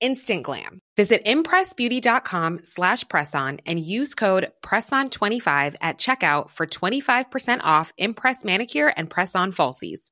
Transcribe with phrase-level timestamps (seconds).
[0.00, 0.80] instant glam.
[0.96, 8.92] Visit impressbeauty.com slash presson and use code PRESSON25 at checkout for 25% off Impress Manicure
[8.96, 10.10] and Press-On Falsies.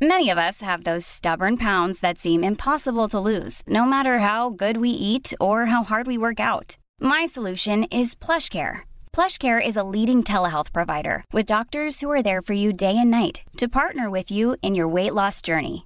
[0.00, 4.50] Many of us have those stubborn pounds that seem impossible to lose, no matter how
[4.50, 6.76] good we eat or how hard we work out.
[7.00, 8.80] My solution is PlushCare.
[9.14, 13.10] PlushCare is a leading telehealth provider with doctors who are there for you day and
[13.10, 15.85] night to partner with you in your weight loss journey.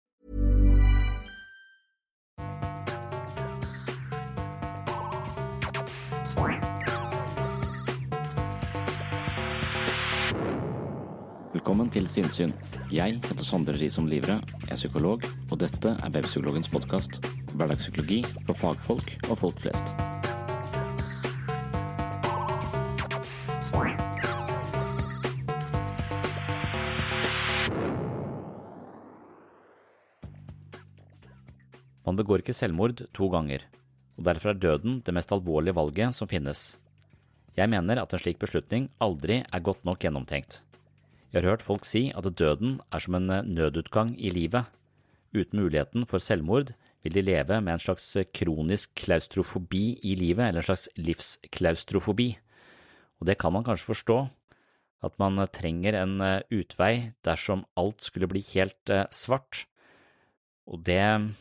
[11.61, 12.49] Velkommen til Sinnsyn.
[12.89, 15.21] Jeg heter Sondre Risom Livre, er psykolog,
[15.53, 17.19] og dette er Webpsykologens podkast.
[17.53, 19.91] Hverdagspsykologi for fagfolk og folk flest.
[32.01, 33.69] Man begår ikke selvmord to ganger,
[34.17, 36.71] og derfor er døden det mest alvorlige valget som finnes.
[37.53, 40.63] Jeg mener at en slik beslutning aldri er godt nok gjennomtenkt.
[41.31, 44.67] Jeg har hørt folk si at døden er som en nødutgang i livet.
[45.31, 46.73] Uten muligheten for selvmord
[47.05, 52.33] vil de leve med en slags kronisk klaustrofobi i livet, eller en slags livsklaustrofobi.
[53.21, 54.17] Og det kan man kanskje forstå,
[55.07, 56.19] at man trenger en
[56.51, 59.63] utvei dersom alt skulle bli helt svart.
[60.67, 61.31] Og det,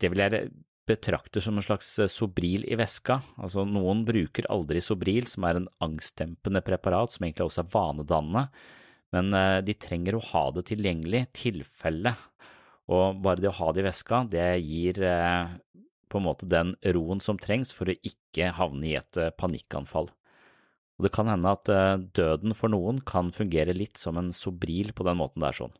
[0.00, 0.48] det vil jeg
[0.88, 3.20] betrakte som en slags Sobril i veska.
[3.36, 8.48] Altså, noen bruker aldri Sobril, som er en angstdempende preparat som egentlig også er vanedannende
[9.14, 9.30] men
[9.66, 12.12] de trenger å ha det tilgjengelig, tilfelle,
[12.90, 15.00] og bare det å ha det i veska, det gir
[16.10, 20.10] på en måte den roen som trengs for å ikke havne i et panikkanfall.
[20.96, 21.68] Og det kan hende at
[22.16, 25.74] døden for noen kan fungere litt som en sobril på den måten det er sånn.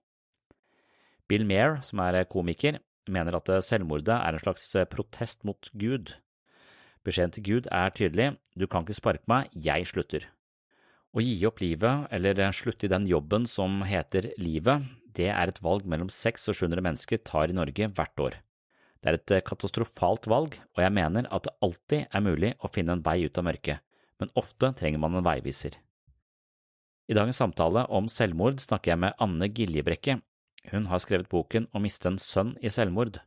[1.30, 2.78] Bill Mair, som er komiker,
[3.10, 6.16] mener at selvmordet er en slags protest mot Gud.
[7.06, 10.26] Beskjeden til Gud er tydelig, du kan ikke sparke meg, jeg slutter.
[11.16, 14.84] Å gi opp livet, eller slutte i den jobben som heter livet,
[15.16, 18.36] det er et valg mellom 600 og 700 mennesker tar i Norge hvert år.
[19.00, 22.98] Det er et katastrofalt valg, og jeg mener at det alltid er mulig å finne
[22.98, 23.80] en vei ut av mørket,
[24.20, 25.78] men ofte trenger man en veiviser.
[27.08, 30.18] I dagens samtale om selvmord snakker jeg med Anne Giljebrekke.
[30.68, 33.22] Hun har skrevet boken Å miste en sønn i selvmord.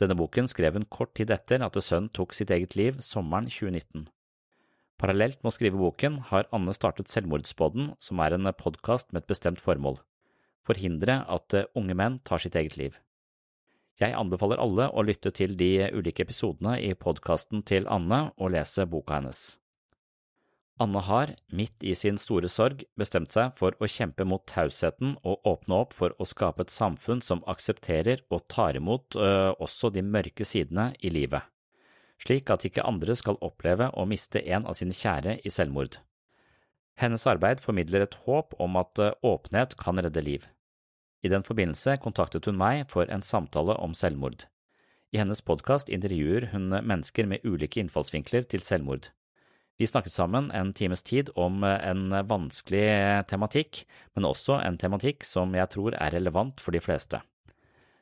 [0.00, 4.08] Denne boken skrev hun kort tid etter at sønnen tok sitt eget liv sommeren 2019.
[4.96, 9.32] Parallelt med å skrive boken har Anne startet Selvmordsbåden, som er en podkast med et
[9.34, 10.00] bestemt formål–
[10.66, 12.96] forhindre at unge menn tar sitt eget liv.
[14.00, 18.84] Jeg anbefaler alle å lytte til de ulike episodene i podkasten til Anne og lese
[18.88, 19.42] boka hennes.
[20.80, 25.48] Anne har, midt i sin store sorg, bestemt seg for å kjempe mot tausheten og
[25.48, 30.04] åpne opp for å skape et samfunn som aksepterer og tar imot øh, også de
[30.04, 31.48] mørke sidene i livet
[32.22, 35.98] slik at ikke andre skal oppleve å miste en av sine kjære i selvmord.
[36.96, 40.46] Hennes arbeid formidler et håp om at eh, åpenhet kan redde liv.
[41.24, 44.46] I den forbindelse kontaktet hun meg for en samtale om selvmord.
[45.12, 49.10] I hennes podkast intervjuer hun mennesker med ulike innfallsvinkler til selvmord.
[49.76, 53.84] Vi snakket sammen en times tid om eh, en vanskelig tematikk,
[54.16, 57.20] men også en tematikk som jeg tror er relevant for de fleste.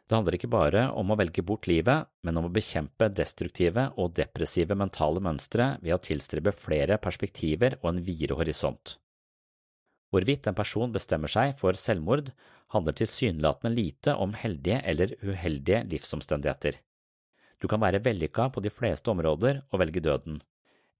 [0.04, 4.12] Det handler ikke bare om å velge bort livet, men om å bekjempe destruktive og
[4.18, 8.98] depressive mentale mønstre ved å tilstrebe flere perspektiver og en videre horisont.
[10.12, 12.28] Hvorvidt en person bestemmer seg for selvmord,
[12.74, 16.76] handler tilsynelatende lite om heldige eller uheldige livsomstendigheter.
[17.58, 20.42] Du kan være vellykka på de fleste områder og velge døden,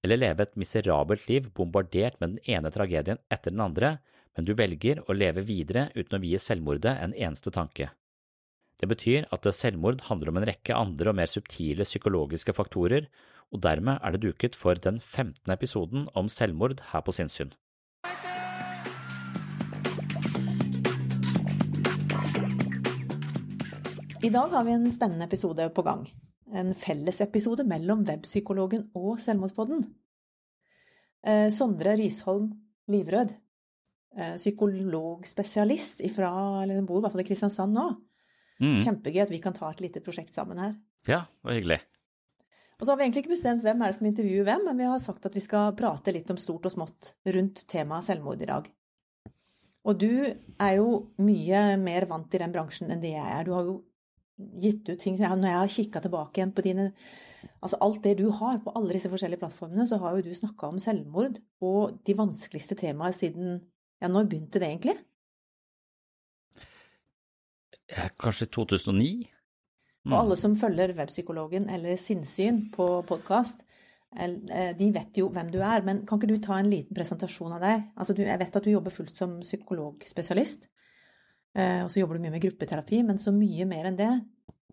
[0.04, 3.98] eller leve et miserabelt liv bombardert med den ene tragedien etter den andre,
[4.34, 7.90] men du velger å leve videre uten å vie selvmordet en eneste tanke.
[8.80, 13.06] Det betyr at selvmord handler om en rekke andre og mer subtile psykologiske faktorer,
[13.54, 15.52] og dermed er det duket for den 15.
[15.52, 17.52] episoden om selvmord her på Sinnsyn.
[24.24, 26.06] I dag har vi en spennende episode på gang.
[26.48, 29.82] En fellesepisode mellom Webpsykologen og Selvmordspodden.
[31.26, 32.48] Eh, Sondre Risholm
[32.88, 33.34] Livrød,
[34.16, 37.84] eh, psykologspesialist fra, eller bor i hvert fall i Kristiansand nå.
[38.64, 38.78] Mm.
[38.86, 40.78] Kjempegøy at vi kan ta et lite prosjekt sammen her.
[41.04, 41.80] Ja, det var hyggelig.
[42.80, 44.88] Og så har vi egentlig ikke bestemt hvem er det som intervjuer hvem, men vi
[44.90, 48.48] har sagt at vi skal prate litt om stort og smått rundt temaet selvmord i
[48.50, 48.66] dag.
[49.84, 50.88] Og du er jo
[51.20, 53.44] mye mer vant i den bransjen enn det jeg er.
[53.46, 53.76] Du har jo
[54.58, 56.88] gitt ut ting Når jeg har kikka tilbake igjen på dine
[57.62, 60.72] Altså alt det du har på alle disse forskjellige plattformene, så har jo du snakka
[60.72, 63.60] om selvmord og de vanskeligste temaene siden
[64.00, 64.96] Ja, når begynte det egentlig?
[68.20, 69.28] Kanskje 2009?
[70.04, 70.12] Mm.
[70.12, 73.64] Og alle som følger Webpsykologen eller Sinnsyn på podkast,
[74.14, 75.82] de vet jo hvem du er.
[75.86, 77.88] Men kan ikke du ta en liten presentasjon av deg?
[77.98, 80.68] Altså, jeg vet at du jobber fullt som psykologspesialist.
[81.54, 84.12] Og så jobber du mye med gruppeterapi, men så mye mer enn det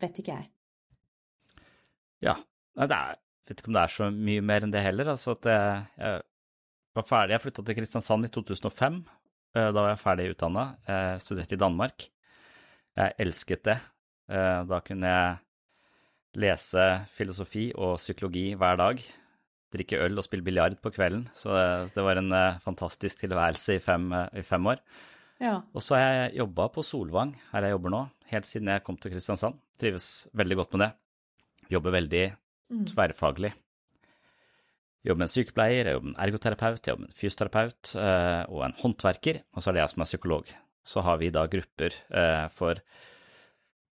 [0.01, 0.47] vet ikke jeg.
[2.21, 2.35] Ja,
[2.77, 5.11] det er, jeg vet ikke om det er så mye mer enn det heller.
[5.15, 6.21] Altså at jeg, jeg
[6.99, 9.03] var ferdig, jeg flytta til Kristiansand i 2005.
[9.57, 10.63] Da var jeg ferdig utdanna.
[11.23, 12.11] Studerte i Danmark.
[12.99, 13.77] Jeg elsket det.
[14.27, 15.39] Da kunne jeg
[16.41, 19.01] lese filosofi og psykologi hver dag.
[19.71, 21.29] Drikke øl og spille biljard på kvelden.
[21.35, 21.55] Så
[21.87, 24.83] det var en fantastisk tilværelse i fem, i fem år.
[25.41, 25.55] Ja.
[25.73, 28.99] Og så har jeg jobba på Solvang, her jeg jobber nå, helt siden jeg kom
[29.01, 29.55] til Kristiansand.
[29.81, 30.91] Trives veldig godt med det.
[31.73, 32.25] Jobber veldig
[32.91, 33.49] tverrfaglig.
[35.01, 37.93] Jobber med en sykepleier, jeg jobber med en ergoterapeut, jeg jobber med en fysioterapeut
[38.53, 40.53] og en håndverker, og så er det jeg som er psykolog.
[40.83, 41.93] Så har vi da grupper
[42.55, 42.81] for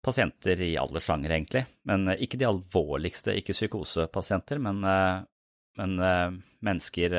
[0.02, 4.82] pasienter i alle sjangere, egentlig, men ikke de alvorligste, ikke psykosepasienter, men,
[5.78, 5.94] men
[6.58, 7.14] mennesker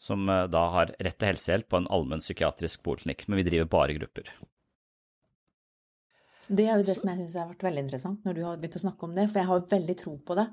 [0.00, 3.96] som da har rett til helsehjelp på en allmenn psykiatrisk poliklinikk, men vi driver bare
[3.96, 4.28] grupper.
[6.50, 8.78] Det er jo det som jeg syns har vært veldig interessant når du har begynt
[8.80, 10.46] å snakke om det, for jeg har veldig tro på det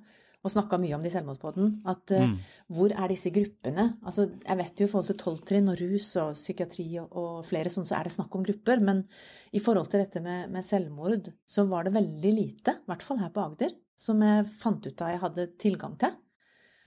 [0.48, 1.74] og snakka mye om det i Selvmordspodden.
[1.92, 2.36] At mm.
[2.74, 3.90] hvor er disse gruppene?
[4.08, 7.72] Altså, jeg vet jo i forhold til tolvtrinn og rus og psykiatri og, og, flere
[7.74, 8.84] sånne, så er det snakk om grupper.
[8.84, 9.04] Men
[9.52, 13.22] i forhold til dette med, med selvmord, så var det veldig lite, i hvert fall
[13.22, 16.16] her på Agder, som jeg fant ut av jeg hadde tilgang til.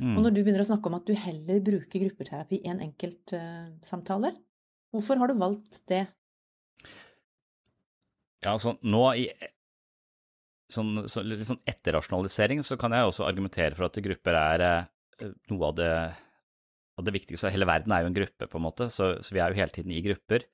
[0.01, 0.15] Mm.
[0.17, 4.33] Og når du begynner å snakke om at du heller bruker gruppeterapi i en enkeltsamtale,
[4.33, 4.43] uh,
[4.97, 6.07] hvorfor har du valgt det?
[8.41, 9.27] Ja, altså nå i
[10.75, 15.31] sånn, så, litt sånn etterrasjonalisering så kan jeg også argumentere for at grupper er uh,
[15.53, 15.93] noe av det,
[17.01, 17.53] av det viktigste.
[17.55, 19.75] Hele verden er jo en gruppe, på en måte, så, så vi er jo hele
[19.75, 20.47] tiden i grupper.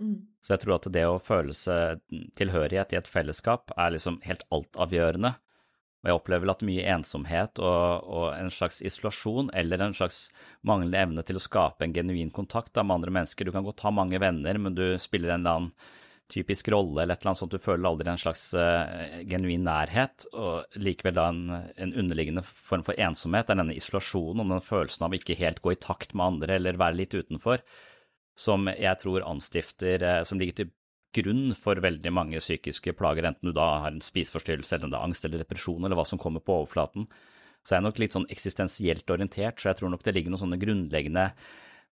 [0.00, 0.16] Mm.
[0.40, 2.00] Så jeg tror at det å føle seg
[2.38, 5.34] tilhørighet i et fellesskap er liksom helt altavgjørende.
[6.00, 10.22] Og jeg opplever vel at mye ensomhet og, og, en slags isolasjon eller en slags
[10.64, 13.84] manglende evne til å skape en genuin kontakt da, med andre mennesker Du kan godt
[13.84, 15.98] ha mange venner, men du spiller en eller annen
[16.30, 20.26] typisk rolle eller et eller annet sånt, du føler aldri en slags uh, genuin nærhet,
[20.32, 21.44] og likevel da en,
[21.74, 25.74] en, underliggende form for ensomhet, er denne isolasjonen og den følelsen av ikke helt gå
[25.74, 27.64] i takt med andre eller være litt utenfor,
[28.38, 30.72] som jeg tror anstifter, uh, som ligger til
[31.16, 35.26] grunn for veldig mange psykiske plager, enten du da har en spiseforstyrrelse eller en angst
[35.26, 37.08] eller depresjon eller hva som kommer på overflaten.
[37.66, 40.44] Så jeg er nok litt sånn eksistensielt orientert, så jeg tror nok det ligger noen
[40.44, 41.26] sånne grunnleggende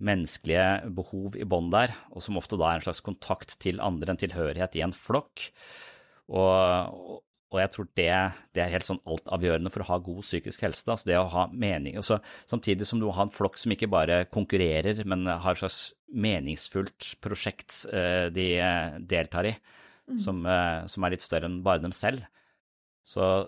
[0.03, 4.11] menneskelige behov i bånd der, og som ofte da er en slags kontakt til andre,
[4.11, 5.47] en tilhørighet i en flokk.
[6.35, 7.21] Og,
[7.53, 8.09] og jeg tror det,
[8.57, 10.87] det, er helt sånn altavgjørende for å ha god psykisk helse.
[10.91, 12.19] Altså det å ha mening, også,
[12.51, 15.79] Samtidig som du har en flokk som ikke bare konkurrerer, men har et slags
[16.11, 18.49] meningsfullt prosjekt eh, de
[19.07, 19.55] deltar i,
[20.11, 20.19] mm.
[20.21, 22.27] som, eh, som, er litt større enn bare dem selv.
[23.05, 23.47] Så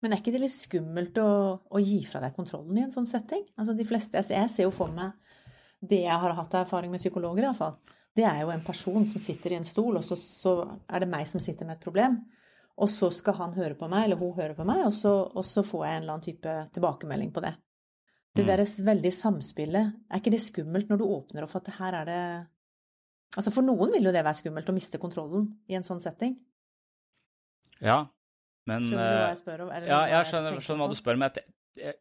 [0.00, 3.08] men er ikke det litt skummelt å, å gi fra deg kontrollen i en sånn
[3.08, 3.42] setting?
[3.60, 5.12] Altså de fleste, Jeg ser jo for meg
[5.80, 7.78] det jeg har hatt av erfaring med psykologer, iallfall,
[8.16, 10.54] det er jo en person som sitter i en stol, og så, så,
[10.90, 12.18] er det meg som sitter med et problem.
[12.80, 15.44] Og så skal han høre på meg, eller hun høre på meg, og så, og
[15.46, 17.52] så får jeg en eller annen type tilbakemelding på det.
[18.34, 18.48] Det mm.
[18.50, 22.10] deres veldig samspillet, er ikke det skummelt når du åpner opp for at her er
[22.10, 22.22] det
[23.38, 26.32] Altså for noen vil jo det være skummelt å miste kontrollen i en sånn setting.
[27.78, 28.00] Ja,
[28.66, 29.70] men Skjønner du hva jeg spør om?
[29.86, 31.22] ja, jeg skjønner, skjønner hva du spør om.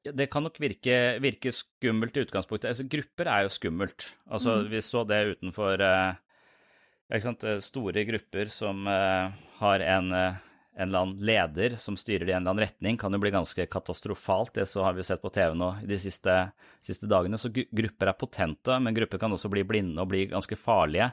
[0.04, 2.72] Det kan nok virke, virke, skummelt i utgangspunktet.
[2.72, 4.08] Altså, grupper er jo skummelt.
[4.28, 4.70] Altså, mm.
[4.74, 10.40] Vi så det utenfor eh, sant, Store grupper som eh, har en, eh,
[10.80, 13.34] en eller annen leder som styrer det i en eller annen retning, kan jo bli
[13.36, 14.54] ganske katastrofalt.
[14.58, 16.38] Det så har vi sett på TV nå de siste,
[16.86, 17.40] siste dagene.
[17.40, 21.12] Så grupper er potente, men grupper kan også bli blinde og bli ganske farlige.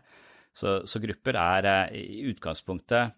[0.56, 3.12] Så, så grupper er eh, i utgangspunktet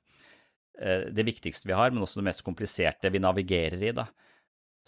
[0.81, 3.93] eh, det viktigste vi har, men også det mest kompliserte vi navigerer i.
[3.95, 4.09] da.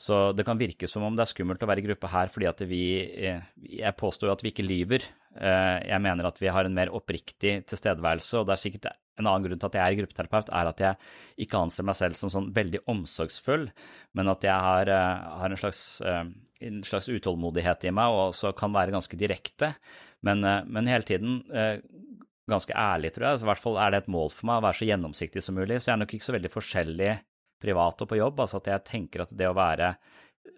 [0.01, 2.47] Så det kan virke som om det er skummelt å være i gruppe her fordi
[2.49, 2.85] at vi
[3.21, 5.05] eh, Jeg påstår jo at vi ikke lyver.
[5.31, 9.45] Jeg mener at vi har en mer oppriktig tilstedeværelse, og det er sikkert en annen
[9.45, 12.49] grunn til at jeg er gruppeterapeut, er at jeg ikke anser meg selv som sånn
[12.57, 13.69] veldig omsorgsfull,
[14.19, 18.75] men at jeg har, har en, slags, en, slags, utålmodighet i meg og også kan
[18.75, 19.71] være ganske direkte.
[20.27, 21.45] Men, men hele tiden
[22.51, 23.41] ganske ærlig, tror jeg.
[23.41, 25.59] Så I hvert fall er det et mål for meg å være så gjennomsiktig som
[25.59, 25.79] mulig.
[25.79, 27.13] Så jeg er nok ikke så veldig forskjellig
[27.61, 28.41] privat og på jobb.
[28.45, 29.95] Altså at jeg tenker at det å være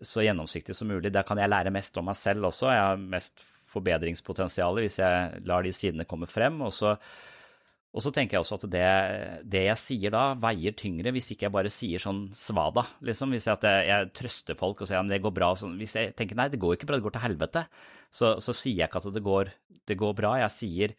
[0.02, 2.70] så gjennomsiktig som mulig, der kan jeg lære mest om meg selv også.
[2.72, 6.58] Jeg har mest forbedringspotensial hvis jeg lar de sidene komme frem.
[6.66, 6.94] Og så,
[7.92, 8.84] og så tenker jeg også at det,
[9.54, 13.34] det, jeg sier da, veier tyngre hvis ikke jeg bare sier sånn svada, liksom.
[13.34, 15.52] Hvis jeg, jeg, jeg trøster folk og sier at det går bra.
[15.58, 17.66] Sånn, hvis jeg tenker nei, det går ikke bra, det går til helvete,
[18.12, 19.52] så, så sier jeg ikke at det går,
[19.90, 20.36] det går bra.
[20.44, 20.96] Jeg sier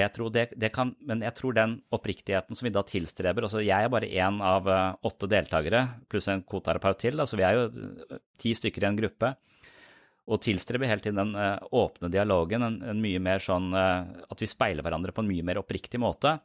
[0.00, 3.84] jeg det, det, kan, men jeg tror den oppriktigheten som vi da tilstreber altså Jeg
[3.84, 7.66] er bare én av uh, åtte deltakere, pluss en koterapeut til, altså vi er jo
[7.68, 9.34] uh, ti stykker i en gruppe.
[10.32, 14.48] Og tilstreber hele tiden den uh, åpne dialogen, en, en, mye mer sånn At vi
[14.48, 16.38] speiler hverandre på en mye mer oppriktig måte.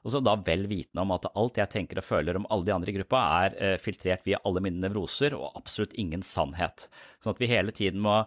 [0.00, 2.74] Og så da vel vitende om at alt jeg tenker og føler om alle de
[2.74, 6.88] andre i gruppa, er eh, filtrert via alle mine nevroser og absolutt ingen sannhet.
[7.20, 8.22] Sånn at vi hele tiden må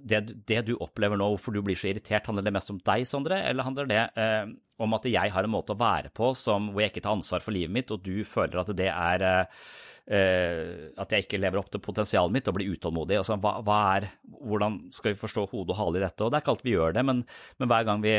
[0.00, 3.06] det, det, du opplever nå, hvorfor du blir så irritert, handler det mest om deg,
[3.08, 6.72] Sondre, eller handler det eh, om at jeg har en måte å være på som,
[6.72, 9.66] hvor jeg ikke tar ansvar for livet mitt, og du føler at det er eh,
[10.04, 13.16] Uh, at jeg ikke lever opp til potensialet mitt og blir utålmodig.
[13.16, 14.06] Altså, hva, hva er,
[14.44, 16.20] hvordan skal vi forstå hode og hale i dette?
[16.20, 17.22] Og Det er ikke alt vi gjør det, men,
[17.56, 18.12] men hver gang vi,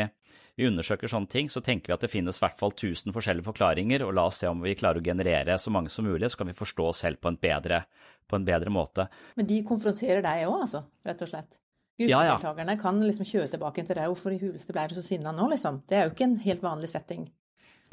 [0.56, 3.46] vi, undersøker sånne ting, så tenker vi at det finnes i hvert fall 1000 forskjellige
[3.46, 6.40] forklaringer, og la oss se om vi klarer å generere så mange som mulig, så
[6.40, 7.84] kan vi forstå oss selv på en bedre,
[8.26, 9.08] på en bedre måte.
[9.36, 11.60] Men de konfronterer deg òg, altså, rett og slett?
[11.96, 12.82] Gruppedeltakerne ja, ja.
[12.82, 14.08] kan liksom kjøre tilbake til deg.
[14.12, 15.80] Hvorfor i huleste ble du så sinna nå, liksom?
[15.88, 17.24] Det er jo ikke en helt vanlig setting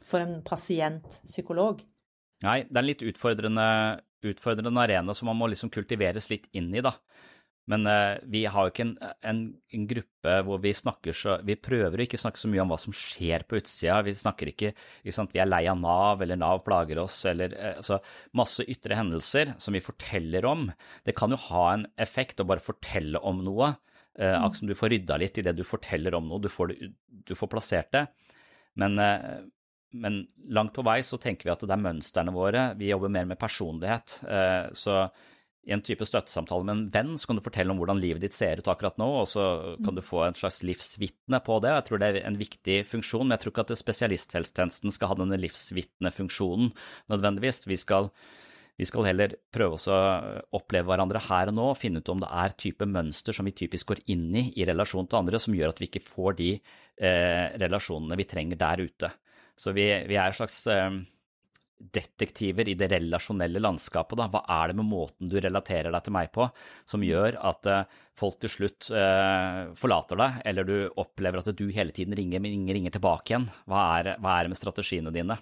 [0.03, 1.83] for en pasient-psykolog.
[2.43, 3.67] Nei, det er en litt utfordrende,
[4.27, 6.97] utfordrende, arena som man må liksom kultiveres litt inn i, da.
[7.71, 9.37] Men uh, vi har jo ikke en, en,
[9.71, 12.79] en, gruppe hvor vi snakker så Vi prøver å ikke snakke så mye om hva
[12.81, 14.01] som skjer på utsida.
[14.03, 14.73] Vi snakker ikke,
[15.15, 18.01] sant, Vi er lei av Nav, eller Nav plager oss, eller uh, altså
[18.35, 20.67] masse ytre hendelser som vi forteller om.
[21.07, 23.73] Det kan jo ha en effekt å bare fortelle om noe.
[24.19, 26.75] Uh, Akkurat som du får rydda litt i det du forteller om noe, du får,
[27.07, 28.05] du får plassert det.
[28.81, 28.97] Men,
[29.93, 30.15] men
[30.49, 32.71] langt på vei så tenker vi at det er mønstrene våre.
[32.79, 34.15] Vi jobber mer med personlighet.
[34.73, 34.95] Så
[35.71, 38.59] en type støttesamtale med en venn så kan du fortelle om hvordan livet ditt ser
[38.59, 39.43] ut akkurat nå, og så
[39.85, 41.71] kan du få en slags livsvitne på det.
[41.77, 45.19] Jeg tror det er en viktig funksjon, men jeg tror ikke at spesialisthelsetjenesten skal ha
[45.21, 46.73] denne livsvitnefunksjonen
[47.13, 47.63] nødvendigvis.
[47.71, 48.09] Vi skal,
[48.79, 50.01] vi skal heller prøve å
[50.59, 53.93] oppleve hverandre her og nå, finne ut om det er type mønster som vi typisk
[53.93, 57.47] går inn i i relasjon til andre, som gjør at vi ikke får de eh,
[57.63, 59.15] relasjonene vi trenger der ute.
[59.55, 61.03] Så vi, vi er slags eh,
[61.93, 64.17] detektiver i det relasjonelle landskapet.
[64.19, 64.29] Da.
[64.31, 66.47] Hva er det med måten du relaterer deg til meg på
[66.89, 71.65] som gjør at eh, folk til slutt eh, forlater deg, eller du opplever at du
[71.73, 73.49] hele tiden ringer, men ingen ringer tilbake igjen?
[73.69, 75.39] Hva er, hva er det med strategiene dine?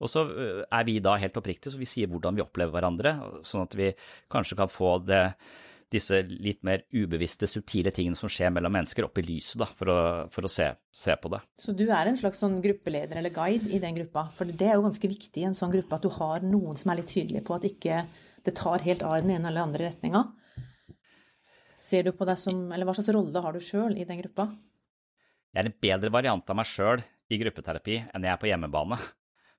[0.00, 3.16] Og så eh, er vi da helt oppriktige, så vi sier hvordan vi opplever hverandre,
[3.46, 3.92] sånn at vi
[4.32, 5.24] kanskje kan få det
[5.90, 9.90] disse litt mer ubevisste, subtile tingene som skjer mellom mennesker, opp i lyset, da, for
[9.90, 9.98] å,
[10.30, 11.40] for å se, se, på det.
[11.58, 14.28] Så du er en slags sånn gruppeleder eller guide i den gruppa?
[14.36, 16.92] For det er jo ganske viktig i en sånn gruppe at du har noen som
[16.92, 18.04] er litt tydelige på at ikke
[18.46, 20.24] det tar helt av i den ene eller andre retninga.
[21.80, 24.46] Ser du på deg som Eller hva slags rolle har du sjøl i den gruppa?
[25.50, 28.98] Jeg er en bedre variant av meg sjøl i gruppeterapi enn jeg er på hjemmebane.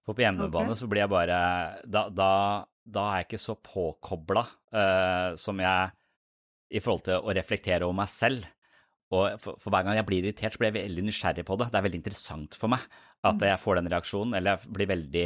[0.05, 0.79] For på hjemmebane okay.
[0.79, 1.39] så blir jeg bare
[1.85, 2.29] Da, da,
[2.87, 5.91] da er jeg ikke så påkobla uh, som jeg
[6.71, 8.47] i forhold til å reflektere over meg selv.
[9.11, 11.67] Og for, for, hver gang jeg blir irritert, så blir jeg veldig nysgjerrig på det.
[11.71, 12.85] Det er veldig interessant for meg
[13.21, 13.47] at mm.
[13.49, 15.25] jeg får den reaksjonen, eller jeg blir veldig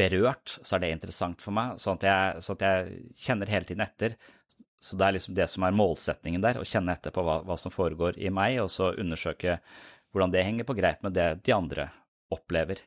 [0.00, 1.76] berørt, så er det interessant for meg.
[1.80, 4.16] Sånn at jeg, sånn at jeg kjenner hele tiden etter.
[4.82, 7.58] Så det er liksom det som er målsetningen der, å kjenne etter på hva, hva
[7.60, 9.60] som foregår i meg, og så undersøke
[10.12, 11.86] hvordan det henger på greip med det de andre
[12.32, 12.80] opplever.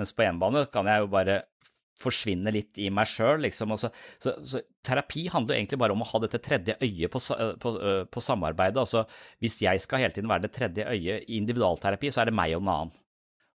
[0.00, 1.42] Mens på hjemmebane kan jeg jo bare
[2.02, 3.74] forsvinne litt i meg sjøl, liksom.
[3.80, 3.92] Så,
[4.22, 7.22] så, så, terapi handler egentlig bare om å ha dette tredje øyet på,
[7.62, 7.74] på,
[8.12, 8.82] på, samarbeidet.
[8.82, 9.04] Altså,
[9.42, 12.56] hvis jeg skal hele tiden være det tredje øyet i individualterapi, så er det meg
[12.56, 12.96] og en annen.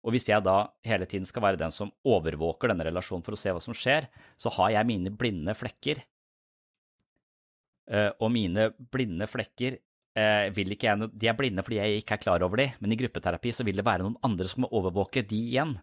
[0.07, 3.39] Og hvis jeg da hele tiden skal være den som overvåker denne relasjonen for å
[3.39, 4.07] se hva som skjer,
[4.39, 5.99] så har jeg mine blinde flekker.
[8.23, 9.79] Og mine blinde flekker
[10.17, 13.65] jeg, De er blinde fordi jeg ikke er klar over de, men i gruppeterapi så
[13.67, 15.75] vil det være noen andre som må overvåke de igjen.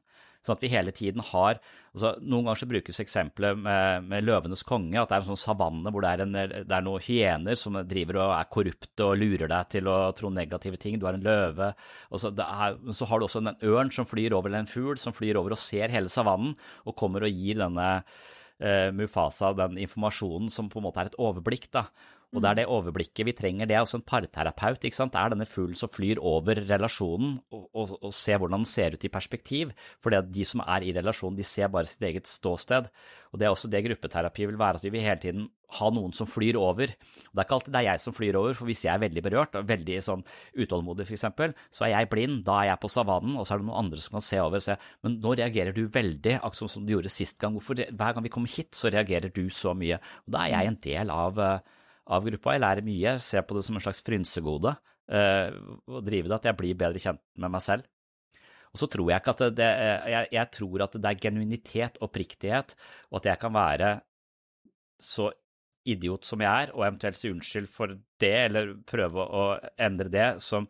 [0.45, 1.57] Sånn at vi hele tiden har
[1.95, 5.41] altså Noen ganger så brukes eksempelet med, med, løvenes konge, at det er en sånn
[5.41, 6.35] savanne hvor det er, en,
[6.67, 10.33] det er noen hyener som driver og er korrupte og lurer deg til å tro
[10.35, 10.99] negative ting.
[10.99, 11.71] Du har en løve.
[12.11, 14.99] Og så, er, så har du også en ørn som flyr over, eller en fugl
[15.01, 19.79] som flyr over og ser hele savannen, og kommer og gir denne uh, Mufasa den
[19.87, 21.71] informasjonen som på en måte er et overblikk.
[21.79, 21.87] da.
[22.35, 23.69] Og det er det overblikket vi trenger.
[23.71, 24.83] Det er også en parterapeut.
[24.83, 25.14] ikke sant?
[25.14, 28.97] Det er denne fuglen som flyr over relasjonen og, og, og ser hvordan den ser
[28.97, 29.75] ut i perspektiv.
[30.03, 32.91] For de som er i relasjonen, de ser bare sitt eget ståsted.
[33.31, 35.47] Og det er også det gruppeterapi vil være, at vi vil hele tiden
[35.79, 36.91] ha noen som flyr over.
[36.95, 39.03] Og det er ikke alltid det er jeg som flyr over, for hvis jeg er
[39.03, 40.25] veldig berørt og veldig sånn
[40.62, 41.26] utålmodig f.eks.,
[41.75, 44.03] så er jeg blind, da er jeg på savannen, og så er det noen andre
[44.03, 44.76] som kan se over og se,
[45.07, 48.35] men nå reagerer du veldig, akkurat som du gjorde sist gang, hvorfor hver gang vi
[48.37, 49.99] kommer hit, så reagerer du så mye?
[50.26, 52.55] Og da er jeg en del av uh, av gruppa.
[52.55, 56.47] Jeg lærer mye, ser på det som en slags frynsegode og driver drive det, at
[56.49, 57.89] jeg blir bedre kjent med meg selv.
[58.75, 59.69] Og så tror jeg ikke at det, det
[60.11, 62.75] jeg, jeg, tror at det er genuinitet og oppriktighet,
[63.13, 63.91] og at jeg kan være
[65.03, 65.29] så
[65.85, 69.45] idiot som jeg er, og eventuelt si unnskyld for det, eller prøve å
[69.77, 70.67] endre det, som,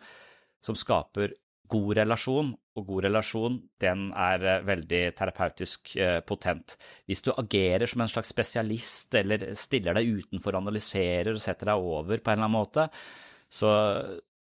[0.65, 1.37] som skaper
[1.71, 6.77] god relasjon, og god relasjon den er eh, veldig terapeutisk eh, potent.
[7.09, 11.89] Hvis du agerer som en slags spesialist eller stiller deg utenfor, analyserer og setter deg
[11.95, 12.89] over på en eller annen måte,
[13.49, 13.73] så,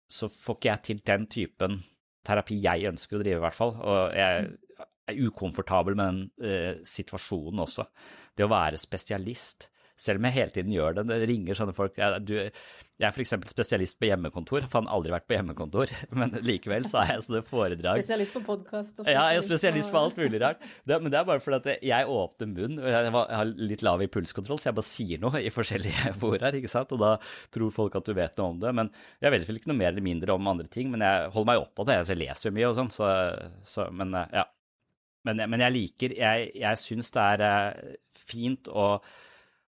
[0.09, 1.81] så får ikke jeg til den typen
[2.23, 3.75] terapi jeg ønsker å drive, i hvert fall.
[3.83, 4.45] Og jeg
[5.11, 7.87] er ukomfortabel med den eh, situasjonen også.
[8.35, 9.69] Det å være spesialist
[9.99, 11.05] selv om jeg hele tiden gjør det.
[11.09, 11.97] Det ringer sånne folk.
[11.99, 12.33] Jeg, du,
[12.99, 13.33] jeg er f.eks.
[13.49, 14.65] spesialist på hjemmekontor.
[14.69, 18.01] Faen, aldri vært på hjemmekontor, men likevel så er jeg sånne foredrag.
[18.01, 19.03] Spesialist på podkast.
[19.05, 20.61] Ja, jeg er spesialist på alt mulig rart.
[20.85, 22.79] Det, men det er bare fordi at jeg åpner munn.
[22.85, 26.93] Jeg har litt lav impulskontroll, så jeg bare sier noe i forskjellige foraer, ikke sant.
[26.93, 27.15] Og da
[27.53, 28.73] tror folk at du vet noe om det.
[28.81, 28.91] Men
[29.23, 31.65] jeg vet vel ikke noe mer eller mindre om andre ting, men jeg holder meg
[31.65, 31.95] opptatt.
[32.09, 33.13] Jeg leser jo mye og sånn, så,
[33.67, 34.47] så, Men ja.
[35.23, 37.93] Men, men jeg liker Jeg, jeg syns det er eh,
[38.27, 38.87] fint å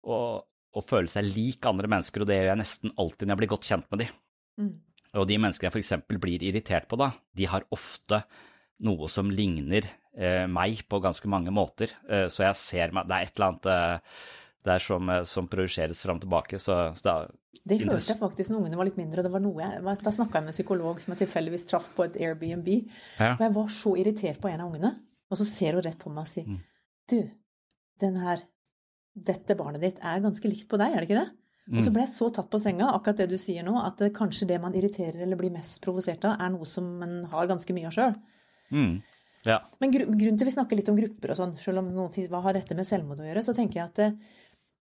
[0.06, 0.44] og,
[0.76, 3.54] og føle seg lik andre mennesker, og det gjør jeg nesten alltid når jeg blir
[3.54, 4.18] godt kjent med dem.
[4.58, 4.74] Mm.
[5.18, 6.20] Og de menneskene jeg f.eks.
[6.20, 8.22] blir irritert på da, de har ofte
[8.86, 13.16] noe som ligner eh, meg på ganske mange måter, eh, så jeg ser meg Det
[13.16, 14.20] er et eller annet eh,
[14.68, 17.16] der som, eh, som projiseres fram og tilbake, så, så da
[17.68, 19.20] det hørte jeg faktisk når ungene var litt mindre.
[19.20, 21.88] og det var noe jeg, Da snakka jeg med en psykolog som jeg tilfeldigvis traff
[21.96, 22.68] på et Airbnb.
[23.18, 23.34] Ja.
[23.34, 24.92] Og jeg var så irritert på en av ungene,
[25.28, 26.62] og så ser hun rett på meg og sier mm.
[27.08, 27.18] Du,
[28.04, 28.44] den her
[29.26, 31.28] dette barnet ditt er ganske likt på deg, er det ikke det?
[31.68, 31.76] Mm.
[31.76, 34.48] Og så ble jeg så tatt på senga, akkurat det du sier nå, at kanskje
[34.48, 37.90] det man irriterer eller blir mest provosert av, er noe som man har ganske mye
[37.90, 38.16] av sjøl.
[38.72, 38.98] Mm.
[39.44, 39.60] Ja.
[39.78, 42.30] Men gru, grunnen til vi snakker litt om grupper og sånn, selv om noen tid,
[42.32, 44.08] hva har dette med selvmord å gjøre, så tenker jeg at det,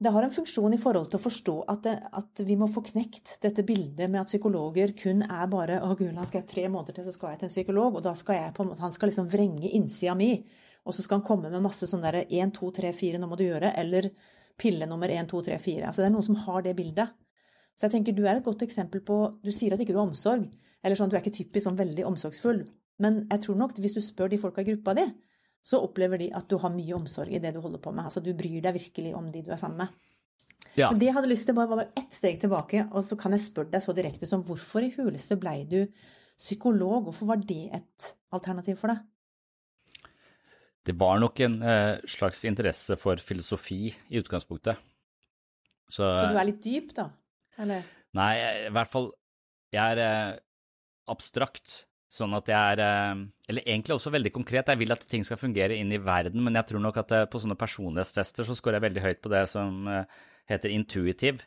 [0.03, 2.83] det har en funksjon i forhold til å forstå at, det, at, vi må få
[2.89, 6.67] knekt dette bildet med at psykologer kun er bare 'Å, gud, han skal jeg tre
[6.67, 8.83] måneder til, så skal jeg til en psykolog', og da skal jeg på en måte,
[8.83, 10.33] han skal liksom vrenge innsida mi.
[10.83, 13.37] Og så skal han komme med masse sånn derre 1, 2, 3, 4, nå må
[13.39, 14.09] du gjøre, eller
[14.59, 15.89] pille nummer 1, 2, 3, 4.
[15.89, 17.13] Altså det er noen som har det bildet.
[17.73, 20.09] Så jeg tenker du er et godt eksempel på Du sier at ikke du har
[20.09, 20.45] omsorg,
[20.83, 22.63] eller sånn du er ikke typisk sånn veldig omsorgsfull.
[23.01, 25.07] Men jeg tror nok hvis du spør de folka i gruppa di,
[25.63, 28.09] så opplever de at du har mye omsorg i det du holder på med.
[28.09, 30.11] Altså du bryr deg virkelig om de du er sammen med.
[30.75, 30.89] Ja.
[30.89, 33.45] Men det jeg hadde lyst til, bare var ett steg tilbake, og så kan jeg
[33.45, 35.79] spørre deg så direkte som hvorfor i huleste blei du
[36.39, 37.07] psykolog?
[37.07, 39.03] Hvorfor var det et alternativ for deg?
[40.87, 44.79] Det var nok en eh, slags interesse for filosofi i utgangspunktet.
[45.87, 47.09] Så, Så du er litt dyp, da?
[47.61, 47.85] Eller?
[48.17, 48.31] Nei,
[48.65, 49.11] i hvert fall
[49.73, 50.37] Jeg er eh,
[51.11, 51.83] abstrakt.
[52.13, 54.69] Sånn at jeg er eh, Eller egentlig også veldig konkret.
[54.69, 57.25] Jeg vil at ting skal fungere inn i verden, men jeg tror nok at eh,
[57.29, 61.43] på sånne personlighetstester så scorer jeg veldig høyt på det som eh, heter intuitiv.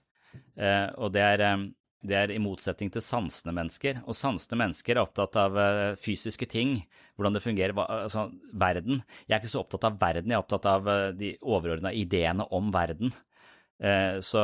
[0.57, 1.46] Eh, og det er
[2.09, 4.01] det er i motsetning til sansende mennesker.
[4.07, 6.79] Og sansende mennesker er opptatt av eh, fysiske ting,
[7.16, 9.03] hvordan det fungerer, altså verden.
[9.27, 12.47] Jeg er ikke så opptatt av verden, jeg er opptatt av eh, de overordna ideene
[12.57, 13.12] om verden.
[13.83, 14.42] Eh, så,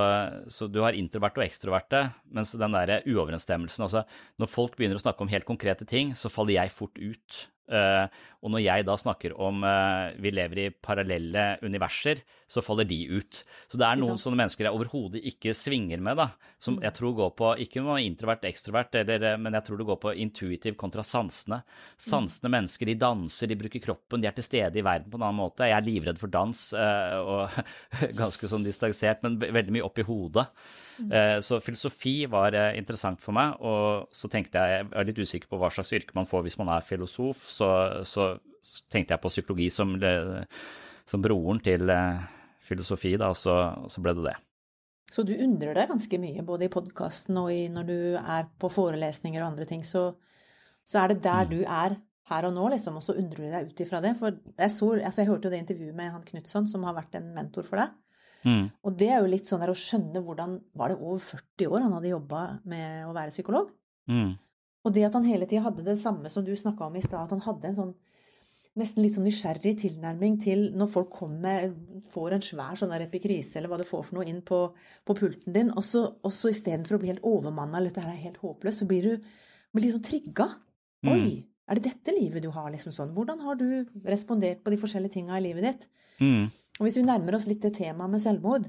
[0.53, 2.05] så, du har introverte og ekstroverte,
[2.37, 4.03] mens den der uoverensstemmelsen altså
[4.37, 7.47] Når folk begynner å snakke om helt konkrete ting, så faller jeg fort ut.
[7.73, 12.85] Uh, og når jeg da snakker om uh, vi lever i parallelle universer, så faller
[12.85, 13.39] de ut.
[13.71, 16.27] Så det er noen sånne mennesker jeg overhodet ikke svinger med, da,
[16.61, 16.83] som mm.
[16.85, 20.01] jeg tror går på ikke noe introvert, ekstrovert, eller, eh, men jeg tror det går
[20.03, 21.63] på intuitiv kontra sansene.
[21.97, 22.57] Sansende mm.
[22.59, 25.41] mennesker, de danser, de bruker kroppen, de er til stede i verden på en annen
[25.41, 25.71] måte.
[25.71, 27.57] Jeg er livredd for dans og
[28.21, 30.45] ganske sånn distansert, men veldig mye opp i hodet.
[31.03, 31.13] Mm.
[31.43, 35.63] Så filosofi var interessant for meg, og så tenkte jeg, jeg er litt usikker på
[35.63, 37.62] hva slags yrke man får hvis man er filosof så,
[38.09, 38.33] så,
[38.93, 39.97] tenkte jeg på psykologi som,
[41.09, 42.21] som broren til eh,
[42.63, 43.57] filosofi, da, og så,
[43.91, 44.37] så, ble det det.
[45.13, 48.71] Så du undrer deg ganske mye, både i podkasten og i, når du er på
[48.73, 50.13] forelesninger og andre ting, så,
[50.87, 51.53] så er det der mm.
[51.53, 51.99] du er
[52.31, 54.15] her og nå, liksom, og så undrer du deg ut ifra det.
[54.21, 57.19] For jeg, så, altså jeg hørte jo det intervjuet med han Knutson, som har vært
[57.19, 57.99] en mentor for deg.
[58.47, 58.65] Mm.
[58.83, 61.85] Og det er jo litt sånn der å skjønne hvordan Var det over 40 år
[61.85, 62.41] han hadde jobba
[62.73, 63.69] med å være psykolog?
[64.11, 64.33] Mm.
[64.83, 67.27] Og det at han hele tida hadde det samme som du snakka om i stad,
[67.27, 67.93] at han hadde en sånn
[68.81, 71.67] nesten litt sånn nysgjerrig tilnærming til når folk kommer,
[72.09, 74.63] får en svær sånn epikrise eller hva du får for noe inn på,
[75.05, 78.15] på pulten din, og så, og så istedenfor å bli helt overmanna eller dette her
[78.15, 79.29] er helt håpløst, så blir du
[79.73, 80.49] blir liksom trigga.
[81.05, 81.13] Mm.
[81.13, 81.37] Oi,
[81.69, 82.71] er det dette livet du har?
[82.73, 83.15] liksom sånn?
[83.17, 83.69] Hvordan har du
[84.09, 85.87] respondert på de forskjellige tinga i livet ditt?
[86.21, 86.51] Mm.
[86.79, 88.69] Og Hvis vi nærmer oss litt det temaet med selvmord,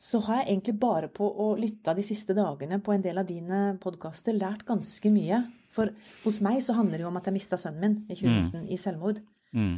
[0.00, 3.26] så har jeg egentlig bare på å lytte de siste dagene på en del av
[3.28, 5.42] dine podkaster lært ganske mye.
[5.74, 5.92] For
[6.24, 8.70] hos meg så handler det jo om at jeg mista sønnen min i 2019 mm.
[8.72, 9.20] i selvmord.
[9.52, 9.74] Mm.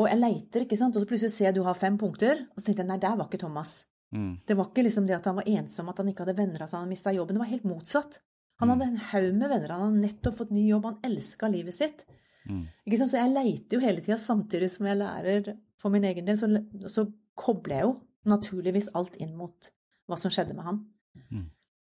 [0.00, 2.60] Og jeg leiter, ikke sant, og så plutselig ser jeg du har fem punkter, og
[2.60, 3.78] så tenkte jeg nei, der var ikke Thomas.
[4.16, 4.32] Mm.
[4.48, 6.72] Det var ikke liksom det at han var ensom, at han ikke hadde venner, at
[6.72, 7.36] han hadde mista jobben.
[7.36, 8.18] Det var helt motsatt.
[8.60, 11.76] Han hadde en haug med venner, han hadde nettopp fått ny jobb, han elska livet
[11.76, 12.04] sitt.
[12.48, 12.64] Mm.
[12.86, 13.12] Ikke sant?
[13.12, 16.48] Så jeg leiter jo hele tida, samtidig som jeg lærer for min egen del, så,
[16.88, 17.90] så, kobler jeg jo
[18.28, 19.70] naturligvis alt inn mot
[20.06, 20.82] hva som skjedde med han.
[21.30, 21.46] Mm.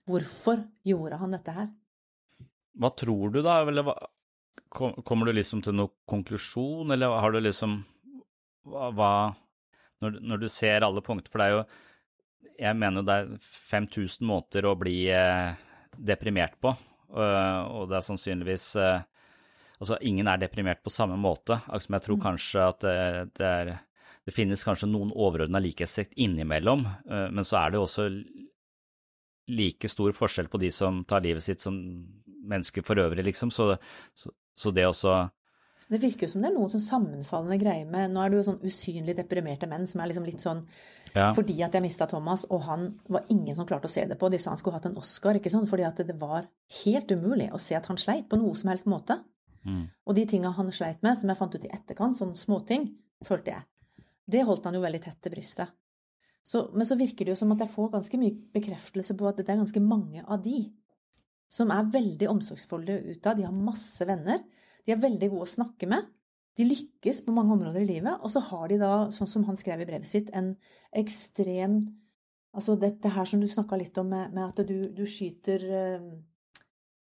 [0.09, 1.71] Hvorfor gjorde han dette her?
[2.81, 3.61] Hva tror du, da?
[3.69, 3.95] Eller hva,
[4.73, 7.83] kommer du liksom til noen konklusjon, eller har du liksom
[8.67, 9.13] hva,
[10.03, 11.65] når, når, du ser alle punkter, for det er jo
[12.63, 15.55] Jeg mener det er 5000 måter å bli eh,
[15.97, 16.71] deprimert på,
[17.11, 19.01] øh, og det er sannsynligvis øh,
[19.83, 21.57] Altså, ingen er deprimert på samme måte.
[21.67, 22.23] Altså, jeg tror mm.
[22.23, 22.99] kanskje at det,
[23.35, 23.71] det, er,
[24.27, 28.09] det finnes kanskje noen overordna likhetstrekk innimellom, øh, men så er det jo også
[29.53, 31.77] like stor forskjell på de som tar livet sitt som
[32.43, 33.51] mennesker for øvrig, liksom.
[33.55, 33.75] Så,
[34.15, 35.25] så, så det også
[35.93, 38.45] det virker jo som det er noen sånn sammenfallende greier med Nå er det jo
[38.47, 40.63] sånn usynlig deprimerte menn som er liksom litt sånn
[41.13, 41.27] ja.
[41.37, 44.31] Fordi at jeg mista Thomas, og han var ingen som klarte å se det på.
[44.33, 45.69] De sa han skulle hatt en Oscar, ikke sant?
[45.69, 46.47] fordi at det var
[46.79, 49.19] helt umulig å se at han sleit på noe som helst måte.
[49.69, 49.83] Mm.
[50.09, 52.89] Og de tinga han sleit med, som jeg fant ut i etterkant, sånne småting,
[53.29, 53.67] følte jeg,
[54.33, 55.73] det holdt han jo veldig tett til brystet.
[56.43, 59.39] Så, men så virker det jo som at jeg får ganske mye bekreftelse på at
[59.39, 60.65] det er ganske mange av de
[61.53, 63.39] som er veldig omsorgsfulle utad.
[63.39, 64.41] De har masse venner.
[64.83, 66.09] De er veldig gode å snakke med.
[66.59, 69.57] De lykkes på mange områder i livet, og så har de da, sånn som han
[69.57, 70.55] skrev i brevet sitt, en
[70.93, 71.85] ekstrem
[72.53, 76.03] Altså dette her som du snakka litt om med, med at du, du, skyter eh,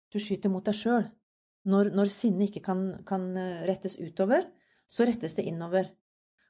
[0.09, 1.11] Du skyter mot deg sjøl.
[1.68, 4.46] Når, når sinnet ikke kan, kan, eh, rettes utover,
[4.88, 5.90] så rettes det innover.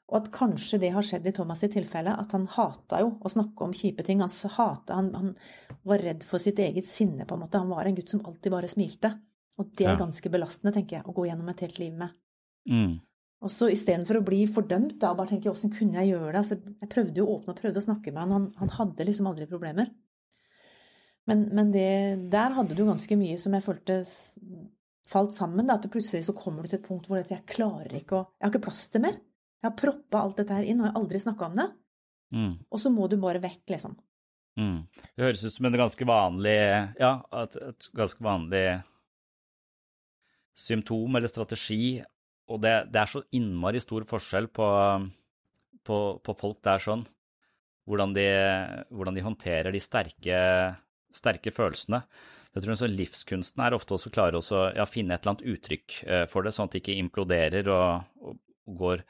[0.06, 3.32] Og at kanskje det har skjedd i Thomas' i tilfelle, at han hata jo å
[3.32, 4.20] snakke om kjipe ting.
[4.22, 5.32] Han, hata, han, han
[5.88, 7.58] var redd for sitt eget sinne, på en måte.
[7.58, 9.10] Han var en gutt som alltid bare smilte.
[9.56, 12.14] Og det er ganske belastende, tenker jeg, å gå gjennom et helt liv med.
[12.70, 12.96] Mm.
[13.46, 16.40] Og så istedenfor å bli fordømt, da, bare tenke åssen kunne jeg gjøre det?
[16.40, 19.06] Altså, jeg prøvde jo å åpne og prøvde å snakke med han, han, han hadde
[19.08, 19.90] liksom aldri problemer.
[21.26, 21.90] Men, men det,
[22.30, 24.00] der hadde du ganske mye som jeg følte
[25.10, 25.66] falt sammen.
[25.66, 28.46] Da, at plutselig så kommer du til et punkt hvor jeg klarer ikke å Jeg
[28.46, 29.18] har ikke plass til mer.
[29.66, 31.64] Jeg har proppa alt dette her inn, og jeg har aldri snakka om det.
[32.36, 32.52] Mm.
[32.70, 33.96] Og så må du bare vekk, liksom.
[34.56, 34.84] Mm.
[34.86, 36.54] Det høres ut som en ganske vanlig
[36.96, 37.10] Ja,
[37.42, 38.62] et, et ganske vanlig
[40.56, 41.98] symptom eller strategi,
[42.48, 44.68] og det, det er så innmari stor forskjell på,
[45.84, 47.02] på, på folk der sånn,
[47.90, 48.24] hvordan de,
[48.94, 50.40] hvordan de håndterer de sterke,
[51.12, 52.00] sterke, følelsene.
[52.54, 55.98] Jeg tror så Livskunsten er ofte også klarer å ja, finne et eller annet uttrykk
[56.06, 59.04] eh, for det, sånn at det ikke imploderer og, og går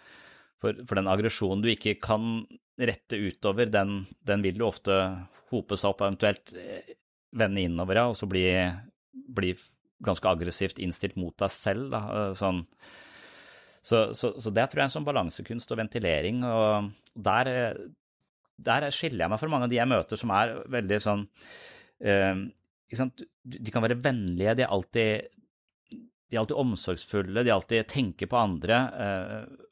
[0.60, 2.44] for, for, den aggresjonen du ikke kan
[2.76, 4.98] rette utover, den, den, vil jo ofte
[5.52, 6.94] hope seg opp, eventuelt eh,
[7.36, 8.44] vende innover, ja, og så bli,
[9.12, 9.54] bli
[10.04, 11.90] ganske aggressivt innstilt mot deg selv.
[11.92, 12.64] Da, eh, sånn.
[13.80, 17.52] så, så, så, det tror jeg er en sånn balansekunst og ventilering, og der,
[18.56, 21.24] der, skiller jeg meg fra mange av de jeg møter som er veldig sånn
[22.04, 22.44] eh,
[22.92, 25.30] De kan være vennlige, de er alltid,
[25.92, 28.82] de er alltid omsorgsfulle, de alltid tenker på andre.
[29.06, 29.62] Eh,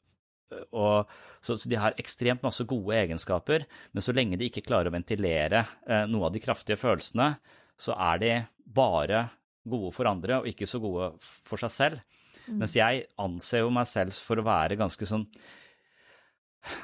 [0.71, 1.09] og,
[1.41, 4.95] så, så, de har ekstremt masse gode egenskaper, men så lenge de ikke klarer å
[4.95, 7.33] ventilere eh, noe av de kraftige følelsene,
[7.79, 8.31] så er de
[8.65, 9.25] bare
[9.65, 12.23] gode for andre og ikke så gode for seg selv.
[12.45, 12.59] Mm.
[12.61, 15.27] Mens jeg anser jo meg selv for å være ganske sånn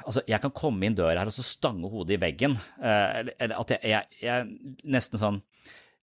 [0.06, 2.52] Altså, jeg kan komme inn døra her og så stange hodet i veggen.
[2.78, 5.40] Eh, eller, eller, at jeg, jeg, jeg, nesten sånn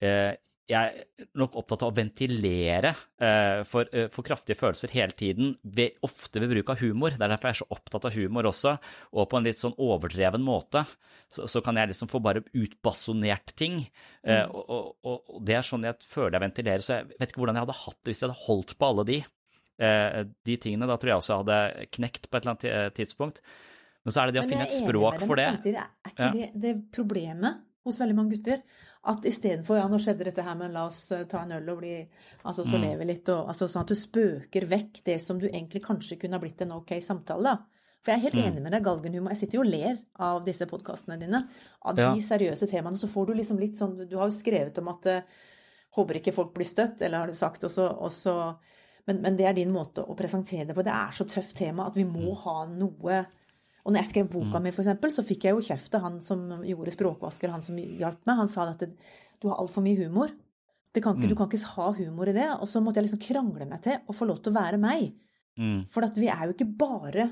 [0.03, 0.33] eh,
[0.69, 5.55] Jeg er nok opptatt av å ventilere eh, for, eh, for, kraftige følelser hele tiden,
[5.63, 7.15] ved, ofte ved bruk av humor.
[7.15, 8.75] Det er derfor jeg er så opptatt av humor også,
[9.11, 10.85] og på en litt sånn overdreven måte.
[11.31, 13.81] Så, så kan jeg liksom få bare utbasonert ting.
[14.23, 14.53] Eh, mm.
[14.53, 17.59] og, og, og, det er sånn jeg føler jeg ventilerer, så jeg vet ikke hvordan
[17.59, 19.19] jeg hadde hatt det hvis jeg hadde holdt på alle de.
[19.81, 20.21] Eh,
[20.51, 23.43] de tingene, da tror jeg også jeg hadde knekt på et eller annet tidspunkt.
[24.05, 25.49] Men så er det det å finne et språk for det.
[25.57, 26.31] Samtidig er ikke ja.
[26.37, 28.61] det, det problemet hos veldig mange gutter.
[29.09, 31.79] At istedenfor ja, nå skjedde dette her, men la oss eh, ta en øl og
[31.79, 31.95] bli
[32.43, 32.83] Altså så mm.
[32.83, 36.37] leve litt, og altså sånn at du spøker vekk det som du egentlig kanskje kunne
[36.37, 37.81] ha blitt en ok samtale, da.
[38.01, 38.45] For jeg er helt mm.
[38.49, 39.33] enig med deg, galgenhumor.
[39.33, 41.43] Jeg sitter jo og ler av disse podkastene dine.
[41.85, 42.09] Av ja.
[42.09, 42.97] de seriøse temaene.
[42.97, 45.43] Så får du liksom litt sånn Du har jo skrevet om at uh,
[45.97, 48.35] håper ikke folk blir støtt, eller har du sagt også, også
[49.05, 50.85] men, men, det er din måte å presentere det på.
[50.85, 52.41] Det er så tøft tema at vi må mm.
[52.45, 53.21] ha noe
[53.81, 54.67] og når jeg skrev boka mm.
[54.67, 58.21] mi, f.eks., så fikk jeg jo kjeft av han som gjorde språkvasker, han som hjalp
[58.29, 58.39] meg.
[58.43, 60.33] Han sa at du har altfor mye humor.
[60.91, 61.29] Kan ikke, mm.
[61.31, 62.47] Du kan ikke ha humor i det.
[62.59, 65.13] Og så måtte jeg liksom krangle meg til å få lov til å være meg.
[65.59, 65.85] Mm.
[65.91, 67.29] For vi er jo ikke bare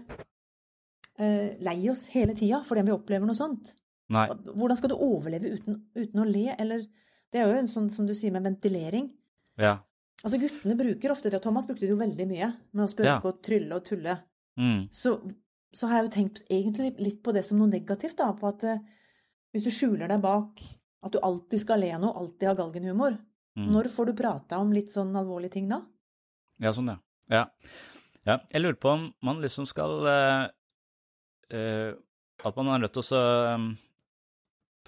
[1.20, 3.74] uh, lei oss hele tida fordi vi opplever noe sånt.
[4.10, 4.26] Nei.
[4.56, 6.48] Hvordan skal du overleve uten, uten, å le?
[6.58, 6.88] Eller
[7.30, 9.12] Det er jo en sånn som du sier med ventilering.
[9.60, 9.78] Ja.
[10.24, 11.44] Altså Guttene bruker ofte det.
[11.44, 13.20] Thomas brukte det jo veldig mye med å spøke ja.
[13.22, 14.18] og trylle og tulle.
[14.60, 14.88] Mm.
[14.92, 15.14] Så
[15.76, 18.32] så har jeg jo tenkt egentlig litt på det som noe negativt, da.
[18.38, 18.82] På at eh,
[19.54, 20.64] hvis du skjuler deg bak
[21.06, 23.16] at du alltid skal le noe, alltid ha galgenhumor,
[23.58, 23.70] mm.
[23.72, 25.84] når får du prata om litt sånn alvorlige ting da?
[26.60, 26.98] Ja, sånn, ja.
[27.32, 27.44] ja.
[28.26, 28.40] ja.
[28.52, 30.50] Jeg lurer på om man liksom skal uh,
[31.56, 31.92] uh,
[32.44, 33.24] At man er nødt til å
[33.56, 33.70] um,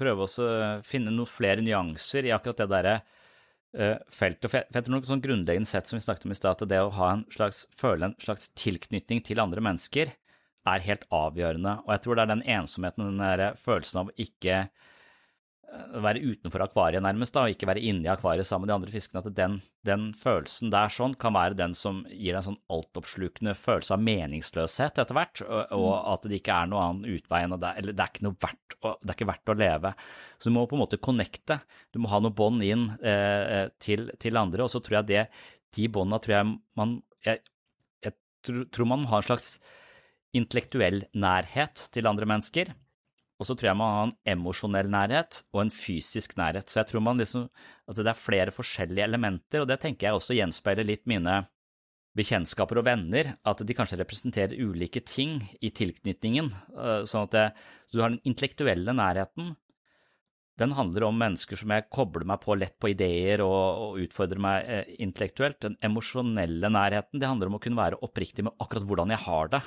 [0.02, 4.50] prøve å finne noen flere nyanser i akkurat det derre uh, feltet.
[4.50, 6.58] For jeg, for jeg tror noe sånn grunnleggende sett som vi snakket om i stad,
[6.58, 10.12] at det å ha en slags, føle en slags tilknytning til andre mennesker,
[10.68, 11.80] er helt avgjørende.
[11.86, 16.64] Og jeg tror det er den ensomheten, den der følelsen av ikke eh, være utenfor
[16.68, 19.58] akvariet nærmest, da, og ikke være inni akvariet sammen med de andre fiskene, at den,
[19.88, 25.02] den, følelsen der sånn kan være den som gir en sånn altoppslukende følelse av meningsløshet
[25.02, 26.12] etter hvert, og, og, mm.
[26.14, 28.80] at det ikke er noen annen utvei enn det, eller det er ikke noe verdt,
[28.82, 29.96] det er ikke verdt å leve.
[30.38, 34.12] Så du må på en måte connecte, du må ha noe bånd inn eh, til,
[34.22, 35.28] til, andre, og så tror jeg det,
[35.78, 37.40] de båndene tror jeg man jeg,
[38.04, 39.56] jeg tror man må ha en slags
[40.38, 42.74] intellektuell nærhet til andre mennesker,
[43.42, 46.70] og så tror jeg man har en emosjonell nærhet og en fysisk nærhet.
[46.70, 47.48] Så jeg tror liksom,
[47.90, 51.40] at det er flere forskjellige elementer, og det tenker jeg også gjenspeiler litt mine
[52.18, 56.52] bekjentskaper og venner, at de kanskje representerer ulike ting i tilknytningen.
[56.76, 57.46] Eh, sånn at det,
[57.90, 59.56] så du har den intellektuelle nærheten,
[60.62, 64.42] den handler om mennesker som jeg kobler meg på lett på ideer og, og utfordrer
[64.44, 65.62] meg eh, intellektuelt.
[65.64, 69.52] Den emosjonelle nærheten, det handler om å kunne være oppriktig med akkurat hvordan jeg har
[69.56, 69.62] det.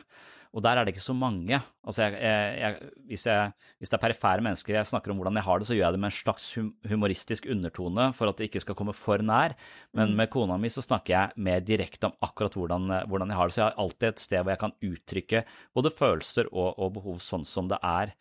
[0.55, 1.59] Og der er det ikke så mange.
[1.83, 2.15] Altså jeg,
[2.61, 5.67] jeg, hvis, jeg, hvis, det er perifære mennesker jeg snakker om hvordan jeg har det,
[5.67, 6.47] så gjør jeg det med en slags
[6.91, 9.57] humoristisk undertone for at det ikke skal komme for nær.
[9.99, 10.17] Men mm.
[10.23, 13.57] med kona mi så snakker jeg mer direkte om akkurat hvordan, hvordan, jeg har det.
[13.57, 17.19] Så jeg har alltid et sted hvor jeg kan uttrykke både følelser og, og behov
[17.25, 18.15] sånn som det er.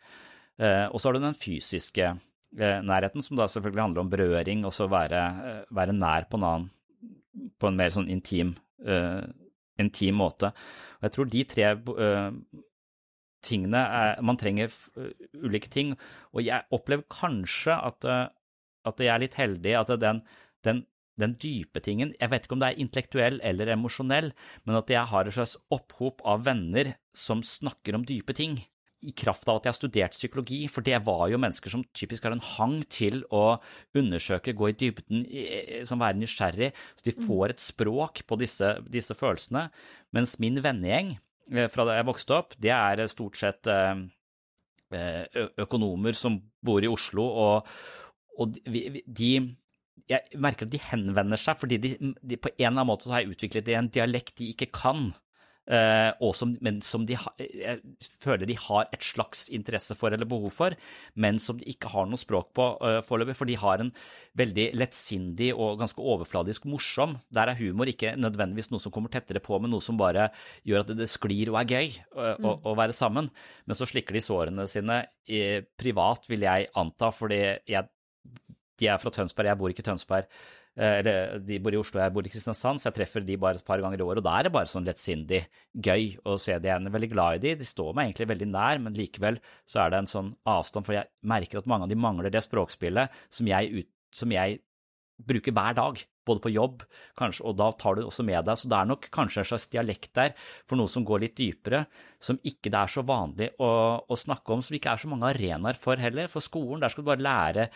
[0.58, 4.66] Eh, og så har du den fysiske eh, nærheten, som da selvfølgelig handler om berøring,
[4.66, 6.72] og så være, eh, være nær på en annen
[7.34, 8.52] på en mer sånn intim
[8.86, 9.24] uh,
[9.82, 10.52] intim måte.
[11.00, 12.38] Og jeg tror de tre uh,
[13.44, 15.12] tingene er, Man trenger uh,
[15.44, 15.96] ulike ting,
[16.34, 18.28] og jeg opplever kanskje at, uh,
[18.88, 20.22] at jeg er litt heldig, at den,
[20.66, 20.84] den,
[21.20, 24.34] den, dype tingen Jeg vet ikke om det er intellektuell eller emosjonell,
[24.66, 28.62] men at jeg har et slags opphop av venner som snakker om dype ting
[29.04, 32.26] i kraft av at jeg har studert psykologi, for det var jo mennesker som typisk
[32.28, 33.60] har en hang til å
[33.98, 35.26] undersøke, gå i dybden,
[35.90, 37.24] som være nysgjerrig, så de mm.
[37.28, 39.68] får et språk på disse, disse følelsene.
[40.16, 41.16] Mens min vennegjeng
[41.52, 44.06] eh, fra da jeg vokste opp, det er stort sett eh,
[44.96, 47.76] eh, økonomer som bor i Oslo, og,
[48.40, 49.34] og de
[50.10, 53.16] jeg merker at de henvender seg fordi de, de, på en eller annen måte så
[53.16, 55.14] har jeg utviklet en dialekt de ikke kan.
[55.64, 57.78] Uh, som, men som de jeg
[58.20, 60.76] føler de har et slags interesse for eller behov for,
[61.16, 63.94] men som de ikke har noe språk på uh, foreløpig, for de har en
[64.40, 67.16] veldig lettsindig og ganske overfladisk morsom.
[67.32, 70.28] Der er humor ikke nødvendigvis noe som kommer tettere på, men noe som bare
[70.68, 72.50] gjør at det, sklir og er gøy uh, mm.
[72.50, 73.32] å, å, være sammen.
[73.64, 77.40] Men så slikker de sårene sine i, privat, vil jeg anta, fordi
[77.72, 77.88] jeg,
[78.84, 80.44] de er fra Tønsberg, jeg bor ikke i Tønsberg.
[80.74, 83.60] Eh, eller de bor i Oslo, jeg bor i Kristiansand, så jeg treffer de bare
[83.62, 85.44] et par ganger i året, og da er det bare sånn lettsindig
[85.86, 86.72] gøy å se de.
[86.74, 89.38] Er veldig glad i de, de står meg egentlig veldig nær, men likevel
[89.70, 92.42] så er det en sånn avstand, for jeg merker at mange av de mangler det
[92.46, 94.64] språkspillet som jeg, ut, som jeg
[95.24, 96.84] bruker hver dag, både på jobb,
[97.20, 98.58] kanskje, og da tar du også med deg.
[98.58, 100.34] Så det er nok kanskje en slags dialekt der
[100.66, 101.84] for noe som går litt dypere,
[102.24, 103.70] som ikke det er så vanlig å,
[104.02, 106.32] å snakke om, som ikke er så mange arenaer for heller.
[106.32, 107.68] For skolen, der skal du bare lære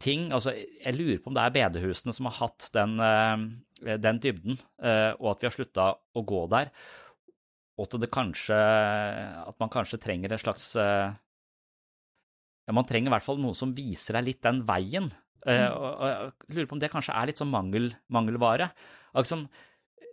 [0.00, 4.20] ting altså Jeg lurer på om det er bedehusene som har hatt den, eh, den
[4.22, 6.70] dybden, eh, og at vi har slutta å gå der.
[7.74, 13.14] Og at det kanskje At man kanskje trenger en slags eh, ja, Man trenger i
[13.16, 15.10] hvert fall noe som viser deg litt den veien.
[15.44, 15.68] Mm.
[15.76, 18.70] Og jeg lurer på om det kanskje er litt sånn mangel, mangelvare.
[19.12, 19.42] Altså,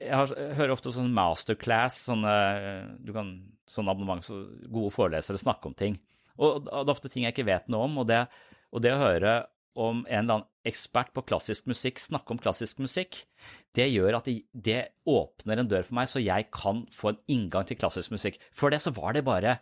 [0.02, 2.34] jeg, hører ofte sånn masterclass, sånne,
[3.00, 3.30] du kan,
[3.70, 5.96] sånn abonnement, så gode forelesere snakke om ting.
[6.42, 8.26] Og det er ofte ting jeg ikke vet noe om, og det
[8.72, 9.32] Og det å høre
[9.76, 13.24] om en eller annen ekspert på klassisk musikk snakke om klassisk musikk,
[13.78, 17.66] det gjør at det, åpner en dør for meg, så jeg kan få en inngang
[17.68, 18.38] til klassisk musikk.
[18.54, 19.58] Før det så var det bare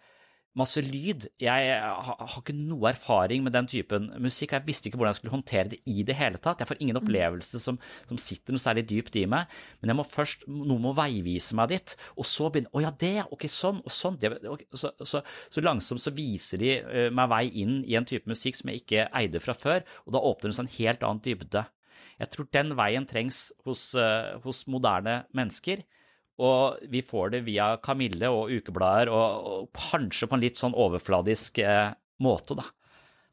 [0.59, 1.27] masse lyd.
[1.41, 5.35] Jeg har ikke noe erfaring med den typen musikk, jeg visste ikke hvordan jeg skulle
[5.35, 6.61] håndtere det i det hele tatt.
[6.61, 10.05] Jeg får ingen opplevelse som, som sitter noe særlig dypt i meg, men jeg må
[10.07, 13.93] først, noen må veivise meg dit, og så begynne Å ja, det, ok, sånn og
[13.93, 14.19] sånn.
[14.21, 18.29] Det, okay, så, så, så, langsomt så viser de meg vei inn i en type
[18.29, 21.23] musikk som jeg ikke eide fra før, og da åpner det seg en helt annen
[21.25, 21.65] dybde.
[22.19, 23.93] Jeg tror den veien trengs hos,
[24.43, 25.85] hos moderne mennesker.
[26.39, 30.77] Og vi får det via Kamille og ukeblader, og, og kanskje på en litt sånn
[30.77, 31.91] overfladisk eh,
[32.23, 32.67] måte, da.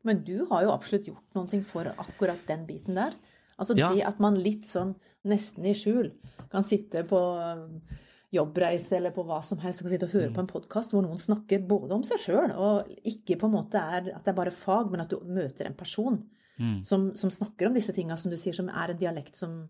[0.07, 3.15] Men du har jo absolutt gjort noe for akkurat den biten der.
[3.57, 3.91] Altså ja.
[3.95, 4.95] det at man litt sånn
[5.27, 6.13] nesten i skjul
[6.53, 7.95] kan sitte på eh,
[8.37, 10.37] jobbreise eller på hva som helst kan sitte og høre mm.
[10.37, 13.81] på en podkast hvor noen snakker både om seg sjøl, og ikke på en måte
[13.81, 16.21] er at det er bare fag, men at du møter en person
[16.59, 16.83] mm.
[16.87, 19.63] som, som, snakker om disse tinga, som du sier, som er en dialekt som,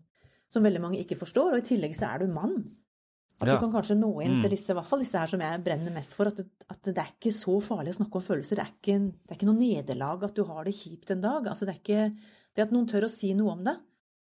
[0.51, 1.53] som veldig mange ikke forstår.
[1.53, 2.59] Og i tillegg så er du mann.
[3.37, 3.53] At ja.
[3.53, 4.53] du kan kanskje nå inn til mm.
[4.53, 6.31] disse, i hvert fall disse her som jeg brenner mest for.
[6.31, 8.57] At det, at det, er ikke så farlig å snakke om følelser.
[8.57, 11.51] Det er ikke, det er ikke noe nederlag at du har det kjipt en dag.
[11.51, 12.07] Altså det er ikke
[12.57, 13.75] det at noen tør å si noe om det.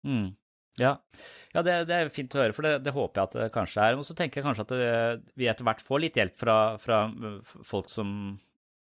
[0.06, 0.28] Mm.
[0.78, 0.92] Ja,
[1.50, 3.88] ja det, det, er fint å høre, for det, det, håper jeg at det kanskje
[3.88, 3.98] er.
[3.98, 7.02] Og så tenker jeg kanskje at vi etter hvert får litt hjelp fra, fra
[7.66, 8.14] folk som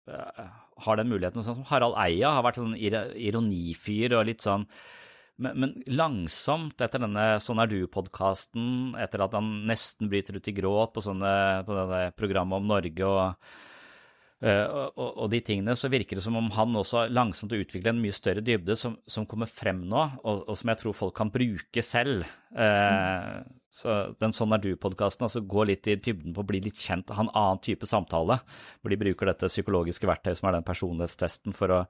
[0.10, 0.46] uh,
[0.88, 1.46] har den muligheten.
[1.46, 4.66] Sånn som Harald Eia har vært en sånn ironifyr og litt sånn
[5.38, 10.56] men, men, langsomt, etter denne Sånn er du-podkasten, etter at han nesten bryter ut i
[10.56, 11.32] gråt på, sånne,
[11.68, 13.52] på denne programmet om Norge og,
[14.40, 17.66] eh, og, og, og, de tingene, så virker det som om han også langsomt har
[17.66, 21.18] utviklet en mye større dybde som, som kommer frem nå, og, som jeg tror folk
[21.20, 22.24] kan bruke selv.
[22.56, 23.38] Eh,
[23.76, 27.12] så den Sånn er du-podkasten altså går litt i dybden på å bli litt kjent,
[27.12, 28.40] ha en annen type samtale,
[28.80, 31.88] hvor de bruker dette psykologiske verktøyet som er den personlighetstesten for å,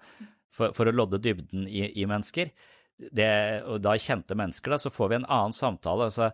[0.49, 2.49] for, for å lodde dybden i, i mennesker
[2.97, 3.31] det,
[3.67, 6.09] og da kjente mennesker, da, så får vi en annen samtale.
[6.09, 6.31] altså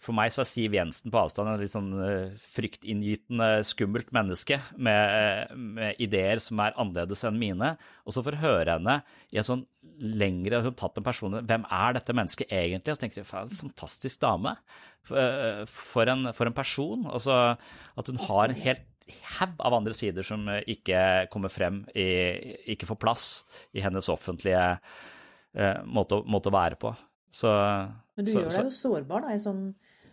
[0.00, 4.58] for meg så er Siv Jensen på avstand en litt sånn uh, fryktinngytende, skummelt menneske
[4.72, 7.74] med, med, ideer som er annerledes enn mine.
[8.06, 8.98] Og så får jeg høre henne
[9.34, 12.92] i en sånn lengre Hun har tatt en person Hvem er dette mennesket egentlig?
[12.92, 14.56] Og så tenker jeg, faen, en fantastisk dame.
[15.06, 17.06] For, for, en, for en, person.
[17.12, 18.86] Altså at hun har en helt
[19.36, 22.08] haug av andre sider som ikke kommer frem, i,
[22.74, 23.26] ikke får plass
[23.76, 24.64] i hennes offentlige
[25.56, 26.92] eh, måte, måte, å være på.
[27.34, 27.50] Så,
[28.16, 29.66] men du så, gjør deg jo sårbar, da, sånn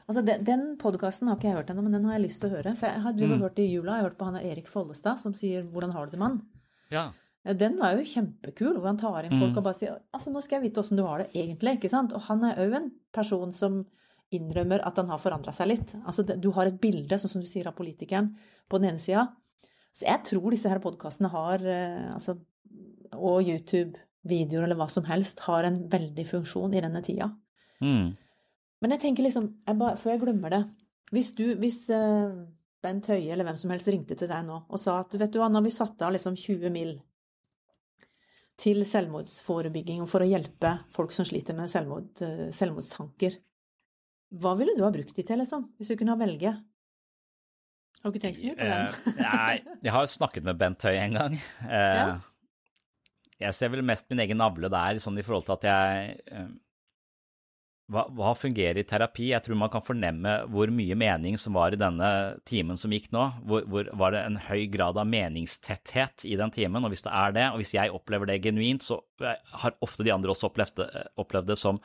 [0.03, 2.49] Altså, Den, den podkasten har ikke jeg hørt ennå, men den har jeg lyst til
[2.49, 2.73] å høre.
[2.75, 3.35] For jeg har mm.
[3.39, 6.11] hørt i jula, jeg har hørt på han Erik Follestad som sier 'Hvordan har du
[6.11, 6.41] det, mann?'
[6.91, 7.05] Ja.
[7.43, 9.57] Den var jo kjempekul, hvor han tar inn folk mm.
[9.59, 11.75] og bare sier altså nå skal jeg vite åssen du har det egentlig.
[11.75, 12.13] ikke sant?
[12.15, 13.81] Og han er òg en person som
[14.31, 15.95] innrømmer at han har forandra seg litt.
[16.03, 18.31] Altså Du har et bilde, sånn som du sier, av politikeren
[18.67, 19.27] på den ene sida.
[19.93, 22.39] Så jeg tror disse her podkastene har, eh, altså,
[23.13, 27.29] og YouTube videoer eller hva som helst, har en veldig funksjon i denne tida.
[27.83, 28.13] Mm.
[28.83, 30.59] Men jeg tenker liksom, jeg bare, før jeg glemmer det
[31.15, 32.35] Hvis du, hvis uh,
[32.83, 35.39] Bent Høie eller hvem som helst ringte til deg nå og sa at vet du
[35.41, 36.93] hva, nå har vi satt av liksom 20 mill.
[38.59, 43.39] til selvmordsforebygging og for å hjelpe folk som sliter med selvmord, uh, selvmordstanker,
[44.39, 46.53] hva ville du ha brukt de til, liksom, hvis du kunne velge?
[48.03, 48.93] Har du ikke tenkt så mye på den?
[48.93, 51.41] Uh, nei, jeg har snakket med Bent Høie en gang.
[51.71, 52.21] ja
[53.43, 56.51] jeg ser vel mest min egen navle der, sånn i forhold til at jeg eh,
[57.91, 59.27] hva, hva, fungerer i terapi?
[59.33, 62.07] Jeg tror man kan fornemme hvor mye mening som var i denne
[62.47, 63.25] timen som gikk nå.
[63.49, 66.85] Hvor, hvor var det en høy grad av meningstetthet i den timen?
[66.85, 70.07] Og hvis det er det, og hvis jeg opplever det genuint, så eh, har ofte
[70.07, 71.81] de andre også opplevd det, opplevd det som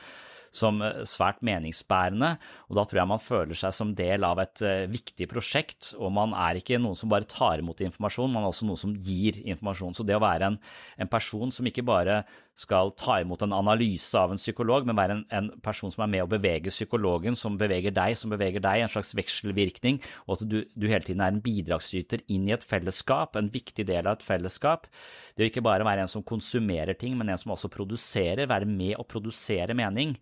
[0.54, 2.34] som eh, svært meningsbærende,
[2.68, 6.12] og da tror jeg man føler seg som del av et eh, viktig prosjekt, og
[6.16, 9.40] man er ikke noen som bare tar imot informasjon, man er også noen som gir
[9.44, 9.96] informasjon.
[9.98, 10.60] Så det å være en,
[10.98, 12.22] en person som ikke bare
[12.58, 16.10] skal ta imot en analyse av en psykolog, men være en, en, person som er
[16.16, 20.44] med å bevege psykologen, som beveger deg, som beveger deg, en slags vekselvirkning, og at
[20.50, 24.18] du, du hele tiden er en bidragsyter inn i et fellesskap, en viktig del av
[24.18, 24.90] et fellesskap.
[25.38, 28.66] Det å ikke bare være en som konsumerer ting, men en som også produserer, være
[28.66, 30.16] med å produsere mening,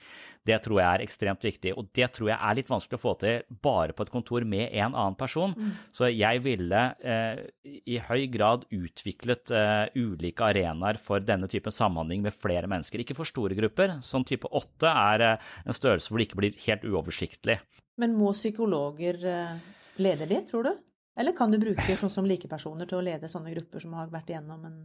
[0.47, 1.73] det tror jeg er ekstremt viktig.
[1.77, 4.71] Og det tror jeg er litt vanskelig å få til bare på et kontor med
[4.71, 5.55] en annen person.
[5.57, 5.73] Mm.
[5.95, 12.25] Så jeg ville eh, i høy grad utviklet eh, ulike arenaer for denne typen samhandling
[12.27, 13.03] med flere mennesker.
[13.03, 13.99] Ikke for store grupper.
[14.07, 17.61] Sånn type åtte er eh, en størrelse hvor det ikke blir helt uoversiktlig.
[18.01, 19.57] Men må psykologer eh,
[20.03, 20.77] lede det, tror du?
[21.17, 24.35] Eller kan du bruke sånn som likepersoner til å lede sånne grupper som har vært
[24.35, 24.81] igjennom en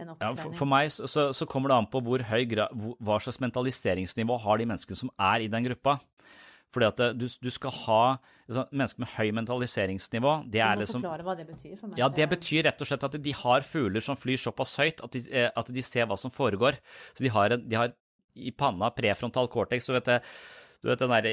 [0.00, 3.40] ja, for, for, meg så, så, kommer det an på hvor høy grad, hva slags
[3.42, 5.98] mentaliseringsnivå har de menneskene som er i den gruppa.
[6.70, 8.02] Fordi at du, du skal ha
[8.46, 11.90] liksom, Mennesker med høy mentaliseringsnivå det er Du må liksom forklare hva det betyr for
[11.90, 11.98] meg.
[11.98, 15.16] ja, det betyr rett og slett at de har fugler som flyr såpass høyt at
[15.16, 16.78] de, eh, at de ser hva som foregår.
[17.10, 17.94] Så de har, de har
[18.38, 20.22] i panna prefrontal cortex, så vet jeg
[20.80, 21.26] du vet den der,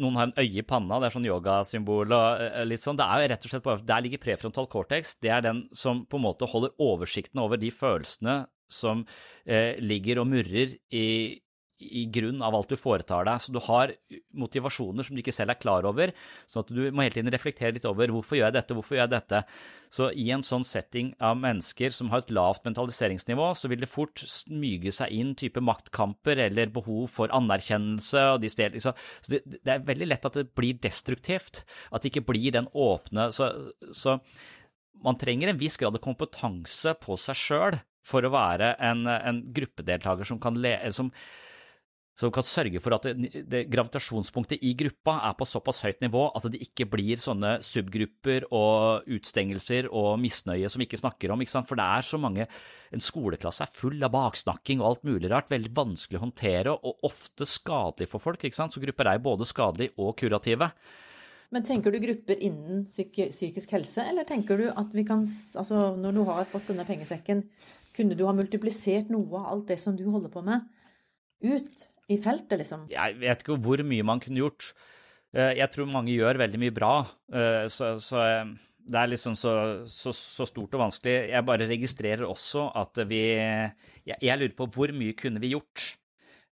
[0.00, 2.98] Noen har en øye i panna, det er sånn yogasymbol og eh, litt sånn.
[2.98, 5.16] Det er jo rett og slett bare Der ligger prefrontal cortex.
[5.22, 9.04] Det er den som på en måte holder oversikten over de følelsene som
[9.44, 11.06] eh, ligger og murrer i,
[11.82, 13.42] i grunn av alt du foretar deg.
[13.42, 13.92] Så du har
[14.38, 16.14] motivasjoner som du ikke selv er klar over,
[16.50, 19.04] sånn at du må hele tiden reflektere litt over hvorfor gjør jeg dette, hvorfor gjør
[19.06, 19.42] jeg dette.
[19.92, 23.90] Så i en sånn setting av mennesker som har et lavt mentaliseringsnivå, så vil det
[23.92, 28.80] fort smyge seg inn type maktkamper eller behov for anerkjennelse og de steder.
[28.80, 28.94] Så
[29.28, 33.28] det, det, er veldig lett at det blir destruktivt, at det ikke blir den åpne
[33.34, 33.50] så,
[33.96, 34.18] så
[35.02, 39.40] man trenger en viss grad av kompetanse på seg sjøl for å være en, en
[39.54, 41.12] gruppedeltaker som kan, le, som,
[42.22, 46.28] som kan sørge for at det, det, gravitasjonspunktet i gruppa er på såpass høyt nivå
[46.30, 51.42] at det ikke blir sånne subgrupper og utstengelser og misnøye som vi ikke snakker om.
[51.42, 52.48] Ikke For det er så mange
[52.92, 57.06] En skoleklasse er full av baksnakking og alt mulig rart, veldig vanskelig å håndtere og
[57.08, 58.42] ofte skadelig for folk.
[58.52, 60.68] Så grupper er både skadelige og kurative.
[61.52, 65.94] Men tenker du grupper innen psyk psykisk helse, eller tenker du at vi kan Altså,
[65.96, 67.46] når du har fått denne pengesekken,
[67.96, 70.64] kunne du ha multiplisert noe av alt det som du holder på med,
[71.44, 72.88] ut i feltet, liksom?
[72.92, 74.72] Jeg vet ikke hvor mye man kunne gjort.
[75.32, 76.90] Jeg tror mange gjør veldig mye bra,
[77.72, 78.24] så, så
[78.82, 79.52] det er liksom så,
[79.88, 81.14] så, så, stort og vanskelig.
[81.30, 85.94] Jeg bare registrerer også at vi jeg, jeg lurer på hvor mye kunne vi gjort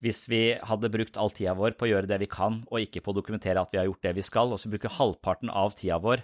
[0.06, 3.02] hvis vi hadde brukt all tida vår på å gjøre det vi kan, og ikke
[3.06, 4.52] på å dokumentere at vi har gjort det vi skal.
[4.54, 6.22] og så bruke halvparten av tida vår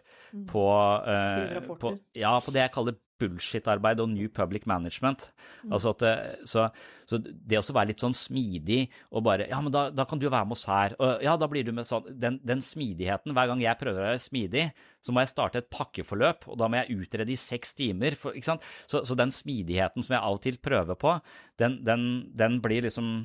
[0.51, 0.67] på,
[1.07, 5.27] uh, på, ja, på det jeg kaller bullshit-arbeid og new public management.
[5.63, 5.73] Mm.
[5.75, 6.05] Altså at,
[6.49, 6.67] så,
[7.09, 10.27] så, det å være litt sånn smidig og bare Ja, men da, da, kan du
[10.27, 10.95] jo være med oss her.
[10.99, 14.09] Og ja, da blir du med sånn Den, den smidigheten, hver gang jeg prøver å
[14.11, 14.65] være smidig,
[15.03, 18.17] så må jeg starte et pakkeforløp, og da må jeg utrede i seks timer.
[18.19, 18.35] For?
[18.39, 21.17] Så, så, den smidigheten som jeg av og til prøver på,
[21.61, 22.05] den, den,
[22.37, 23.15] den blir liksom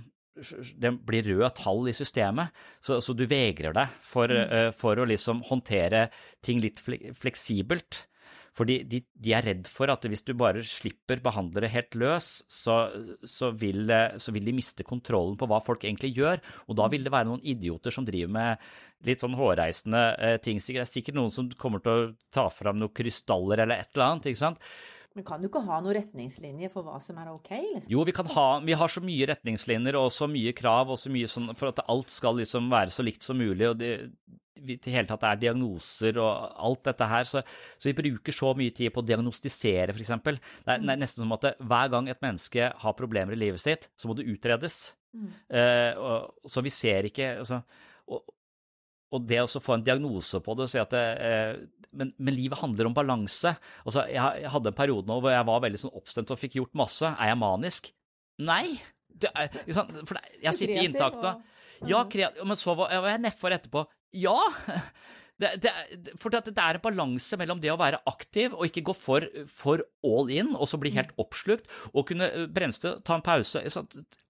[0.78, 4.52] det blir røde tall i systemet, så, så du vegrer deg for, mm.
[4.52, 6.08] uh, for, å liksom håndtere
[6.44, 8.04] ting litt fleksibelt.
[8.58, 12.78] Fordi de, de, er redd for at hvis du bare slipper behandlere helt løs, så,
[13.22, 17.06] så, vil, så, vil, de miste kontrollen på hva folk egentlig gjør, og da vil
[17.06, 18.68] det være noen idioter som driver med
[19.06, 20.58] litt sånn hårreisende uh, ting.
[20.58, 24.08] Det er sikkert noen som kommer til å ta fram noen krystaller eller et eller
[24.08, 24.70] annet, ikke sant.
[25.18, 27.48] Men kan du ikke ha noen retningslinjer for hva som er ok?
[27.50, 27.90] Liksom?
[27.90, 31.10] Jo, vi kan ha Vi har så mye retningslinjer og så mye krav og så
[31.10, 33.66] mye sånn for at alt skal liksom være så likt som mulig.
[33.66, 33.92] og det
[34.58, 37.42] i det hele tatt er diagnoser og alt dette her, så,
[37.78, 40.10] så vi bruker så mye tid på å diagnostisere, f.eks.
[40.24, 40.34] Det,
[40.66, 44.10] det er nesten som at hver gang et menneske har problemer i livet sitt, så
[44.10, 44.80] må det utredes.
[45.14, 45.30] Mm.
[45.46, 47.62] Uh, og, så vi ser ikke altså,
[48.10, 48.34] og,
[49.14, 51.52] og det å få en diagnose på det si at det, eh,
[51.96, 53.54] men, men, livet handler om balanse.
[53.84, 56.58] Altså, jeg, jeg, hadde en periode nå hvor jeg var veldig sånn oppstemt og fikk
[56.58, 57.12] gjort masse.
[57.14, 57.88] Er jeg manisk?
[58.44, 58.64] Nei.
[59.32, 59.48] Er,
[60.06, 61.32] for jeg sitter i inntakt nå.
[61.88, 62.02] Ja,
[62.44, 63.86] men så var jeg nedfor etterpå.
[64.18, 64.36] Ja!
[65.38, 65.72] Det, det,
[66.18, 69.84] for det, er en balanse mellom det å være aktiv og ikke gå for, for
[70.06, 73.62] all in, og så bli helt oppslukt, og kunne bremse, ta en pause.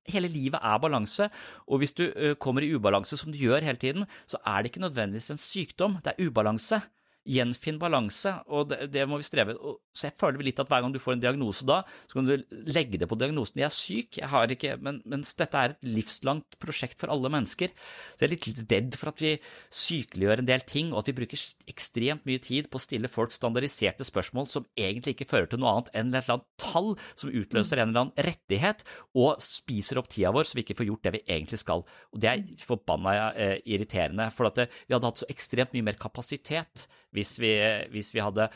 [0.08, 1.30] Hele livet er balanse,
[1.64, 2.04] og hvis du
[2.42, 5.98] kommer i ubalanse, som du gjør hele tiden, så er det ikke nødvendigvis en sykdom,
[6.04, 6.82] det er ubalanse.
[7.28, 9.56] Gjenfinn balanse, og det, det, må vi streve
[9.98, 12.34] Så jeg føler litt at hver gang du får en diagnose da, så kan du
[12.70, 13.58] legge det på diagnosen.
[13.58, 17.30] Jeg er syk, jeg har ikke men, Mens dette er et livslangt prosjekt for alle
[17.32, 17.72] mennesker.
[18.14, 19.34] Så jeg er litt redd for at vi
[19.74, 23.34] sykeliggjør en del ting, og at vi bruker ekstremt mye tid på å stille folk
[23.34, 27.32] standardiserte spørsmål som egentlig ikke fører til noe annet enn et eller annet tall som
[27.32, 28.84] utløser en eller annen rettighet,
[29.18, 31.84] og spiser opp tida vår så vi ikke får gjort det vi egentlig skal.
[32.14, 36.00] Og det er forbanna eh, irriterende, for at vi hadde hatt så ekstremt mye mer
[36.00, 36.86] kapasitet
[37.16, 37.52] hvis vi,
[37.92, 38.48] hvis vi hadde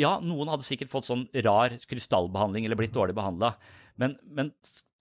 [0.00, 3.52] Ja, noen hadde sikkert fått sånn rar krystallbehandling eller blitt dårlig behandla,
[4.00, 4.50] men, men,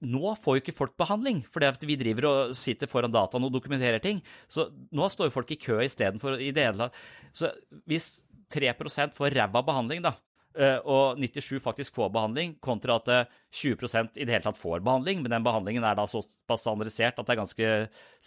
[0.03, 3.13] nå får jo ikke folk behandling, for det er fordi vi driver og sitter foran
[3.13, 4.19] dataen og dokumenterer ting.
[4.51, 6.99] Så nå står jo folk i kø istedenfor i det hele tatt.
[7.33, 7.49] Så
[7.89, 8.17] hvis
[8.53, 10.11] 3% får ræva behandling, da,
[10.59, 14.83] eh, og 97 faktisk får behandling, kontra at 20 eh, i det hele tatt får
[14.85, 17.71] behandling, men den behandlingen er da såpass standardisert at det er ganske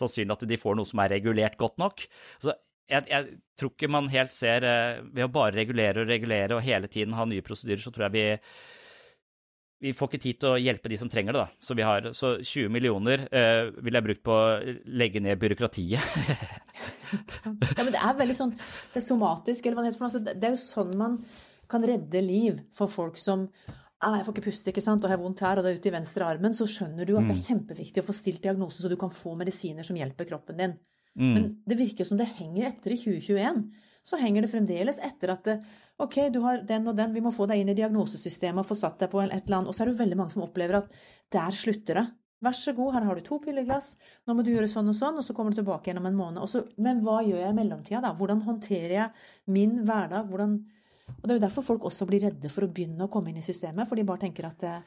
[0.00, 2.08] sannsynlig at de får noe som er regulert godt nok.
[2.42, 2.56] Så
[2.86, 6.64] jeg, jeg, tror ikke man helt ser eh, Ved å bare regulere og regulere og
[6.66, 8.26] hele tiden ha nye prosedyrer, så tror jeg vi
[9.84, 11.42] vi får ikke tid til å hjelpe de som trenger det.
[11.44, 11.60] da.
[11.60, 16.00] Så, vi har, så 20 millioner eh, vil jeg brukt på å legge ned byråkratiet.
[17.76, 20.06] ja, men Det er veldig sånn det er somatisk, eller hva det heter.
[20.08, 21.18] Altså, det er jo sånn man
[21.68, 25.20] kan redde liv for folk som ah, jeg får ikke puste, ikke sant, og har
[25.20, 27.46] vondt her, og det er ute i venstre armen, så skjønner du at det er
[27.50, 30.76] kjempeviktig å få stilt diagnosen, så du kan få medisiner som hjelper kroppen din.
[31.36, 33.64] Men det virker som det henger etter i 2021.
[34.06, 35.56] Så henger det fremdeles etter at det,
[36.02, 38.76] ok, du har den og den, vi må få deg inn i diagnosesystemet og få
[38.78, 39.72] satt deg på et eller annet.
[39.72, 40.92] Og så er det veldig mange som opplever at
[41.34, 42.06] der slutter det.
[42.44, 43.94] Vær så god, her har du to pilleglass,
[44.28, 46.18] nå må du gjøre sånn og sånn, og så kommer du tilbake igjen om en
[46.18, 46.42] måned.
[46.52, 48.12] Så, men hva gjør jeg i mellomtida, da?
[48.18, 50.28] Hvordan håndterer jeg min hverdag?
[50.28, 50.58] Hvordan
[51.06, 53.40] Og det er jo derfor folk også blir redde for å begynne å komme inn
[53.40, 54.80] i systemet, for de bare tenker at eh,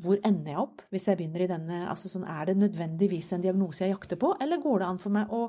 [0.00, 3.42] hvor ender jeg opp hvis jeg begynner i denne altså sånn, Er det nødvendigvis en
[3.44, 5.42] diagnose jeg jakter på, eller går det an for meg å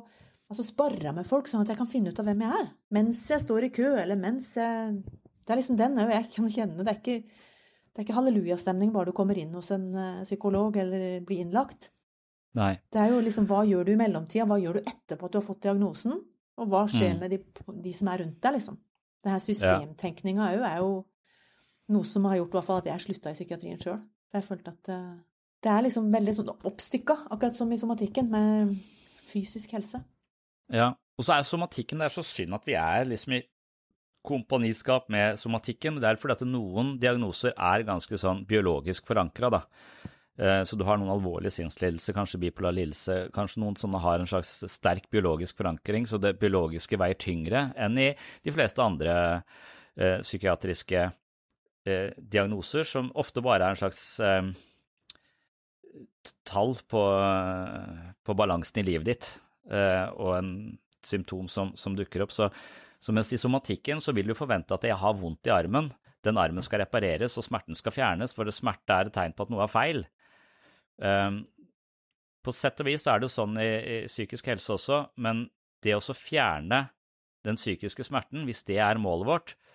[0.50, 2.68] altså, sparre med folk, sånn at jeg kan finne ut av hvem jeg er?
[2.92, 5.02] Mens jeg står i kø, eller mens jeg
[5.44, 6.84] Det er liksom den jeg kan kjenne.
[6.84, 7.24] Det er ikke,
[7.92, 11.90] det er ikke hallelujastemning bare du kommer inn hos en uh, psykolog eller blir innlagt.
[12.56, 12.78] Nei.
[12.92, 15.40] Det er jo liksom hva gjør du i mellomtida, hva gjør du etterpå at du
[15.42, 16.22] har fått diagnosen,
[16.58, 17.20] og hva skjer Mm.
[17.20, 17.40] med de,
[17.84, 18.78] de som er rundt deg, liksom.
[19.24, 21.06] Det her systemtenkninga òg er jo
[21.90, 24.00] noe som har gjort i hvert fall at jeg slutta i psykiatrien sjøl.
[24.34, 25.14] Jeg følte at eh,
[25.64, 28.74] det er liksom veldig sånn oppstykka, akkurat som i somatikken, med
[29.30, 30.02] fysisk helse.
[30.74, 33.44] Ja, og så er somatikken Det er så synd at vi er liksom i
[34.24, 36.00] kompaniskap med somatikken.
[36.00, 39.62] Det er fordi at noen diagnoser er ganske sånn biologisk forankra, da.
[40.40, 44.30] Eh, Så du har noen alvorlige sinnslidelser, kanskje bipolar lidelse, kanskje noen sånne har en
[44.30, 49.44] slags sterk biologisk forankring, så det biologiske veier tyngre enn i de fleste andre
[49.94, 51.02] psykiatriske psykiatriske
[51.86, 54.52] eh, diagnoser, som ofte bare er en slags eh,
[56.48, 57.04] tall på,
[58.24, 59.30] på balansen i livet ditt,
[59.70, 60.54] eh, og en
[61.04, 62.34] symptom som, som dukker opp.
[62.34, 62.50] Så,
[63.00, 65.92] så mens i somatikken så vil du forvente at jeg har vondt i armen,
[66.24, 69.52] den armen skal repareres og smerten skal fjernes, for smerte er et tegn på at
[69.52, 70.06] noe er feil.
[71.04, 71.42] Um,
[72.44, 75.48] på sett og vis er det jo sånn i, i psykisk helse også, men
[75.84, 76.86] det å fjerne
[77.44, 79.73] den psykiske smerten, hvis det er målet vårt, eh,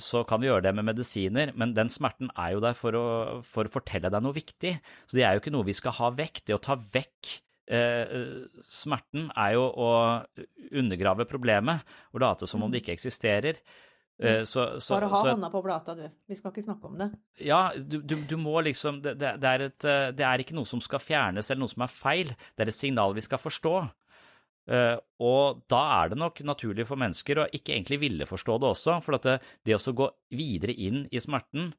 [0.00, 3.06] så kan du gjøre det med medisiner, men den smerten er jo der for å,
[3.44, 4.70] for å fortelle deg noe viktig.
[5.04, 6.40] Så det er jo ikke noe vi skal ha vekk.
[6.48, 7.34] Det å ta vekk
[7.68, 8.14] eh,
[8.72, 9.90] smerten er jo å
[10.72, 13.60] undergrave problemet og late som om det ikke eksisterer.
[14.18, 16.04] Eh, så, så, Bare ha så, hånda på plata, du.
[16.30, 17.10] Vi skal ikke snakke om det.
[17.42, 20.54] ja, du, du, du må liksom det, det, det, er et, eh, det er ikke
[20.54, 23.42] noe som skal fjernes eller noe som er feil, det er et signal vi skal
[23.42, 23.74] forstå.
[24.64, 28.70] Eh, og da er det nok naturlig for mennesker å ikke egentlig ville forstå det
[28.70, 31.72] også, for at det, det å gå videre inn i smerten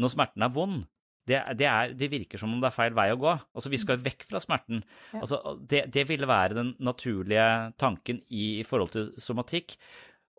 [0.00, 0.84] når smerten er vond,
[1.28, 3.32] det, det, er, det virker som om det er feil vei å gå.
[3.54, 4.80] Altså, vi skal vekk fra smerten.
[5.12, 5.20] Ja.
[5.20, 7.44] Altså, det, det ville være den naturlige
[7.80, 9.76] tanken i, i forhold til somatikk,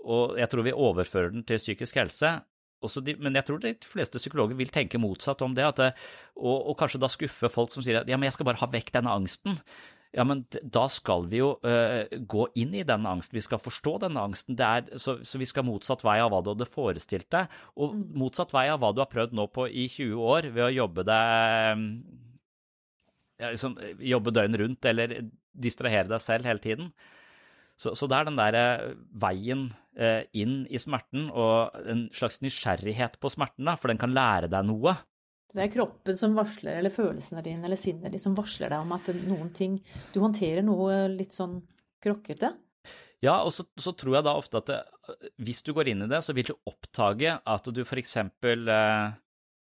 [0.02, 2.40] og jeg tror vi overfører den til psykisk helse.
[2.82, 5.82] De, men jeg tror de fleste psykologer vil tenke motsatt om det, at
[6.34, 8.70] og, og kanskje da skuffe folk som sier at ja, men jeg skal bare ha
[8.74, 9.60] vekk denne angsten.
[10.12, 13.94] Ja, men da skal vi jo uh, gå inn i denne angsten, vi skal forstå
[14.04, 14.58] denne angsten.
[14.60, 18.52] Er, så, så vi skal motsatt vei av hva du hadde forestilt deg, og motsatt
[18.52, 21.86] vei av hva du har prøvd nå på i 20 år ved å jobbe deg
[23.42, 23.78] ja, liksom,
[24.12, 25.16] Jobbe døgnet rundt eller
[25.52, 26.92] distrahere deg selv hele tiden.
[27.82, 28.90] Så, så det er den der eh,
[29.24, 29.64] veien
[29.98, 34.52] eh, inn i smerten og en slags nysgjerrighet på smerten, da, for den kan lære
[34.52, 34.94] deg noe.
[35.52, 38.94] Det er kroppen som varsler, eller følelsene dine eller sinnet ditt som varsler deg om
[38.96, 39.80] at noen ting
[40.14, 41.60] Du håndterer noe litt sånn
[42.02, 42.54] krokkete.
[43.22, 44.80] Ja, og så, så tror jeg da ofte at det,
[45.46, 49.12] hvis du går inn i det, så vil du oppdage at du for eksempel eh,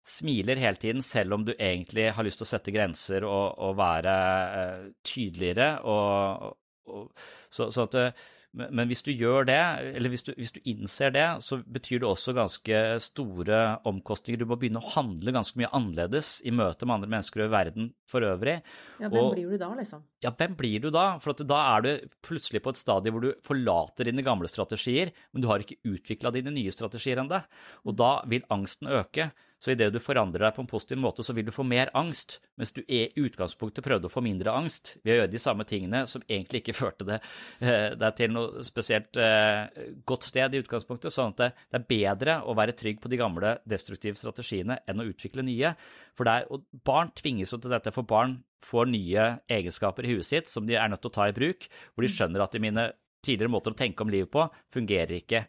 [0.08, 3.74] smiler hele tiden, selv om du egentlig har lyst til å sette grenser og, og
[3.80, 4.14] være
[4.60, 5.72] eh, tydeligere.
[5.90, 6.54] Og,
[6.94, 9.58] og, så, så at, eh, men, men hvis du gjør det,
[9.98, 14.40] eller hvis du, hvis du innser det, så betyr det også ganske store omkostninger.
[14.40, 17.54] Du må begynne å handle ganske mye annerledes i møte med andre mennesker og i
[17.56, 18.62] verden for øvrig.
[19.02, 20.04] Ja, hvem Og- blir du da, liksom?
[20.24, 21.18] ja, hvem blir du da?
[21.20, 25.12] For at da er du plutselig på et stadie hvor du forlater dine gamle strategier,
[25.34, 27.44] men du har ikke utvikla dine nye strategier ennå.
[27.86, 29.32] Og da vil angsten øke.
[29.58, 32.38] Så idet du forandrer deg på en positiv måte, så vil du få mer angst,
[32.62, 36.04] mens du i utgangspunktet prøvde å få mindre angst ved å gjøre de samme tingene
[36.10, 39.66] som egentlig ikke førte eh, deg til noe spesielt eh,
[40.06, 41.14] godt sted i utgangspunktet.
[41.14, 45.02] Sånn at det, det er bedre å være trygg på de gamle destruktive strategiene enn
[45.02, 45.74] å utvikle nye.
[46.18, 50.16] For det er, og barn tvinges jo til dette, for barn får nye egenskaper i
[50.16, 52.54] huet sitt som de er nødt til å ta i bruk, hvor de skjønner at
[52.54, 52.90] de mine
[53.26, 55.48] tidligere måter å tenke om livet på fungerer ikke.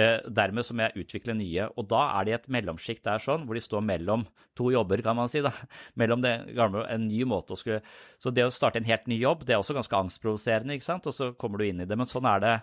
[0.00, 3.42] Eh, dermed så må jeg utvikle nye, og da er de et mellomsjikt der sånn,
[3.44, 4.22] hvor de står mellom
[4.56, 5.52] to jobber, kan man si, da.
[6.00, 7.82] Mellom det gamle en ny måte å skulle
[8.22, 11.10] Så det å starte en helt ny jobb, det er også ganske angstprovoserende, ikke sant,
[11.10, 11.98] og så kommer du inn i det.
[11.98, 12.54] Men sånn er det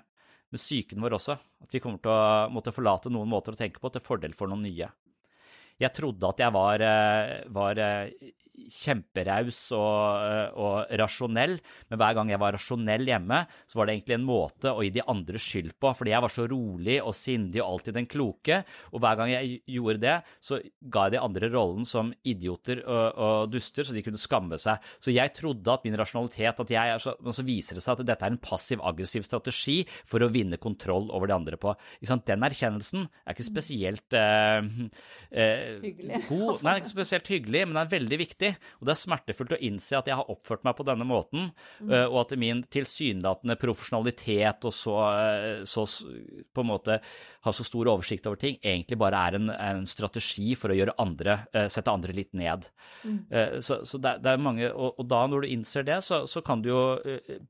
[0.50, 3.82] med psyken vår også, at vi kommer til å måtte forlate noen måter å tenke
[3.84, 4.90] på til fordel for noen nye.
[5.80, 8.34] Jeg trodde at jeg var, eh, var eh,
[8.74, 11.57] kjemperaus og, eh, og, rasjonell,
[11.89, 14.91] men hver gang jeg var rasjonell hjemme, så var det egentlig en måte å gi
[14.95, 18.62] de andre skyld på, fordi jeg var så rolig og sindig og alltid den kloke,
[18.93, 23.05] og hver gang jeg gjorde det, så ga jeg de andre rollen som idioter og,
[23.20, 24.84] og duster, så de kunne skamme seg.
[25.03, 28.07] Så jeg trodde at min rasjonalitet at jeg, så, Men så viser det seg at
[28.07, 31.74] dette er en passiv-aggressiv strategi for å vinne kontroll over de andre på.
[32.01, 34.70] Den erkjennelsen er ikke spesielt eh,
[35.32, 35.88] eh,
[36.28, 38.49] god, nei, ikke spesielt hyggelig, men den er veldig viktig.
[38.80, 41.50] Og det er smertefullt å innse at jeg har oppført meg på denne måten,
[41.82, 41.93] mm.
[42.10, 45.86] og at min tilsynelatende profesjonalitet og så, eh, så,
[46.54, 47.00] på en måte
[47.45, 50.97] har så stor oversikt over ting, egentlig bare er en, en strategi for å gjøre
[51.02, 52.70] andre, eh, sette andre litt ned.
[53.04, 53.20] Mm.
[53.64, 56.41] Så, så det, det, er mange, og, og, da når du innser det, så, så
[56.45, 56.82] kan du jo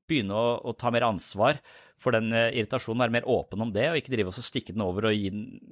[0.10, 1.60] begynne å, å ta mer ansvar
[2.00, 4.84] for den eh, irritasjonen, være mer åpen om det, og ikke drive og stikke den
[4.86, 5.30] over og gi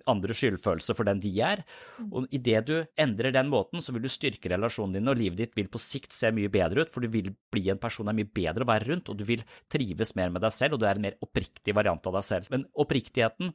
[0.09, 1.63] andre skyldfølelse for den de er.
[1.97, 2.11] Mm.
[2.11, 5.57] Og Idet du endrer den måten, så vil du styrke relasjonen din, og livet ditt
[5.57, 8.19] vil på sikt se mye bedre ut, for du vil bli en person det er
[8.21, 10.87] mye bedre å være rundt, og du vil trives mer med deg selv, og du
[10.87, 12.49] er en mer oppriktig variant av deg selv.
[12.53, 13.53] Men oppriktigheten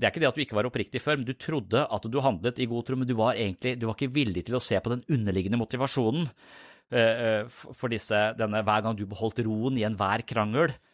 [0.00, 2.20] det er ikke det at du ikke var oppriktig før, men du trodde at du
[2.24, 4.78] handlet i god tro, men du var egentlig du var ikke villig til å se
[4.80, 10.24] på den underliggende motivasjonen uh, for disse, denne hver gang du beholdt roen i enhver
[10.24, 10.89] krangel, Eh,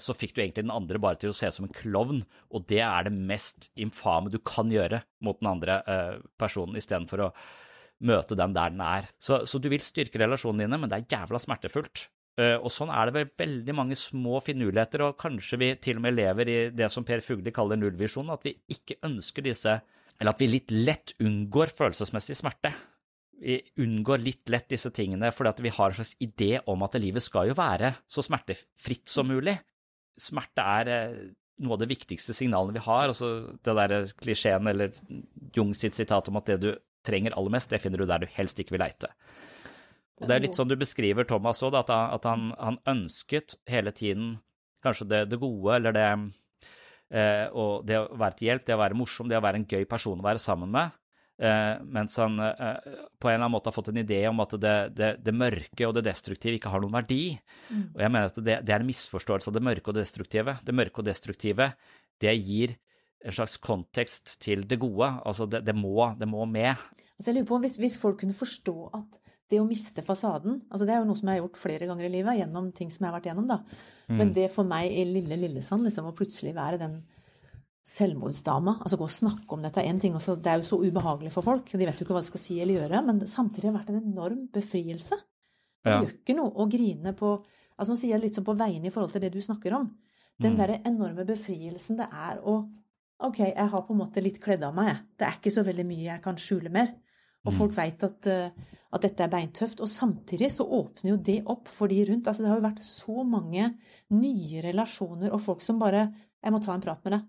[0.00, 2.66] så fikk du egentlig den andre bare til å se ut som en klovn, og
[2.70, 7.30] det er det mest infame du kan gjøre mot den andre eh, personen, istedenfor å
[8.06, 9.08] møte den der den er.
[9.20, 12.06] Så, så, du vil styrke relasjonene dine, men det er jævla smertefullt.
[12.40, 16.06] Eh, og sånn er det vel veldig mange små finurligheter, og kanskje vi til og
[16.08, 19.78] med lever i det som Per Fugli kaller nullvisjonen, at vi ikke ønsker disse,
[20.16, 22.72] eller at vi litt lett unngår følelsesmessig smerte
[23.40, 27.24] vi unngår litt lett disse tingene fordi vi har en slags idé om at livet
[27.24, 29.56] skal jo være så smertefritt som mulig.
[30.16, 31.18] Smerte er eh,
[31.64, 33.10] noe av det viktigste signalene vi har.
[33.10, 34.92] altså Det der klisjeen eller
[35.56, 36.70] Jung sitt sitat om at det du
[37.06, 39.12] trenger aller mest, det finner du der du helst ikke vil leite.
[40.16, 41.92] Og Det er litt sånn du beskriver Thomas òg, at,
[42.24, 44.38] han, han, ønsket hele tiden
[44.84, 46.06] kanskje det, det gode eller det
[47.12, 49.68] eh, og det å være til hjelp, det å være morsom, det å være en
[49.68, 50.96] gøy person å være sammen med.
[51.36, 52.78] Uh, mens han uh,
[53.20, 55.84] på en eller annen måte har fått en idé om at det, det, det mørke
[55.84, 57.34] og det destruktive ikke har noen verdi.
[57.68, 57.82] Mm.
[57.92, 60.56] Og jeg mener at det, det, er en misforståelse av det mørke og det destruktive.
[60.64, 61.70] Det mørke og destruktive,
[62.24, 62.72] det gir
[63.26, 65.10] en slags kontekst til det gode.
[65.28, 66.72] Altså, det, må, må, med.
[67.18, 69.20] Altså jeg lurer på hvis, hvis, folk kunne forstå at
[69.50, 72.08] det å miste fasaden altså Det er jo noe som jeg har gjort flere ganger
[72.08, 73.60] i livet, gjennom ting som jeg har vært gjennom, da.
[74.08, 74.16] Mm.
[74.18, 76.96] Men det for meg i lille Lillesand, liksom, å plutselig være den
[77.86, 78.80] selvmordsdama.
[78.82, 80.16] Altså gå og snakke om dette er én ting.
[80.18, 82.30] Også, det er jo så ubehagelig for folk, og de vet jo ikke hva de
[82.30, 83.02] skal si eller gjøre.
[83.06, 85.18] Men samtidig har det vært en enorm befrielse.
[85.86, 86.00] Det ja.
[86.02, 87.36] gjør ikke noe å grine på
[87.76, 89.90] altså Nå sier jeg litt sånn på vegne i forhold til det du snakker om.
[90.40, 90.58] Den mm.
[90.60, 92.62] derre enorme befrielsen det er å
[93.16, 94.96] Ok, jeg har på en måte litt kledd av meg, jeg.
[95.16, 96.90] Det er ikke så veldig mye jeg kan skjule mer.
[97.46, 97.56] Og mm.
[97.56, 99.80] folk veit at, uh, at, dette er beintøft.
[99.80, 102.28] Og samtidig så åpner jo det opp for de rundt.
[102.28, 103.70] Altså det har jo vært så mange
[104.12, 106.10] nye relasjoner og folk som bare
[106.44, 107.24] Jeg må ta en prat med deg.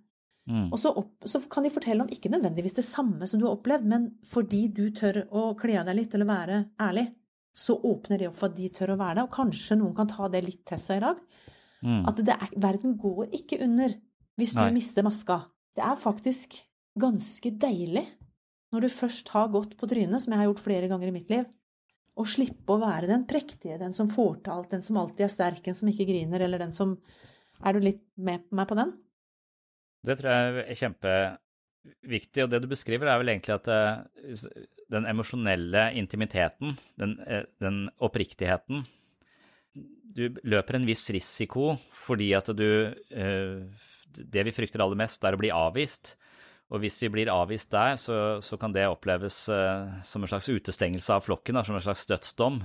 [0.47, 0.67] Mm.
[0.71, 3.57] Og så, opp, så, kan de fortelle om ikke nødvendigvis det samme som du har
[3.57, 7.09] opplevd, men fordi du tør å kle av deg litt eller være ærlig,
[7.57, 9.25] så åpner det opp for at de tør å være det.
[9.27, 11.19] Og kanskje noen kan ta det litt til seg i dag.
[11.83, 12.03] Mm.
[12.09, 13.97] At er, verden går ikke under
[14.37, 14.73] hvis du Nei.
[14.77, 15.41] mister maska.
[15.75, 16.55] Det er faktisk
[16.97, 18.05] ganske deilig
[18.73, 21.31] når du først har gått på trynet, som jeg har gjort flere ganger i mitt
[21.31, 21.47] liv,
[22.17, 25.33] å slippe å være den prektige, den som får til alt, den som alltid er
[25.33, 26.97] sterk, den som ikke griner, eller den som
[27.65, 28.91] Er du litt med meg på den?
[30.05, 35.07] Det tror jeg er kjempeviktig, og det du beskriver er vel egentlig at eh, den
[35.09, 38.85] emosjonelle intimiteten, den, eh, den, oppriktigheten
[40.17, 45.35] Du løper en viss risiko fordi at du eh, Det vi frykter aller mest, er
[45.35, 46.15] å bli avvist.
[46.67, 50.49] Og hvis vi blir avvist der, så, så kan det oppleves uh, som en slags
[50.51, 52.57] utestengelse av flokken, da, som en slags dødsdom,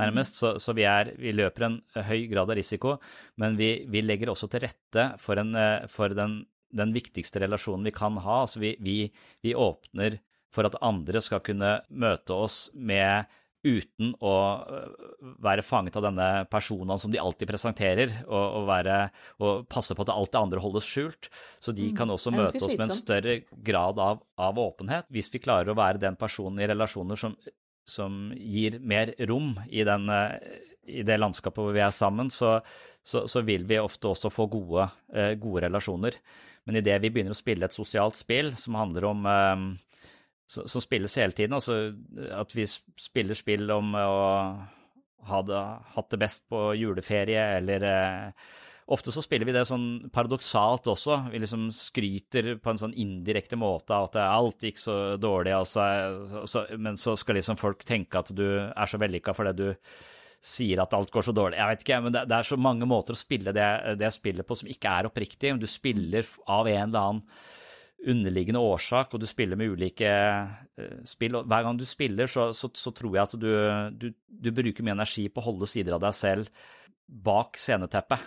[0.00, 0.40] nærmest.
[0.40, 1.76] Så, så vi, er, vi, løper en
[2.08, 2.96] høy grad av risiko,
[3.38, 6.40] men vi, vi legger også til rette for, en, uh, for den
[6.74, 8.42] den viktigste relasjonen vi kan ha.
[8.44, 8.98] Altså vi, vi,
[9.44, 10.18] vi, åpner
[10.54, 13.30] for at andre skal kunne møte oss med
[13.64, 18.98] uten å øh, være fanget av denne personen som de alltid presenterer, og, og, være,
[19.40, 21.30] og passe på at alt det andre holdes skjult.
[21.64, 21.96] Så de mm.
[21.96, 25.78] kan også møte oss med en større grad av, av, åpenhet, hvis vi klarer å
[25.80, 27.38] være den personen i relasjoner som,
[27.88, 30.36] som gir mer rom i, den, øh,
[30.86, 32.58] i det landskapet hvor vi er sammen, så,
[33.04, 36.18] så, så vil vi ofte også få gode, eh, gode relasjoner.
[36.64, 39.66] Men idet vi begynner å spille et sosialt spill som handler om eh,
[40.54, 41.94] Som spilles hele tiden, altså
[42.36, 44.18] at vi spiller spill om å
[45.24, 45.62] ha det,
[45.94, 48.50] hatt det best på juleferie, eller eh,
[48.84, 51.16] Ofte så spiller vi det sånn paradoksalt også.
[51.32, 55.86] Vi liksom skryter på en sånn indirekte måte av at alt gikk så dårlig, altså,
[56.44, 59.64] så, men så skal liksom folk tenke at du er så vellykka fordi du
[60.44, 61.56] sier at alt går så dårlig.
[61.56, 63.68] Jeg vet ikke, men det, det er så mange måter å spille det,
[64.00, 65.54] det spillet på som ikke er oppriktig.
[65.60, 67.22] Du spiller av en eller annen
[68.04, 71.38] underliggende årsak, og du spiller med ulike uh, spill.
[71.38, 73.50] og Hver gang du spiller, så, så, så tror jeg at du,
[73.96, 76.66] du, du, bruker mye energi på å holde sider av deg selv
[77.06, 78.26] bak sceneteppet.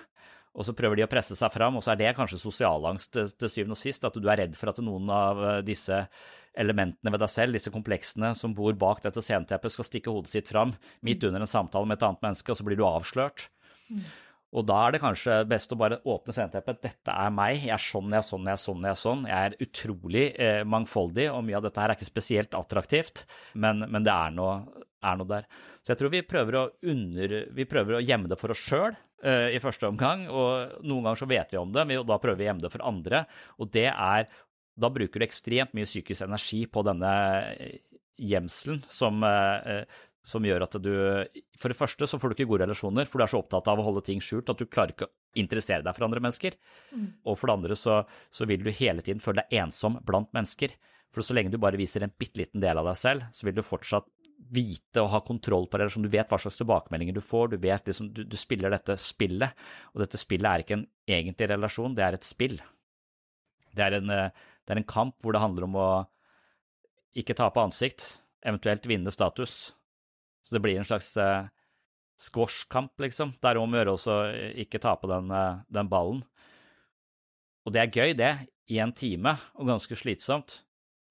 [0.57, 3.51] Og så prøver de å presse seg fram, og så er det kanskje sosialangst til
[3.51, 4.07] syvende og sist.
[4.09, 5.99] At du er redd for at noen av eh, disse
[6.59, 10.51] elementene ved deg selv, disse kompleksene som bor bak dette sceneteppet, skal stikke hodet sitt
[10.51, 13.47] fram midt under en samtale med et annet menneske, og så blir du avslørt.
[13.87, 14.07] Mm.
[14.55, 16.79] Og da er det kanskje best å bare åpne sceneteppet.
[16.85, 17.65] Dette er meg.
[17.65, 18.85] Jeg er sånn, jeg er sånn, jeg er sånn.
[18.85, 19.25] Jeg er sånn.
[19.27, 23.25] Jeg er utrolig eh, mangfoldig, og mye av dette her er ikke spesielt attraktivt,
[23.59, 25.49] men, men det er noe, er noe, der.
[25.83, 28.95] Så jeg tror vi prøver å, under, vi prøver å gjemme det for oss sjøl
[28.95, 32.39] eh, i første omgang, og noen ganger så vet vi om det, men da prøver
[32.39, 33.23] vi å gjemme det for andre.
[33.59, 34.31] Og det er
[34.77, 37.13] Da bruker du ekstremt mye psykisk energi på denne
[37.55, 37.79] eh,
[38.17, 39.83] gjemselen som, eh,
[40.25, 40.91] som gjør at du
[41.57, 43.81] For det første så får du ikke gode relasjoner, for du er så opptatt av
[43.81, 46.57] å holde ting skjult at du klarer ikke å interessere deg for andre mennesker.
[46.91, 47.07] Mm.
[47.25, 48.01] Og for det andre så,
[48.33, 50.75] så, vil du hele tiden føle deg ensom blant mennesker.
[51.13, 53.57] For så lenge du bare viser en bitte liten del av deg selv, så vil
[53.57, 54.09] du fortsatt
[54.53, 56.07] vite og ha kontroll på relasjonen.
[56.07, 59.67] Du vet hva slags tilbakemeldinger du får, du vet liksom, du, du spiller dette spillet.
[59.95, 62.59] Og dette spillet er ikke en egentlig relasjon, det er et spill.
[63.77, 65.89] Det er en, det er en kamp hvor det handler om å
[67.17, 68.09] ikke tape ansikt,
[68.45, 69.77] eventuelt vinne status
[70.47, 71.47] så det blir en slags eh,
[72.23, 73.33] squashkamp, liksom.
[73.35, 74.19] Det er om å gjøre å
[74.63, 76.21] ikke tape den, eh, den ballen.
[77.67, 78.31] Og det er gøy, det,
[78.71, 80.61] i en time, og ganske slitsomt.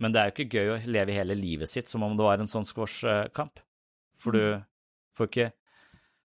[0.00, 2.40] Men det er jo ikke gøy å leve hele livet sitt som om det var
[2.40, 3.60] en sånn squashkamp.
[4.16, 4.66] For du mm.
[5.20, 5.52] får ikke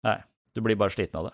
[0.01, 0.15] Nei,
[0.57, 1.33] du blir bare sliten av det.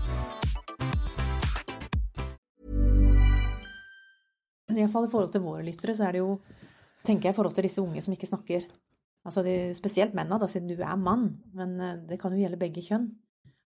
[4.79, 6.35] Iallfall i forhold til våre lyttere, så er det jo
[7.05, 8.67] tenker jeg, i forhold til disse unge som ikke snakker
[9.27, 12.59] altså de, Spesielt mennene, da, siden du er mann, men eh, det kan jo gjelde
[12.61, 13.09] begge kjønn.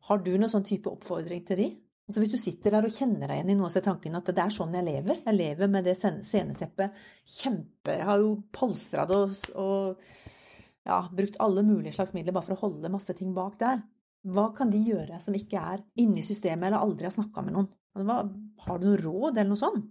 [0.10, 1.70] Har du noen sånn type oppfordring til de?
[2.10, 4.42] Altså Hvis du sitter der og kjenner deg igjen i noen av tankene at det
[4.42, 5.20] er sånn jeg lever.
[5.28, 6.96] Jeg lever med det sceneteppet.
[7.30, 12.48] Kjempe Jeg har jo polstra det og, og ja, brukt alle mulige slags midler bare
[12.48, 13.84] for å holde masse ting bak der.
[14.26, 17.56] Hva kan de gjøre som ikke er inne i systemet eller aldri har snakka med
[17.56, 17.70] noen?
[18.00, 18.24] Hva,
[18.66, 19.86] har du noe råd eller noe sånt?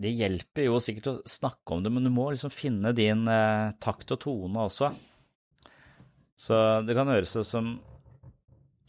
[0.00, 3.72] Det hjelper jo sikkert å snakke om det, men du må liksom finne din eh,
[3.82, 4.90] takt og tone også.
[6.42, 7.74] Så det kan høres ut som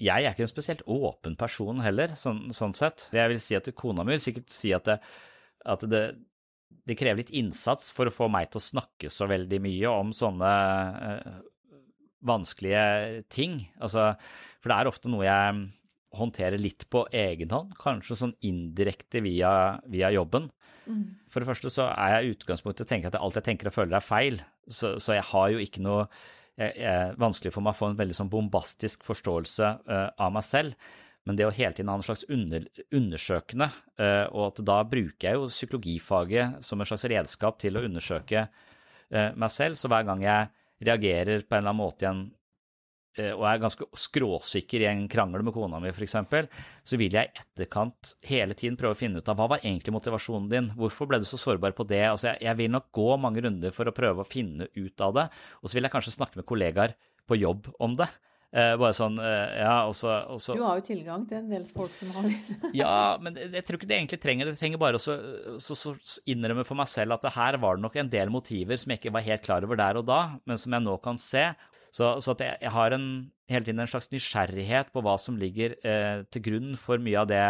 [0.02, 3.08] Jeg er ikke en spesielt åpen person heller, sånn, sånn sett.
[3.14, 4.98] Jeg vil si at kona mi vil sikkert si at, det,
[5.70, 6.02] at det,
[6.88, 10.12] det, krever litt innsats for å få meg til å snakke så veldig mye om
[10.18, 10.52] sånne
[11.12, 11.38] eh,
[12.26, 13.62] vanskelige ting.
[13.84, 14.14] Altså,
[14.64, 15.64] for det er ofte noe jeg
[16.18, 20.50] håndtere litt på egen hånd, kanskje sånn indirekte via, via jobben.
[20.86, 21.04] Mm.
[21.32, 23.98] For det første så er jeg i utgangspunktet tenker at alt jeg tenker og føler
[23.98, 26.08] er feil, så, så jeg har jo ikke noe
[26.54, 30.92] Vanskelig for meg å få en veldig sånn bombastisk forståelse uh, av meg selv.
[31.26, 35.30] Men det å hele tiden ha en slags under, undersøkende, uh, og at da bruker
[35.30, 40.06] jeg jo psykologifaget som en slags redskap til å undersøke uh, meg selv, så hver
[40.10, 40.52] gang jeg
[40.84, 42.24] reagerer på en eller annen måte i en
[43.14, 46.16] og er ganske skråsikker i en krangel med kona mi, f.eks.,
[46.84, 49.94] så vil jeg i etterkant hele tiden prøve å finne ut av hva var egentlig
[49.94, 52.02] motivasjonen din, hvorfor ble du så sårbar på det?
[52.10, 55.18] Altså, jeg, jeg vil nok gå mange runder for å prøve å finne ut av
[55.20, 55.28] det,
[55.62, 56.98] og så vil jeg kanskje snakke med kollegaer
[57.30, 58.10] på jobb om det.
[58.54, 61.94] Eh, bare sånn, eh, ja, og så, Du har jo tilgang til en del folk
[61.98, 62.28] som har
[62.84, 64.60] Ja, men jeg tror ikke det egentlig trenger det.
[64.60, 65.94] trenger bare å
[66.30, 69.02] innrømme for meg selv at det her var det nok en del motiver som jeg
[69.02, 71.48] ikke var helt klar over der og da, men som jeg nå kan se,
[71.90, 73.08] så, så jeg, jeg, har en,
[73.50, 77.34] hele tiden en slags nysgjerrighet på hva som ligger eh, til grunn for mye av,
[77.34, 77.42] det,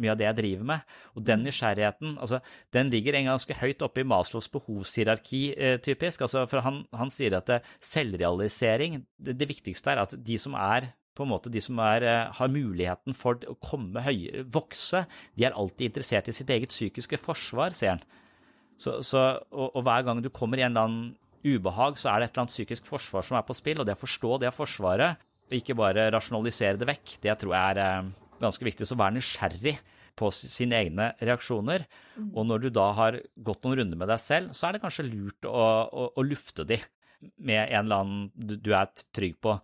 [0.00, 0.94] mye av det jeg driver med.
[1.16, 2.40] Og den nysgjerrigheten altså,
[2.76, 6.24] den ligger en ganske høyt oppe i Maslows behovshierarki, eh, typisk.
[6.26, 10.56] Altså, for han, han, sier at det, selvrealisering det, det, viktigste er at de som
[10.58, 15.04] er på en måte de som er, eh, har muligheten for å komme høyere, vokse,
[15.36, 18.04] de er alltid interessert i sitt eget psykiske forsvar, sier han.
[18.80, 21.10] Så, så, og, og, hver gang du kommer i en eller annen
[21.44, 23.98] ubehag, så er det et eller annet psykisk forsvar som er på spill, og det
[23.98, 25.20] å forstå det forsvaret,
[25.50, 28.10] og ikke bare rasjonalisere det vekk, det tror jeg er eh,
[28.42, 28.88] ganske viktig.
[28.88, 29.76] Så vær nysgjerrig
[30.18, 31.86] på sine egne reaksjoner.
[32.16, 32.30] Mm.
[32.34, 35.08] Og når du da har gått noen runder med deg selv, så er det kanskje
[35.08, 36.80] lurt å, å, å lufte de
[37.44, 39.58] med en eller annen du, du er trygg på.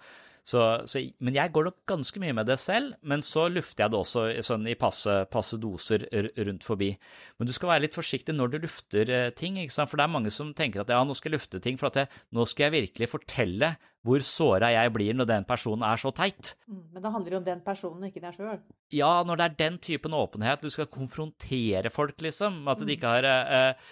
[0.46, 3.90] Så, så, men jeg går nok ganske mye med det selv, men så lufter jeg
[3.90, 6.04] det også sånn i passe, passe, doser
[6.46, 6.92] rundt forbi.
[7.34, 10.30] Men du skal være litt forsiktig når du lufter eh, ting, for det er mange
[10.30, 12.76] som tenker at ja, nå skal jeg lufte ting, for at jeg, nå skal jeg
[12.76, 13.74] virkelig fortelle
[14.06, 16.54] hvor såra jeg blir når den personen er så teit.
[16.70, 18.60] Mm, men da handler det om den personen, ikke deg sjøl?
[18.94, 23.16] Ja, når det er den typen åpenhet, du skal konfrontere folk, liksom, at de ikke
[23.16, 23.88] har eh,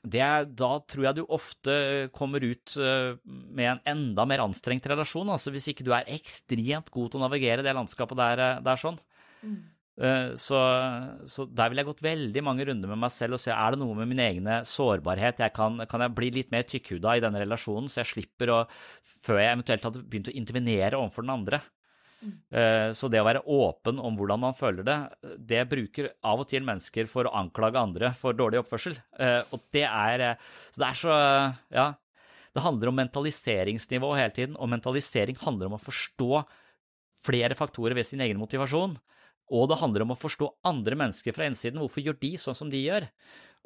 [0.00, 1.74] det, da tror jeg du ofte
[2.16, 6.88] kommer ut eh, med en enda mer anstrengt relasjon, altså hvis ikke du er ekstremt
[6.94, 8.96] god til å navigere det landskapet der, eh, der sånn.
[9.44, 9.58] Mm.
[10.00, 10.60] Eh, så,
[11.28, 13.82] så, der vil jeg gått veldig mange runder med meg selv og se er det
[13.82, 15.42] noe med min egne sårbarhet.
[15.44, 18.62] Jeg kan, kan, jeg bli litt mer tykkhuda i denne relasjonen, så jeg slipper å,
[19.26, 21.60] før jeg eventuelt hadde begynt å intervenere overfor den andre.
[22.20, 24.98] Eh, så det å være åpen om hvordan man føler det,
[25.52, 28.98] det bruker av og til mennesker for å anklage andre for dårlig oppførsel.
[29.18, 31.18] Eh, og det er eh, Så det er så
[31.74, 31.88] Ja.
[32.50, 36.40] Det handler om mentaliseringsnivå hele tiden, og mentalisering handler om å forstå
[37.22, 38.96] flere faktorer ved sin egen motivasjon.
[39.54, 41.78] Og det handler om å forstå andre mennesker fra innsiden.
[41.78, 43.06] Hvorfor gjør de sånn som de gjør?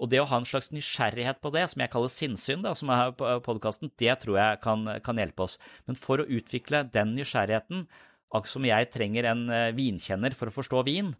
[0.03, 3.13] Og det å ha en slags nysgjerrighet på det, som jeg kaller sinnssyn, som er
[3.47, 5.57] podkasten, det tror jeg kan, kan hjelpe oss.
[5.87, 7.87] Men for å utvikle den nysgjerrigheten,
[8.35, 11.13] Akkurat som jeg trenger en eh, vinkjenner for å forstå vin,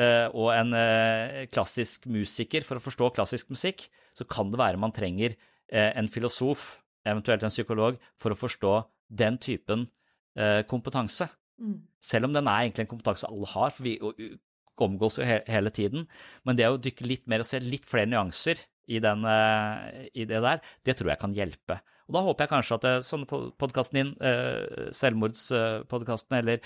[0.00, 3.84] eh, og en eh, klassisk musiker for å forstå klassisk musikk,
[4.16, 5.36] så kan det være man trenger
[5.74, 8.72] en filosof, eventuelt en psykolog, for å forstå
[9.16, 9.86] den typen
[10.70, 11.26] kompetanse.
[11.58, 11.78] Mm.
[12.04, 13.96] Selv om den er egentlig en kompetanse alle har, for vi
[14.84, 16.04] omgås jo hele tiden.
[16.46, 19.24] Men det å dykke litt mer og se litt flere nyanser i, den,
[20.12, 21.80] i det der, det tror jeg kan hjelpe.
[22.08, 26.60] Og da håper jeg kanskje at sånne sånn podkasten din, eh, selvmordspodkasten eller,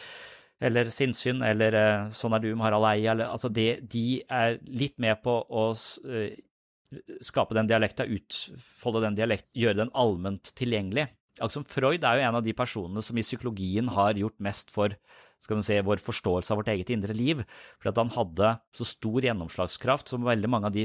[0.58, 4.98] eller sinnssyn, eller eh, Sånn er du med Harald Eie, altså de, de, er litt
[4.98, 5.68] med på å
[6.10, 6.40] eh,
[7.22, 11.06] skape den dialekta, utfolde den dialekten, gjøre den allment tilgjengelig.
[11.38, 14.96] Altså, Freud er jo en av de personene som i psykologien har gjort mest for
[15.38, 17.44] skal vi si, vår forståelse av vårt eget indre liv,
[17.78, 20.82] fordi at han hadde så stor gjennomslagskraft som veldig mange av de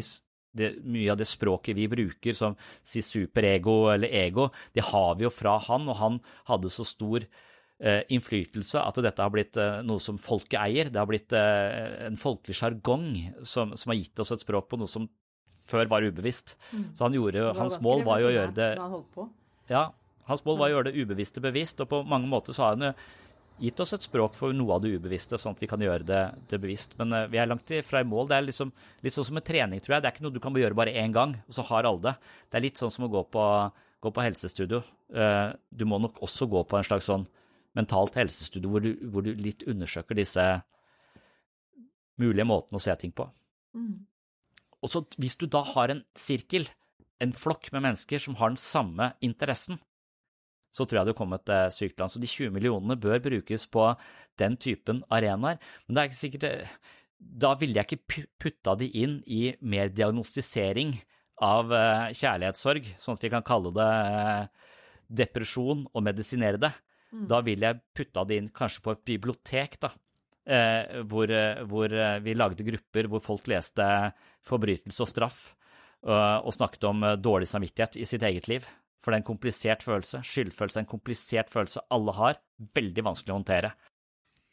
[0.53, 5.27] det, mye av det språket vi bruker, som si superego eller ego, det har vi
[5.27, 9.81] jo fra han, og han hadde så stor eh, innflytelse at dette har blitt eh,
[9.85, 10.91] noe som folket eier.
[10.93, 13.09] Det har blitt eh, en folkelig sjargong
[13.41, 15.09] som, som, har gitt oss et språk på noe som
[15.67, 16.57] før var ubevisst.
[16.71, 16.87] Mm.
[16.93, 18.71] Så han gjorde, hans mål var jo å gjøre det
[19.71, 19.89] Ja,
[20.27, 22.91] hans mål var å gjøre det ubevisste bevisst, og på mange måter så har han
[22.91, 22.95] jo
[23.61, 26.21] gitt oss et språk for noe av det ubevisste, sånn at vi kan gjøre det,
[26.49, 26.97] det bevisst.
[26.99, 28.29] Men uh, vi er langt ifra i mål.
[28.31, 28.73] Det er liksom,
[29.05, 30.03] litt sånn som en trening, tror jeg.
[30.03, 32.15] Det er ikke noe du kan gjøre bare én gang, og så har alle det.
[32.49, 33.45] Det er litt sånn som å gå på,
[34.03, 34.83] gå på helsestudio.
[35.13, 37.27] Uh, du må nok også gå på en slags sånn
[37.77, 40.43] mentalt helsestudio hvor du, hvor du litt undersøker disse
[42.21, 43.25] mulige måtene å se ting på.
[43.73, 44.03] Mm.
[44.83, 46.67] Og så hvis du da har en sirkel,
[47.23, 49.79] en flokk med mennesker som har den samme interessen,
[50.73, 52.11] så tror jeg det kom eh, sykt land.
[52.11, 53.91] Så de 20 millionene bør brukes på
[54.41, 55.61] den typen arenaer.
[55.85, 56.77] Men det er ikke sikkert eh,
[57.43, 60.97] Da ville jeg ikke putta de inn i mer diagnostisering
[61.43, 63.91] av eh, kjærlighetssorg, sånn at vi kan kalle det
[65.23, 66.73] depresjon og medisinere det.
[67.13, 67.27] Mm.
[67.29, 69.93] Da ville jeg putta det inn kanskje på et bibliotek, da.
[71.07, 71.29] hvor,
[71.71, 73.85] hvor vi lagde grupper hvor folk leste
[74.43, 75.37] forbrytelse og straff,
[76.03, 78.65] og snakket om dårlig samvittighet i sitt eget liv.
[79.03, 80.21] For det er en komplisert følelse.
[80.23, 82.39] Skyldfølelse er en komplisert følelse alle har.
[82.77, 83.73] Veldig vanskelig å håndtere.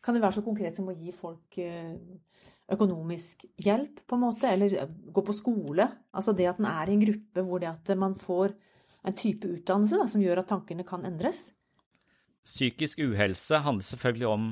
[0.02, 1.94] Kan det være så konkret som å gi folk eh,
[2.72, 4.50] økonomisk hjelp, på en måte?
[4.50, 5.86] Eller eh, gå på skole?
[6.10, 8.56] Altså det at en er i en gruppe hvor det at man får
[9.06, 11.50] en type utdannelse da, som gjør at tankene kan endres?
[12.50, 14.50] psykisk uhelse handler selvfølgelig om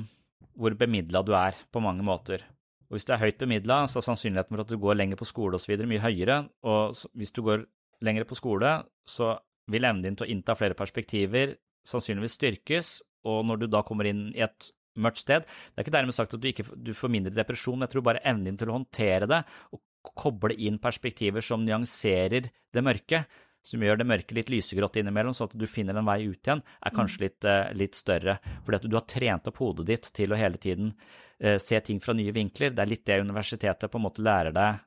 [0.59, 2.43] hvor bemidla du er, på mange måter.
[2.89, 5.27] Og hvis du er høyt bemidla, så er sannsynligheten for at du går lenger på
[5.27, 5.75] skole osv.
[5.87, 7.63] mye høyere, og hvis du går
[8.03, 8.71] lenger på skole,
[9.07, 9.37] så
[9.69, 11.55] vil evnen din til å innta flere perspektiver
[11.87, 12.91] sannsynligvis styrkes,
[13.29, 16.33] og når du da kommer inn i et mørkt sted Det er ikke dermed sagt
[16.35, 19.29] at du ikke du får mindre depresjon, jeg tror bare evnen din til å håndtere
[19.29, 19.43] det
[19.75, 19.83] og
[20.15, 23.23] koble inn perspektiver som nyanserer det mørke,
[23.65, 26.61] som gjør det mørke litt lysegrått innimellom, sånn at du finner en vei ut igjen,
[26.63, 28.37] er kanskje litt, uh, litt større.
[28.63, 31.99] Fordi at du har trent opp hodet ditt til å hele tiden uh, se ting
[32.03, 32.71] fra nye vinkler.
[32.71, 34.85] Det er litt det universitetet på en måte lærer deg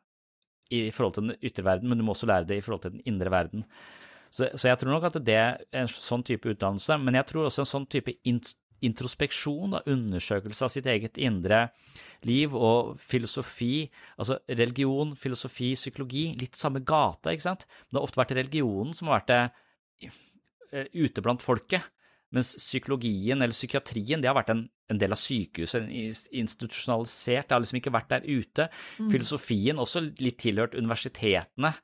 [0.73, 2.97] i forhold til den ytre verden, men du må også lære det i forhold til
[2.97, 3.67] den indre verden.
[4.33, 7.49] Så, så jeg tror nok at det er en sånn type utdannelse, men jeg tror
[7.49, 8.15] også en sånn type
[8.83, 11.67] introspeksjon, da, undersøkelse av sitt eget indre
[12.27, 13.85] liv og filosofi,
[14.17, 17.67] altså religion, filosofi, psykologi, litt samme gate, ikke sant?
[17.69, 19.43] Men det har ofte vært religionen som har vært det
[20.09, 21.93] eh, ute blant folket,
[22.33, 25.91] mens psykologien eller psykiatrien det har vært en, en del av sykehuset,
[26.33, 28.71] institusjonalisert, det har liksom ikke vært der ute.
[28.97, 29.11] Mm.
[29.13, 31.75] Filosofien også litt tilhørt universitetene,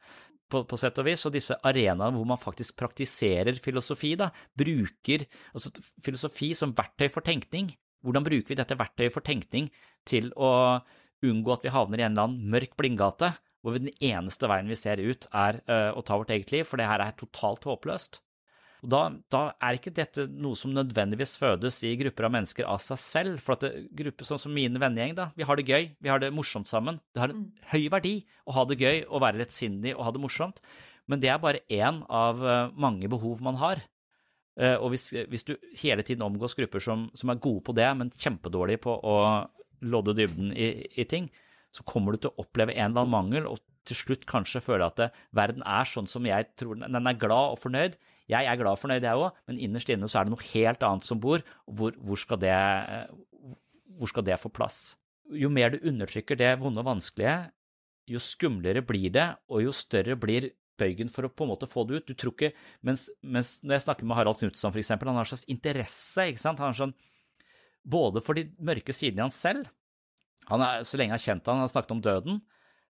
[0.51, 5.27] på, på, sett og vis, og disse arenaene hvor man faktisk praktiserer filosofi, da, bruker
[5.53, 5.73] altså
[6.05, 7.73] filosofi som verktøy for tenkning.
[8.05, 9.69] Hvordan bruker vi dette verktøyet for tenkning
[10.09, 10.81] til å
[11.27, 13.33] unngå at vi havner i en eller annen mørk blindgate,
[13.63, 16.79] hvor den eneste veien vi ser ut, er uh, å ta vårt eget liv, for
[16.79, 18.21] det her er totalt håpløst.
[18.85, 19.01] Og da,
[19.33, 23.41] da, er ikke dette noe som nødvendigvis fødes i grupper av mennesker av seg selv.
[23.43, 26.23] For at det, grupper sånn som min vennegjeng, da, vi har det gøy, vi har
[26.23, 27.01] det morsomt sammen.
[27.11, 27.65] Det har en mm.
[27.73, 28.15] høy verdi
[28.47, 30.63] å ha det gøy og være lettsindig og ha det morsomt.
[31.11, 33.83] Men det er bare én av uh, mange behov man har.
[34.59, 37.89] Uh, og hvis, hvis, du hele tiden omgås grupper som, som, er gode på det,
[37.99, 39.17] men kjempedårlige på å
[39.89, 41.31] lodde dybden i, i, ting,
[41.75, 44.87] så kommer du til å oppleve en eller annen mangel, og til slutt kanskje føle
[44.87, 47.97] at det, verden er sånn som jeg tror den, den er glad og fornøyd.
[48.29, 50.85] Jeg er glad og fornøyd, jeg òg, men innerst inne så er det noe helt
[50.85, 51.45] annet som bor.
[51.65, 52.55] Hvor, hvor, skal det,
[53.97, 54.99] hvor skal det få plass?
[55.33, 57.39] Jo mer du undertrykker det vonde og vanskelige,
[58.09, 61.85] jo skumlere blir det, og jo større blir bøygen for å på en måte få
[61.89, 62.09] det ut.
[62.09, 62.53] Du tror ikke,
[62.87, 66.43] mens, mens Når jeg snakker med Harald Knutson, f.eks., han har en slags interesse, ikke
[66.43, 66.63] sant?
[66.63, 66.95] Han har sånn,
[67.85, 69.69] både for de mørke sidene i han selv
[70.49, 72.41] han er, Så lenge jeg har kjent han, han har snakket om døden,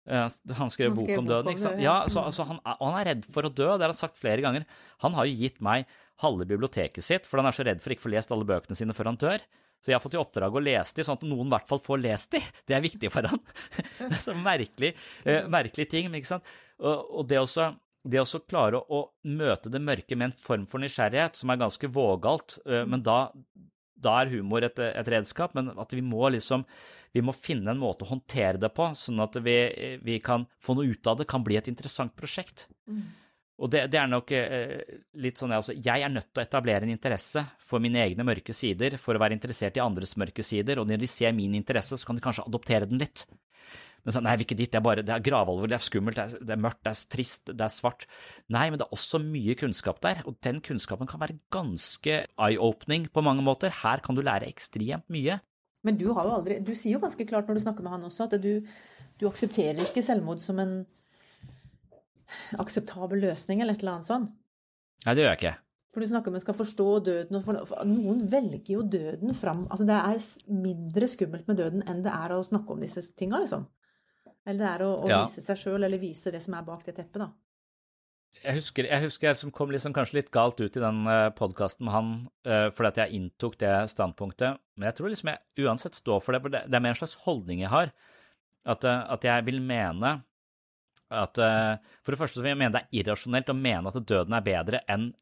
[0.04, 1.82] han skrev han bok om døden, ikke sant.
[1.82, 4.20] Ja, så, så han, og han er redd for å dø, det har han sagt
[4.20, 4.66] flere ganger.
[5.04, 5.88] Han har jo gitt meg
[6.22, 8.78] halve biblioteket sitt, for han er så redd for ikke å få lest alle bøkene
[8.78, 9.46] sine før han dør.
[9.84, 11.80] Så jeg har fått i oppdrag å lese de, sånn at noen i hvert fall
[11.84, 12.40] får lest de.
[12.68, 13.40] Det er viktig for han.
[13.98, 14.94] Det er så merkelig,
[15.28, 16.54] eh, merkelig ting, ikke sant.
[16.80, 17.72] Og, og det også
[18.04, 21.88] det å klare å, møte det mørke med en form for nysgjerrighet, som er ganske
[21.88, 23.30] vågalt, uh, men da,
[23.94, 26.64] da er humor et, et, redskap, men at vi må liksom
[27.14, 29.58] vi må finne en måte å håndtere det på, sånn at vi,
[30.02, 32.66] vi kan få noe ut av det, kan bli et interessant prosjekt.
[32.90, 33.04] Mm.
[33.62, 34.80] Og det, det, er nok eh,
[35.22, 38.54] litt sånn altså, Jeg er nødt til å etablere en interesse for mine egne mørke
[38.56, 41.94] sider, for å være interessert i andres mørke sider, og når de ser min interesse,
[41.94, 43.28] så kan de kanskje adoptere den litt.
[44.04, 46.18] Men sånn, nei, vi ikke dit, det er bare, det er gravalvor, det er skummelt,
[46.18, 48.04] det er, det er, mørkt, det er trist, det er svart.
[48.52, 53.08] Nei, men det er også mye kunnskap der, og den kunnskapen kan være ganske eye-opening
[53.14, 53.72] på mange måter.
[53.80, 55.38] Her kan du lære ekstremt mye.
[55.84, 58.06] Men du har jo aldri Du sier jo ganske klart når du snakker med han
[58.08, 58.64] også, at du,
[59.20, 60.78] du aksepterer ikke selvmord som en
[62.60, 64.32] akseptabel løsning eller et eller annet sånt.
[65.04, 65.56] Nei, det gjør jeg ikke.
[65.94, 69.86] For du snakker om at skal forstå døden for, Noen velger jo døden fram Altså
[69.86, 73.68] det er mindre skummelt med døden enn det er å snakke om disse tinga, liksom.
[74.44, 75.22] Eller det er å, å ja.
[75.24, 77.30] vise seg sjøl, eller vise det som er bak det teppet, da.
[78.42, 81.12] Jeg husker, jeg husker jeg som kom liksom kanskje litt galt ut i den uh,
[81.28, 82.08] eh, podkasten med han
[82.48, 86.34] uh, fordi at jeg inntok det standpunktet, men jeg tror liksom jeg uansett står for
[86.34, 87.92] det, for det, det er mer en slags holdning jeg har.
[88.66, 90.16] At, uh, at jeg vil mene
[91.14, 94.06] at uh, For det første så vil jeg mene det er irrasjonelt å mene at
[94.08, 95.12] døden er bedre enn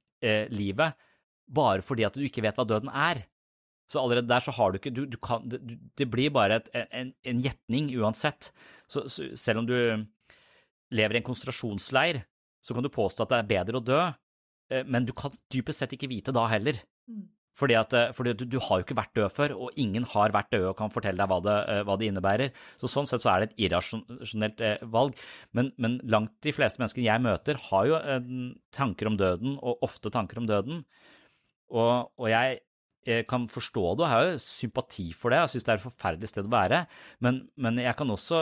[0.54, 0.94] livet,
[1.50, 3.24] bare fordi at du ikke vet hva døden er.
[3.90, 5.60] Så allerede der så har du ikke du, du kan, det,
[5.98, 8.52] det, blir bare et, en, en gjetning uansett.
[8.88, 9.76] Så, så, selv om du
[10.92, 12.22] lever i en konsentrasjonsleir,
[12.62, 14.00] så kan du påstå at det er bedre å dø,
[14.72, 16.78] eh, men du kan dypest sett ikke vite da heller.
[17.10, 17.24] Mm.
[17.58, 20.34] Fordi, at, eh, fordi du, du, har jo ikke vært død før, og ingen har
[20.34, 22.58] vært død og kan fortelle deg hva det, eh, hva det innebærer.
[22.80, 24.62] Så Sånn sett så er det et irrasjonelt
[24.94, 25.18] valg.
[25.56, 28.02] Men, men, langt de fleste menneskene jeg møter, har jo
[28.74, 30.84] tanker om døden, og ofte tanker om døden.
[31.72, 32.60] Og, og jeg
[33.06, 35.86] jeg kan forstå det og har jo sympati for det, jeg synes det er et
[35.88, 36.84] forferdelig sted å være,
[37.24, 38.40] men, men, jeg kan også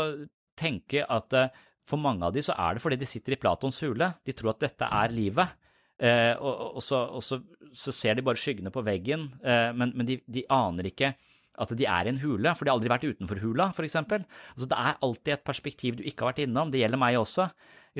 [0.61, 1.51] tenke at eh,
[1.89, 4.53] for mange av de så er det fordi de sitter i Platons hule, de tror
[4.53, 5.57] at dette er livet.
[6.01, 7.41] Eh, og, og, så, og så,
[7.77, 11.15] så, ser de bare skyggene på veggen, eh, men, men de, de, aner ikke
[11.61, 13.85] at de er i en hule, for de har aldri vært utenfor hula, for.
[13.85, 17.51] Altså, det er alltid et perspektiv du ikke har vært innom, det gjelder meg også.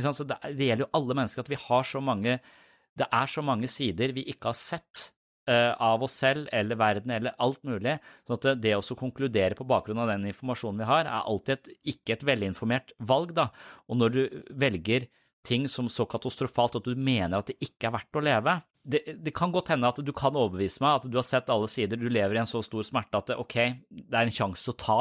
[0.01, 2.37] Så det, det gjelder jo alle mennesker at vi har så mange
[2.95, 5.09] Det er så mange sider vi ikke har sett
[5.51, 7.97] av oss selv eller verden eller alt mulig.
[8.27, 11.73] sånn at det å konkludere på bakgrunn av den informasjonen vi har, er alltid et,
[11.95, 13.35] ikke et velinformert valg.
[13.35, 13.49] da.
[13.89, 15.09] Og når du velger
[15.47, 19.03] ting som så katastrofalt at du mener at det ikke er verdt å leve, det,
[19.21, 22.01] det, kan godt hende at du kan overbevise meg, at du har sett alle sider,
[22.01, 23.57] du lever i en så stor smerte at det, ok,
[23.91, 25.01] det er en sjanse å ta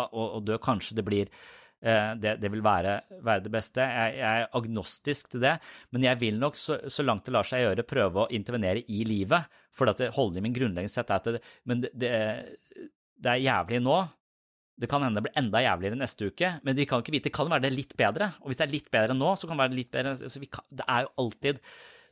[0.00, 0.58] og, og dø.
[0.62, 3.80] Kanskje det blir Eh, det, det vil være, være, det beste.
[3.80, 5.54] Jeg, jeg, er agnostisk til det,
[5.94, 9.02] men jeg vil nok, så, så, langt det lar seg gjøre, prøve å intervenere i
[9.08, 9.48] livet.
[9.76, 12.10] For holdningen min grunnleggende sett er at det, men det, det,
[13.16, 14.00] det, er jævlig nå.
[14.80, 17.28] Det kan hende det blir enda jævligere neste uke, men vi kan ikke vite.
[17.28, 18.30] Det kan være det litt bedre.
[18.40, 20.14] Og hvis det er litt bedre nå, så kan det være litt bedre
[20.52, 21.64] kan, Det er jo alltid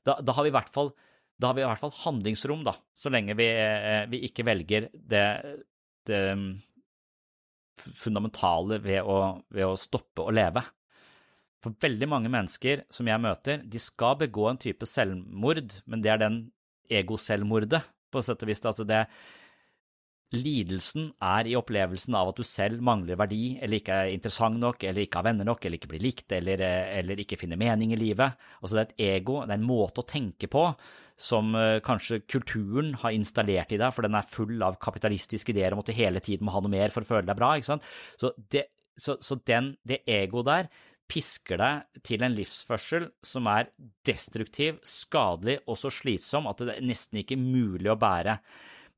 [0.04, 0.92] da, da, har vi i hvert fall
[1.38, 4.88] da har vi i hvert fall handlingsrom, da, så lenge vi, eh, vi ikke velger
[4.90, 5.26] det,
[6.08, 6.22] det
[7.78, 10.62] fundamentale ved å, ved å stoppe å leve.
[11.64, 16.12] For veldig mange mennesker som jeg møter, de skal begå en type selvmord, men det
[16.14, 16.38] er den
[17.00, 18.62] egoselvmordet, på sett og vis.
[18.64, 19.02] Altså det,
[20.36, 24.82] Lidelsen er i opplevelsen av at du selv mangler verdi, eller ikke er interessant nok,
[24.84, 26.60] eller ikke har venner nok, eller ikke blir likt, eller,
[27.00, 28.36] eller ikke finner mening i livet.
[28.60, 30.66] Altså det er et ego, det er en måte å tenke på
[31.18, 35.74] som uh, kanskje kulturen har installert i deg, for den er full av kapitalistiske ideer
[35.74, 37.54] om at du hele tiden må ha noe mer for å føle deg bra.
[37.56, 37.88] ikke sant?
[38.20, 38.68] Så det,
[39.00, 40.70] så, så den, det egoet der
[41.08, 43.70] pisker deg til en livsførsel som er
[44.06, 48.36] destruktiv, skadelig og så slitsom at det er nesten ikke mulig å bære.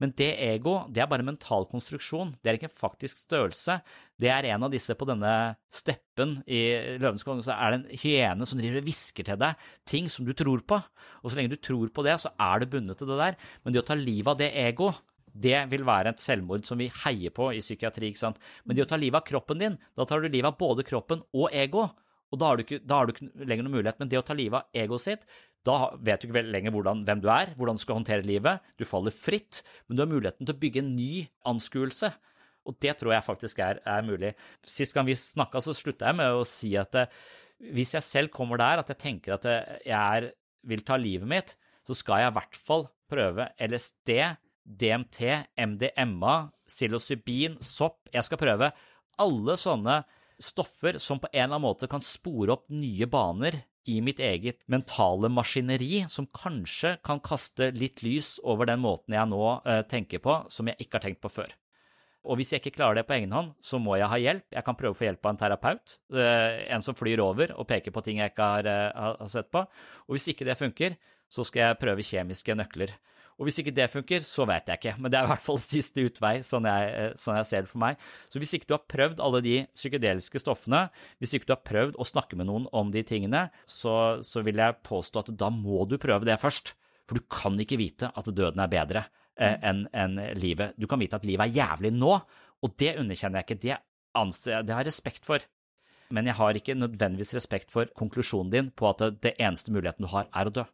[0.00, 3.76] Men det ego, det er bare mental konstruksjon, det er ikke en faktisk størrelse.
[4.20, 5.34] Det er en av disse på denne
[5.72, 6.62] steppen i
[7.00, 10.24] Løvenes konge, så er det en hyene som driver og hvisker til deg ting som
[10.24, 10.80] du tror på.
[11.20, 13.38] Og så lenge du tror på det, så er du bundet til det der.
[13.62, 14.90] Men det å ta livet av det ego,
[15.30, 18.10] det vil være et selvmord som vi heier på i psykiatri.
[18.10, 18.40] ikke sant?
[18.64, 21.22] Men det å ta livet av kroppen din, da tar du livet av både kroppen
[21.36, 21.90] og ego.
[22.30, 23.98] Og da har, du ikke, da har du ikke lenger noen mulighet.
[24.00, 25.24] Men det å ta livet av egoet sitt,
[25.66, 28.64] da vet du ikke lenger hvordan, hvem du er, hvordan du skal håndtere livet.
[28.80, 31.12] Du faller fritt, men du har muligheten til å bygge en ny
[31.50, 32.12] anskuelse.
[32.68, 34.32] Og det tror jeg faktisk er, er mulig.
[34.64, 37.10] Sist gang vi snakka, så slutta jeg med å si at eh,
[37.76, 40.30] hvis jeg selv kommer der at jeg tenker at eh, jeg er,
[40.68, 41.54] vil ta livet mitt,
[41.88, 44.12] så skal jeg i hvert fall prøve LSD,
[44.64, 45.20] DMT,
[45.58, 46.36] MDMA,
[46.68, 48.04] psilocybin, sopp.
[48.12, 48.70] Jeg skal prøve
[49.20, 50.02] alle sånne
[50.40, 53.58] stoffer som på en eller annen måte kan spore opp nye baner
[53.90, 59.30] i mitt eget mentale maskineri, som kanskje kan kaste litt lys over den måten jeg
[59.30, 61.52] nå uh, tenker på, som jeg ikke har tenkt på før.
[62.30, 64.44] Og hvis jeg ikke klarer det på egen hånd, så må jeg ha hjelp.
[64.52, 67.68] Jeg kan prøve å få hjelp av en terapeut, uh, en som flyr over og
[67.70, 69.64] peker på ting jeg ikke har sett på.
[70.08, 70.98] Og hvis ikke det funker,
[71.30, 72.92] så skal jeg prøve kjemiske nøkler.
[73.40, 75.60] Og hvis ikke det funker, så vet jeg ikke, men det er i hvert fall
[75.64, 78.02] siste utvei, sånn jeg, eh, sånn jeg, ser det for meg.
[78.28, 80.82] Så hvis ikke du har prøvd alle de psykedeliske stoffene,
[81.22, 83.94] hvis ikke du har prøvd å snakke med noen om de tingene, så,
[84.26, 86.74] så vil jeg påstå at da må du prøve det først.
[87.08, 89.06] For du kan ikke vite at døden er bedre
[89.40, 90.76] eh, enn en livet.
[90.76, 92.12] Du kan vite at livet er jævlig nå,
[92.60, 93.62] og det underkjenner jeg ikke.
[93.64, 93.78] Det,
[94.20, 95.42] anser, det har jeg respekt for.
[96.12, 100.04] Men jeg har ikke nødvendigvis respekt for konklusjonen din på at det, det eneste muligheten
[100.04, 100.66] du har, er å dø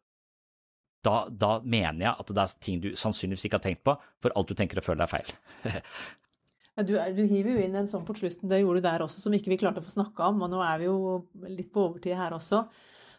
[1.07, 4.34] da, da, mener jeg at det er ting du sannsynligvis ikke har tenkt på, for
[4.36, 5.30] alt du tenker og føler er feil.
[6.88, 9.36] du, du, hiver jo inn en sånn på slutten, det gjorde du der også, som
[9.36, 10.42] ikke vi klarte å få snakka om.
[10.46, 10.98] Og nå er vi jo
[11.48, 12.64] litt på overtid her også.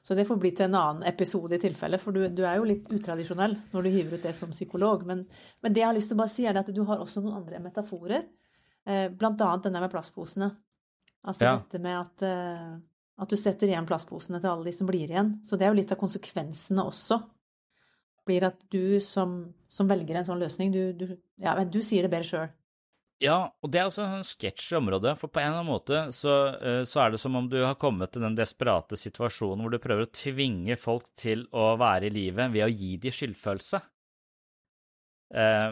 [0.08, 2.68] Så det får bli til en annen episode i tilfelle, for du, du er jo
[2.70, 5.04] litt utradisjonell når du hiver ut det som psykolog.
[5.10, 5.26] Men,
[5.64, 7.42] men, det jeg har lyst til å bare si, er at du har også noen
[7.42, 8.28] andre metaforer.
[8.88, 10.52] Eh, annet denne med plastposene.
[11.28, 11.58] Altså ja.
[11.60, 12.78] dette med at, eh,
[13.20, 15.34] at du setter igjen plastposene til alle de som blir igjen.
[15.44, 17.20] Så det er jo litt av konsekvensene også
[18.28, 19.40] blir at du som,
[19.72, 22.56] som velger en sånn løsning, du, du, ja, du sier det bedre sjøl.
[23.24, 26.02] Ja, og det er også en sketsj i området, for på en eller annen måte
[26.14, 29.74] så, eh, så, er det som om du har kommet til den desperate situasjonen hvor
[29.74, 33.82] du prøver å tvinge folk til å være i livet ved å gi dem skyldfølelse.
[35.34, 35.72] Eh,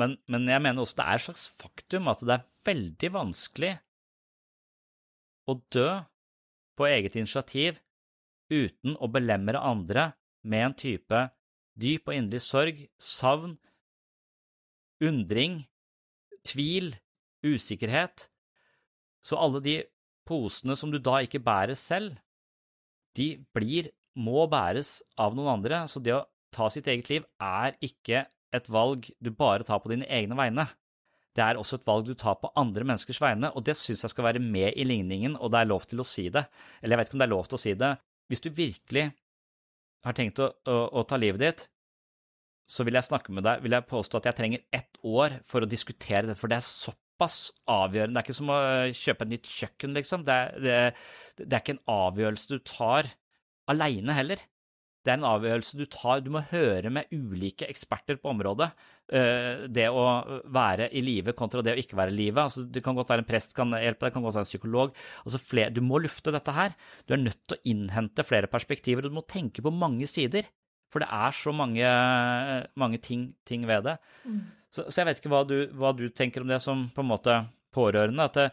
[0.00, 3.74] men, men jeg mener også det er et slags faktum at det er veldig vanskelig
[5.46, 5.90] å dø
[6.76, 7.82] på eget initiativ
[8.48, 10.10] uten å belemre andre
[10.48, 11.22] med en type
[11.76, 13.56] dyp og inderlig sorg, savn,
[15.04, 15.60] undring,
[16.46, 16.94] tvil,
[17.44, 18.28] usikkerhet.
[19.24, 19.76] Så alle de
[20.26, 22.16] posene som du da ikke bærer selv,
[23.16, 26.24] de blir, må bæres av noen andre, så det å
[26.54, 28.24] ta sitt eget liv er ikke
[28.56, 30.64] et valg du bare tar på dine egne vegne.
[31.36, 34.14] Det er også et valg du tar på andre menneskers vegne, og det synes jeg
[34.14, 36.46] skal være med i ligningen, og det er lov til å si det.
[36.80, 37.92] Eller jeg vet ikke om det er lov til å si det.
[38.30, 39.04] Hvis du virkelig
[40.06, 41.66] har tenkt å, å, å, ta livet ditt,
[42.66, 45.62] så vil jeg snakke med deg, vil jeg påstå at jeg trenger ett år for
[45.62, 47.38] å diskutere dette, for det er såpass
[47.70, 48.16] avgjørende.
[48.16, 48.58] Det er ikke som å
[49.02, 50.26] kjøpe et nytt kjøkken, liksom.
[50.26, 50.76] Det er, det,
[51.42, 53.12] det er ikke en avgjørelse du tar
[53.70, 54.42] aleine heller.
[55.06, 56.20] Det er en avgjørelse du tar.
[56.24, 58.72] Du må høre med ulike eksperter på området.
[59.06, 60.02] Eh, det å
[60.50, 62.42] være i live kontra det å ikke være i live.
[62.42, 64.50] Altså, det kan godt være en prest kan hjelpe deg, det kan godt være en
[64.50, 64.98] psykolog.
[65.22, 66.74] Altså, flere, du må lufte dette her.
[67.06, 70.50] Du er nødt til å innhente flere perspektiver, og du må tenke på mange sider.
[70.90, 71.94] For det er så mange,
[72.78, 73.96] mange ting, ting, ved det.
[74.26, 74.42] Mm.
[74.70, 77.12] Så, så, jeg vet ikke hva du, hva du, tenker om det som på en
[77.14, 77.40] måte
[77.74, 78.26] pårørende.
[78.26, 78.50] at det,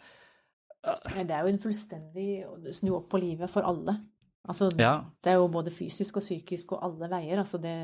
[1.25, 2.29] det er jo en fullstendig
[2.77, 3.97] snu opp på livet for alle.
[4.43, 4.97] Altså, ja.
[5.23, 7.39] Det er jo både fysisk og psykisk og alle veier.
[7.39, 7.75] Altså det,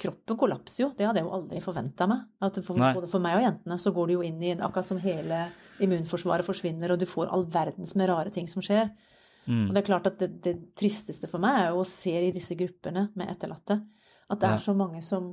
[0.00, 0.90] kroppen kollapser jo.
[0.96, 2.24] Det hadde jeg jo aldri forventa meg.
[2.40, 5.02] At for, både for meg og jentene så går det jo inn i akkurat som
[5.02, 5.44] hele
[5.80, 8.90] immunforsvaret forsvinner, og du får all verdens med rare ting som skjer.
[9.46, 9.68] Mm.
[9.68, 12.32] Og det er klart at det, det, tristeste for meg er jo å se i
[12.34, 13.78] disse gruppene med etterlatte
[14.30, 14.62] at det er ja.
[14.62, 15.32] så mange som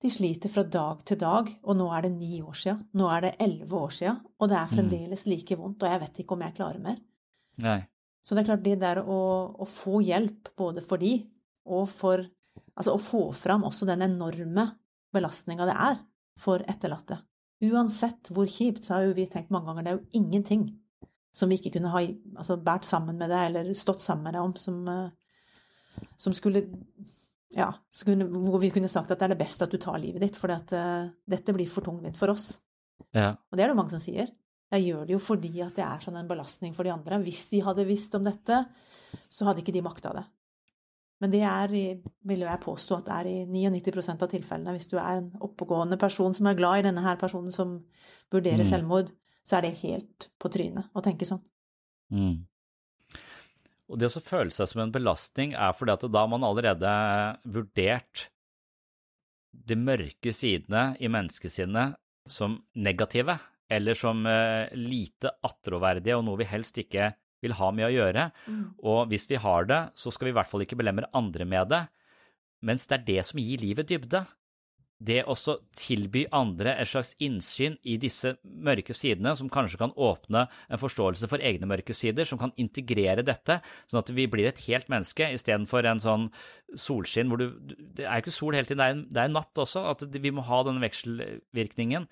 [0.00, 3.26] de sliter fra dag til dag, og nå er det ni år sia, nå er
[3.26, 4.72] det elleve år sia, og det er mm.
[4.72, 7.02] fremdeles like vondt, og jeg vet ikke om jeg klarer mer.
[7.60, 7.80] Nei.
[8.20, 9.20] Så det er klart, det der å,
[9.56, 11.16] å få hjelp, både for de
[11.70, 12.26] og for
[12.80, 14.62] Altså å få fram også den enorme
[15.12, 15.98] belastninga det er
[16.40, 17.18] for etterlatte.
[17.60, 20.62] Uansett hvor kjipt, så har jo vi tenkt mange ganger, det er jo ingenting
[21.36, 24.46] som vi ikke kunne ha altså, båret sammen med deg, eller stått sammen med deg
[24.46, 26.64] om, som, eh, som skulle
[27.50, 30.22] Ja, skulle, hvor vi kunne sagt at det er det beste at du tar livet
[30.22, 32.52] ditt, for uh, eh, dette blir for tungvint for oss.
[33.10, 33.32] Ja.
[33.50, 34.30] Og det er det mange som sier.
[34.70, 37.18] Jeg gjør det jo fordi at det er sånn en belastning for de andre.
[37.24, 38.60] Hvis de hadde visst om dette,
[39.30, 40.26] så hadde ikke de makta det.
[41.20, 41.72] Men det er,
[42.24, 44.74] vil jeg påstå, at det er i 99% av tilfellene.
[44.76, 47.74] Hvis du er en oppegående person som er glad i denne her personen som
[48.32, 48.70] vurderer mm.
[48.70, 49.10] selvmord,
[49.44, 51.42] så er det helt på trynet å tenke sånn.
[52.14, 52.46] Mm.
[53.90, 56.90] Og det å føle seg som en belastning er fordi at da har man allerede
[57.42, 58.28] vurdert
[59.50, 61.98] de mørke sidene i menneskesinnet
[62.30, 63.34] som negative
[63.70, 68.26] eller som eh, lite attråverdige og noe vi helst ikke vil ha med å gjøre.
[68.50, 68.66] Mm.
[68.84, 71.72] Og hvis vi har det, så skal vi i hvert fall ikke belemre andre med
[71.72, 71.86] det,
[72.66, 74.26] mens det er det som gir livet dybde.
[75.00, 75.32] Det å
[75.72, 81.30] tilby andre et slags innsyn i disse mørke sidene, som kanskje kan åpne en forståelse
[81.30, 85.30] for egne mørke sider, som kan integrere dette, sånn at vi blir et helt menneske
[85.38, 86.28] istedenfor en sånn
[86.76, 87.46] solskinn hvor du
[87.96, 90.34] Det er jo ikke sol hele tiden, det er, det er natt også, at vi
[90.36, 92.10] må ha denne vekselvirkningen.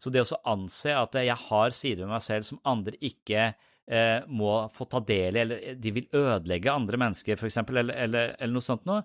[0.00, 4.20] Så det å anse at jeg har sider ved meg selv som andre ikke eh,
[4.26, 8.56] må få ta del i, eller de vil ødelegge andre mennesker, f.eks., eller, eller, eller
[8.56, 9.04] noe sånt noe,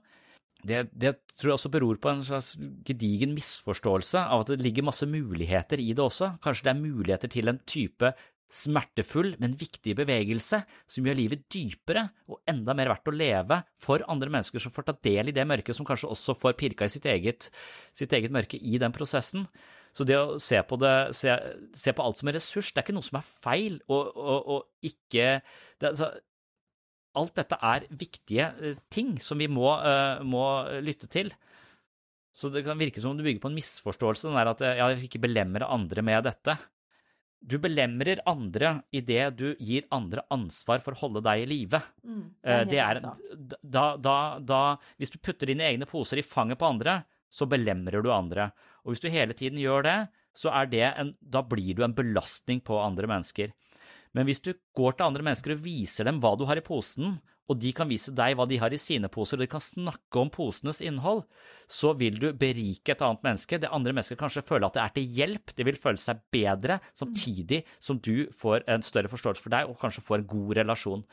[0.66, 2.54] det, det, tror jeg også beror på en slags
[2.88, 6.32] gedigen misforståelse av at det ligger masse muligheter i det også.
[6.42, 8.14] Kanskje det er muligheter til en type
[8.56, 14.06] smertefull, men viktig bevegelse som gjør livet dypere og enda mer verdt å leve for
[14.12, 16.94] andre mennesker som får ta del i det mørket, som kanskje også får pirka i
[16.94, 17.50] sitt eget,
[17.94, 19.48] sitt eget mørke i den prosessen.
[19.96, 21.34] Så det å se på, det, se,
[21.78, 24.50] se på alt som en ressurs, det er ikke noe som er feil, og, og,
[24.56, 26.12] og ikke det, altså,
[27.16, 30.44] Alt dette er viktige eh, ting som vi må, uh, må,
[30.84, 31.30] lytte til.
[32.36, 34.90] Så det kan virke som om du bygger på en misforståelse, den der at ja,
[34.92, 36.58] jeg ikke belemre andre med dette.
[37.40, 41.80] Du belemrer andre idet du gir andre ansvar for å holde deg i live.
[42.04, 42.26] Mm,
[42.68, 43.00] det er,
[43.64, 44.62] da, da, da,
[45.00, 46.98] hvis du putter dine egne poser i fanget på andre,
[47.32, 48.50] så belemrer du andre.
[48.86, 50.00] Og hvis du hele tiden gjør det,
[50.36, 53.54] så er det en, da blir du en belastning på andre mennesker.
[54.16, 57.18] Men hvis du går til andre mennesker og viser dem hva du har i posen,
[57.46, 60.22] og de kan vise deg hva de har i sine poser, og de kan snakke
[60.22, 61.24] om posenes innhold,
[61.70, 63.60] så vil du berike et annet menneske.
[63.62, 66.80] Det andre mennesket kanskje føler at det er til hjelp, det vil føle seg bedre,
[66.98, 71.06] samtidig som du får en større forståelse for deg og kanskje får en god relasjon.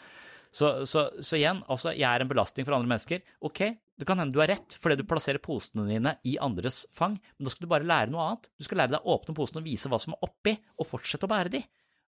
[0.52, 3.22] Så, så, så, igjen, altså, jeg er en belastning for andre mennesker.
[3.44, 3.64] Ok,
[4.02, 7.46] det kan hende du har rett fordi du plasserer posene dine i andres fang, men
[7.46, 8.48] da skal du bare lære noe annet.
[8.58, 11.28] Du skal lære deg å åpne posene og vise hva som er oppi, og fortsette
[11.28, 11.60] å bære de.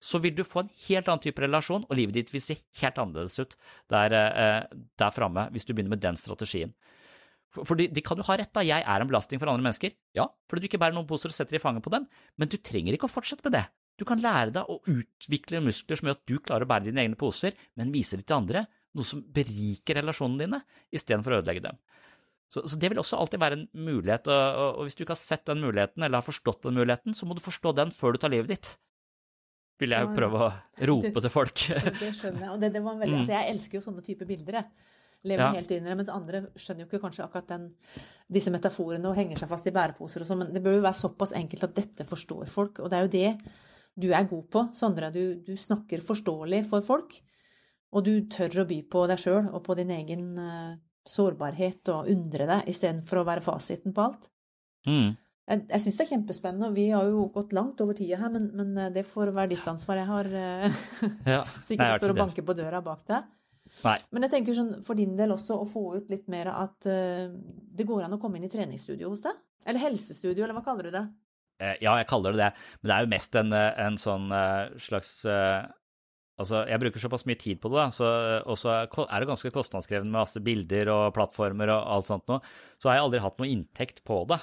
[0.01, 3.01] Så vil du få en helt annen type relasjon, og livet ditt vil se helt
[3.01, 3.53] annerledes ut
[3.93, 6.73] der, eh, der framme hvis du begynner med den strategien.
[7.55, 9.93] For, de, de, kan jo ha rett, da, jeg er en belastning for andre mennesker,
[10.17, 12.09] ja, fordi du ikke bærer noen poser og setter i fanget på dem,
[12.41, 13.67] men du trenger ikke å fortsette med det.
[14.01, 17.05] Du kan lære deg å utvikle muskler som gjør at du klarer å bære dine
[17.05, 18.65] egne poser, men vise det til andre,
[18.95, 20.63] noe som beriker relasjonene dine,
[20.95, 21.81] istedenfor å ødelegge dem.
[22.53, 25.23] Så, så, det vil også alltid være en mulighet, og, og, hvis du ikke har
[25.23, 28.23] sett den muligheten, eller har forstått den muligheten, så må du forstå den før du
[28.23, 28.73] tar livet ditt.
[29.83, 30.51] Vil jeg jo prøve å
[30.93, 31.65] rope til folk.
[32.03, 32.51] det skjønner jeg.
[32.53, 33.23] Og det, det var veldig, mm.
[33.25, 34.93] altså jeg elsker jo sånne typer bilder, jeg.
[35.25, 35.51] Lever ja.
[35.57, 35.99] helt inn i det.
[35.99, 37.69] Mens andre skjønner jo ikke kanskje akkurat den,
[38.39, 41.01] disse metaforene og henger seg fast i bæreposer og sånn, men det bør jo være
[41.01, 42.83] såpass enkelt at dette forstår folk.
[42.85, 43.31] Og det er jo det
[44.05, 45.11] du er god på, Sondre.
[45.15, 47.17] Du, du, snakker forståelig for folk.
[47.95, 50.73] Og du tør å by på deg sjøl og på din egen uh,
[51.07, 54.27] sårbarhet og undre deg istedenfor å være fasiten på alt.
[54.89, 55.15] Mm.
[55.45, 58.33] Jeg, jeg syns det er kjempespennende, og vi har jo gått langt over tida her,
[58.33, 60.01] men, men eh, det får være ditt ansvar.
[60.01, 60.79] Jeg har uh,
[61.29, 61.43] ja.
[61.69, 63.29] sikkert står og banker på døra bak deg.
[63.85, 63.99] Nei.
[64.15, 67.29] Men jeg tenker sånn for din del også å få ut litt mer at uh,
[67.77, 69.37] det går an å komme inn i treningsstudio hos deg?
[69.69, 71.05] Eller helsestudio, eller hva kaller du det?
[71.63, 72.51] Eh, ja, jeg kaller det det,
[72.81, 74.33] men det er jo mest en, eh, en sånn
[74.83, 75.13] slags
[76.35, 80.19] Altså, jeg bruker såpass mye tid på det, og så er det ganske kostnadskrevende med
[80.19, 82.41] masse bilder og plattformer og alt sånt noe.
[82.83, 84.41] Så har jeg aldri hatt noe inntekt på det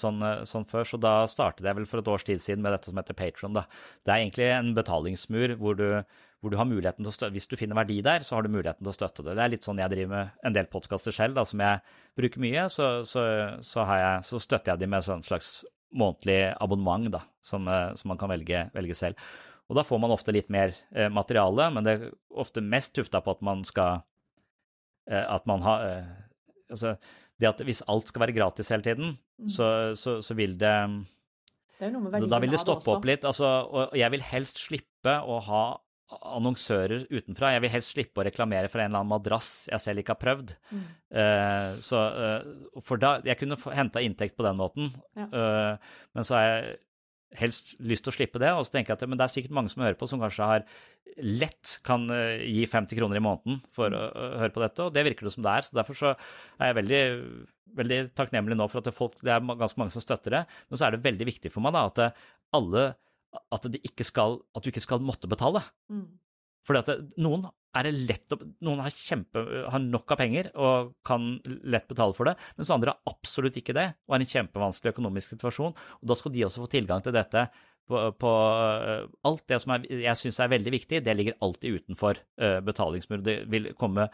[0.00, 2.88] sånn, sånn, før, så da startet jeg vel for et års tid siden med dette
[2.88, 3.60] som heter Patron.
[3.60, 5.86] Det er egentlig en betalingsmur hvor du
[6.40, 8.52] hvor du har muligheten til å støtte, Hvis du finner verdi der, så har du
[8.52, 9.34] muligheten til å støtte det.
[9.36, 11.82] Det er litt sånn jeg driver med en del podkaster selv, da, som jeg
[12.16, 12.64] bruker mye.
[12.72, 13.24] Så, så,
[13.60, 15.58] så, jeg, så støtter jeg de med sånn slags
[15.92, 19.20] månedlig abonnement da, som, eh, som man kan velge, velge, selv.
[19.70, 22.08] Og da får man ofte litt mer eh, materiale, men det er
[22.42, 24.02] ofte mest tufta på at man skal
[25.06, 26.08] eh, At man har eh,
[26.70, 26.96] Altså,
[27.40, 29.48] det at hvis alt skal være gratis hele tiden, mm.
[29.50, 29.66] så,
[29.98, 30.74] så, vil det
[31.80, 31.88] det
[32.30, 33.24] da vil det stoppe opp litt.
[33.26, 35.62] Altså, og jeg vil helst slippe å ha
[36.10, 37.54] annonsører utenfra.
[37.54, 40.20] Jeg vil helst slippe å reklamere for en eller annen madrass jeg selv ikke har
[40.20, 40.52] prøvd.
[40.70, 40.84] Mm.
[41.14, 45.26] Uh, så, uh, for da, Jeg kunne henta inntekt på den måten, ja.
[45.32, 46.78] uh, men så er jeg
[47.38, 48.50] helst lyst til å slippe det.
[48.56, 50.48] Og så tenker jeg at men det er sikkert mange som hører på, som kanskje
[50.50, 50.66] har
[51.20, 54.02] lett kan gi 50 kroner i måneden for å,
[54.40, 55.66] høre på dette, og det virker det som det er.
[55.66, 57.02] Så derfor så er jeg veldig,
[57.80, 60.42] veldig takknemlig nå for at det, folk, det er ganske mange som støtter det.
[60.70, 62.20] Men så er det veldig viktig for meg da at
[62.56, 62.90] alle
[63.54, 63.66] at,
[64.06, 65.62] skal, at, du ikke skal måtte betale.
[65.92, 66.06] Mm.
[66.66, 67.46] Fordi at noen
[67.78, 72.16] er det lett å, noen har, kjempe, har nok av penger og kan lett betale
[72.16, 75.76] for det, mens andre har absolutt ikke det og er i en kjempevanskelig økonomisk situasjon.
[76.00, 77.46] og Da skal de også få tilgang til dette.
[77.90, 81.80] På, på uh, alt det som er, jeg syns er veldig viktig, det ligger alltid
[81.80, 82.20] utenfor
[82.66, 83.24] betalingsmuren.
[83.26, 84.06] Det vil komme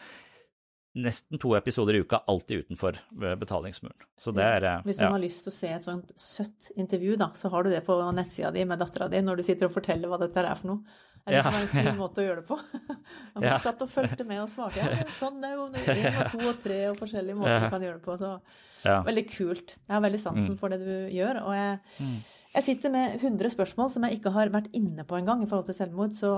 [0.97, 3.97] nesten to episoder i uka alltid utenfor eh, betalingsmuren.
[4.19, 7.17] Så det er eh, Hvis du har lyst til å se et sånt søtt intervju,
[7.21, 9.75] da, så har du det på nettsida di med dattera di når du sitter og
[9.77, 10.97] forteller hva dette er for noe.
[11.27, 12.57] Det liksom en fin måte å gjøre det på.
[13.35, 13.57] Man ja.
[13.61, 14.79] satt og fulgte med og svarte.
[14.79, 17.85] Ja, sånn det er jo én og to og tre og forskjellige måter du kan
[17.87, 18.17] gjøre det på.
[18.21, 19.75] Så veldig kult.
[19.83, 20.59] Jeg har veldig sansen mm.
[20.61, 21.41] for det du gjør.
[21.43, 22.15] Og jeg, mm.
[22.55, 25.67] jeg sitter med 100 spørsmål som jeg ikke har vært inne på engang i forhold
[25.69, 26.33] til selvmord, så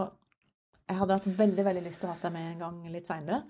[0.90, 3.44] jeg hadde hatt veldig, veldig lyst til å ha deg med en gang litt seinere.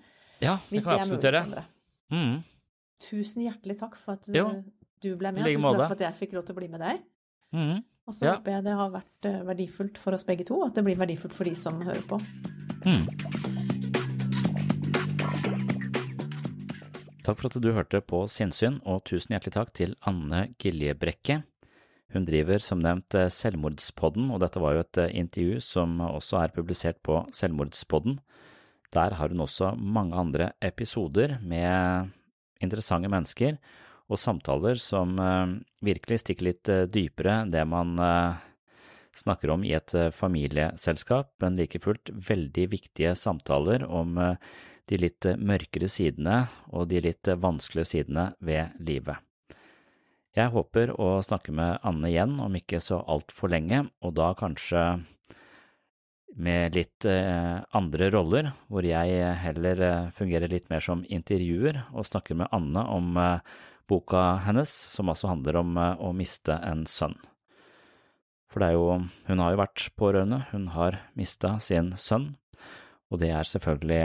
[0.44, 1.64] Ja, det kan jeg absolutt gjøre.
[2.12, 2.36] Mm.
[3.06, 4.36] Tusen hjertelig takk for at du,
[5.00, 5.48] du ble med.
[5.48, 7.00] Tusen takk for at jeg fikk lov til å bli med deg.
[7.56, 7.80] Mm.
[8.10, 8.32] Og så ja.
[8.40, 10.98] håper jeg det har vært eh, verdifullt for oss begge to, og at det blir
[10.98, 12.18] verdifullt for de som hører på.
[12.82, 13.06] Mm.
[17.22, 21.44] Takk for at du hørte på Sinnsyn, og tusen hjertelig takk til Anne Giljebrekke.
[22.16, 26.42] Hun driver som nevnt eh, Selvmordspodden, og dette var jo et eh, intervju som også
[26.42, 28.18] er publisert på Selvmordspodden.
[28.90, 32.10] Der har hun også mange andre episoder med
[32.58, 33.62] interessante mennesker
[34.10, 35.56] og samtaler som eh,
[35.86, 38.46] virkelig stikker litt eh, dypere enn det man eh,
[39.20, 44.14] snakker om i et familieselskap, men like fullt veldig viktige samtaler om
[44.88, 49.18] de litt mørkere sidene og de litt vanskelige sidene ved livet.
[50.38, 54.86] Jeg håper å snakke med Anne igjen om ikke så altfor lenge, og da kanskje
[56.40, 62.54] med litt andre roller, hvor jeg heller fungerer litt mer som intervjuer og snakker med
[62.56, 63.20] Anne om
[63.90, 67.18] boka hennes, som altså handler om å miste en sønn.
[68.50, 69.00] For det er jo,
[69.30, 72.32] hun har jo vært pårørende, hun har mista sin sønn,
[73.10, 74.04] og det er selvfølgelig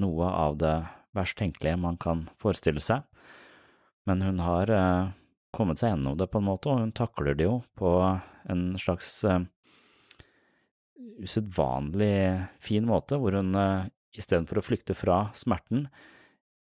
[0.00, 0.74] noe av det
[1.16, 3.04] verst tenkelige man kan forestille seg,
[4.08, 4.72] men hun har
[5.56, 7.92] kommet seg gjennom det på en måte, og hun takler det jo på
[8.48, 9.24] en slags
[11.16, 12.16] usedvanlig
[12.60, 13.56] fin måte, hvor hun
[14.16, 15.88] istedenfor å flykte fra smerten,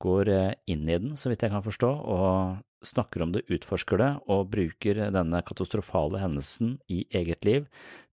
[0.03, 3.99] går eh, inn i den, så vidt jeg kan forstå, og snakker om det, utforsker
[3.99, 7.67] det, og bruker denne katastrofale hendelsen i eget liv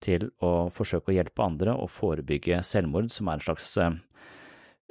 [0.05, 3.93] til å forsøke å hjelpe andre og forebygge selvmord, som er en slags uh,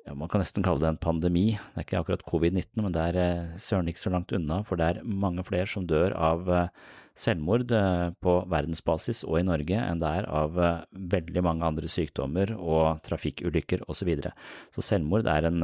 [0.04, 1.46] ja, man kan nesten kalle det en pandemi.
[1.56, 4.80] Det er ikke akkurat covid-19, men det er eh, søren ikke så langt unna, for
[4.80, 9.80] det er mange flere som dør av eh, selvmord eh, på verdensbasis og i Norge
[9.80, 10.58] enn det er av
[10.92, 14.02] veldig mange andre sykdommer og trafikkulykker osv.
[14.04, 14.34] Så, videre.
[14.76, 15.64] så selvmord er en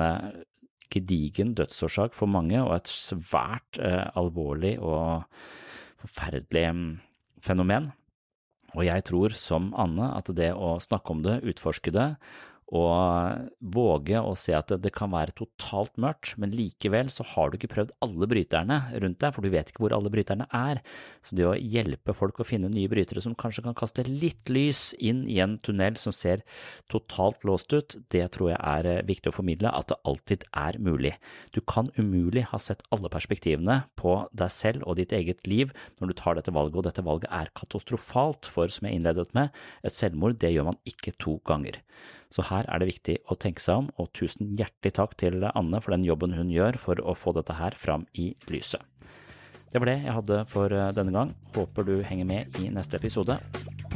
[0.90, 3.78] gedigen dødsårsak for mange og et svært
[4.18, 5.26] alvorlig og
[6.00, 6.92] forferdelig mm,
[7.46, 7.92] fenomen.
[8.78, 12.12] Og jeg tror, som Anne, at det å snakke om det, utforske det
[12.70, 17.58] og våge å se at det, kan være totalt mørkt, men likevel så har du
[17.58, 20.82] ikke prøvd alle bryterne rundt deg, for du vet ikke hvor alle bryterne er.
[21.26, 24.92] Så det å hjelpe folk å finne nye brytere som kanskje kan kaste litt lys
[25.02, 26.44] inn i en tunnel som ser
[26.92, 30.78] totalt låst ut, det tror jeg er eh, viktig å formidle, at det alltid er
[30.84, 31.16] mulig.
[31.56, 36.12] Du kan umulig ha sett alle perspektivene på deg selv og ditt eget liv når
[36.12, 39.54] du tar dette valget, og dette valget er katastrofalt, for som jeg innledet med,
[39.86, 41.82] et selvmord det gjør man ikke to ganger.
[42.30, 45.82] Så her er det viktig å tenke seg om, og tusen hjertelig takk til Anne
[45.82, 48.86] for den jobben hun gjør for å få dette her fram i lyset.
[49.70, 51.34] Det var det jeg hadde for eh, denne gang.
[51.54, 53.38] Håper du henger med i neste episode.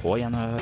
[0.02, 0.62] På gjenhør.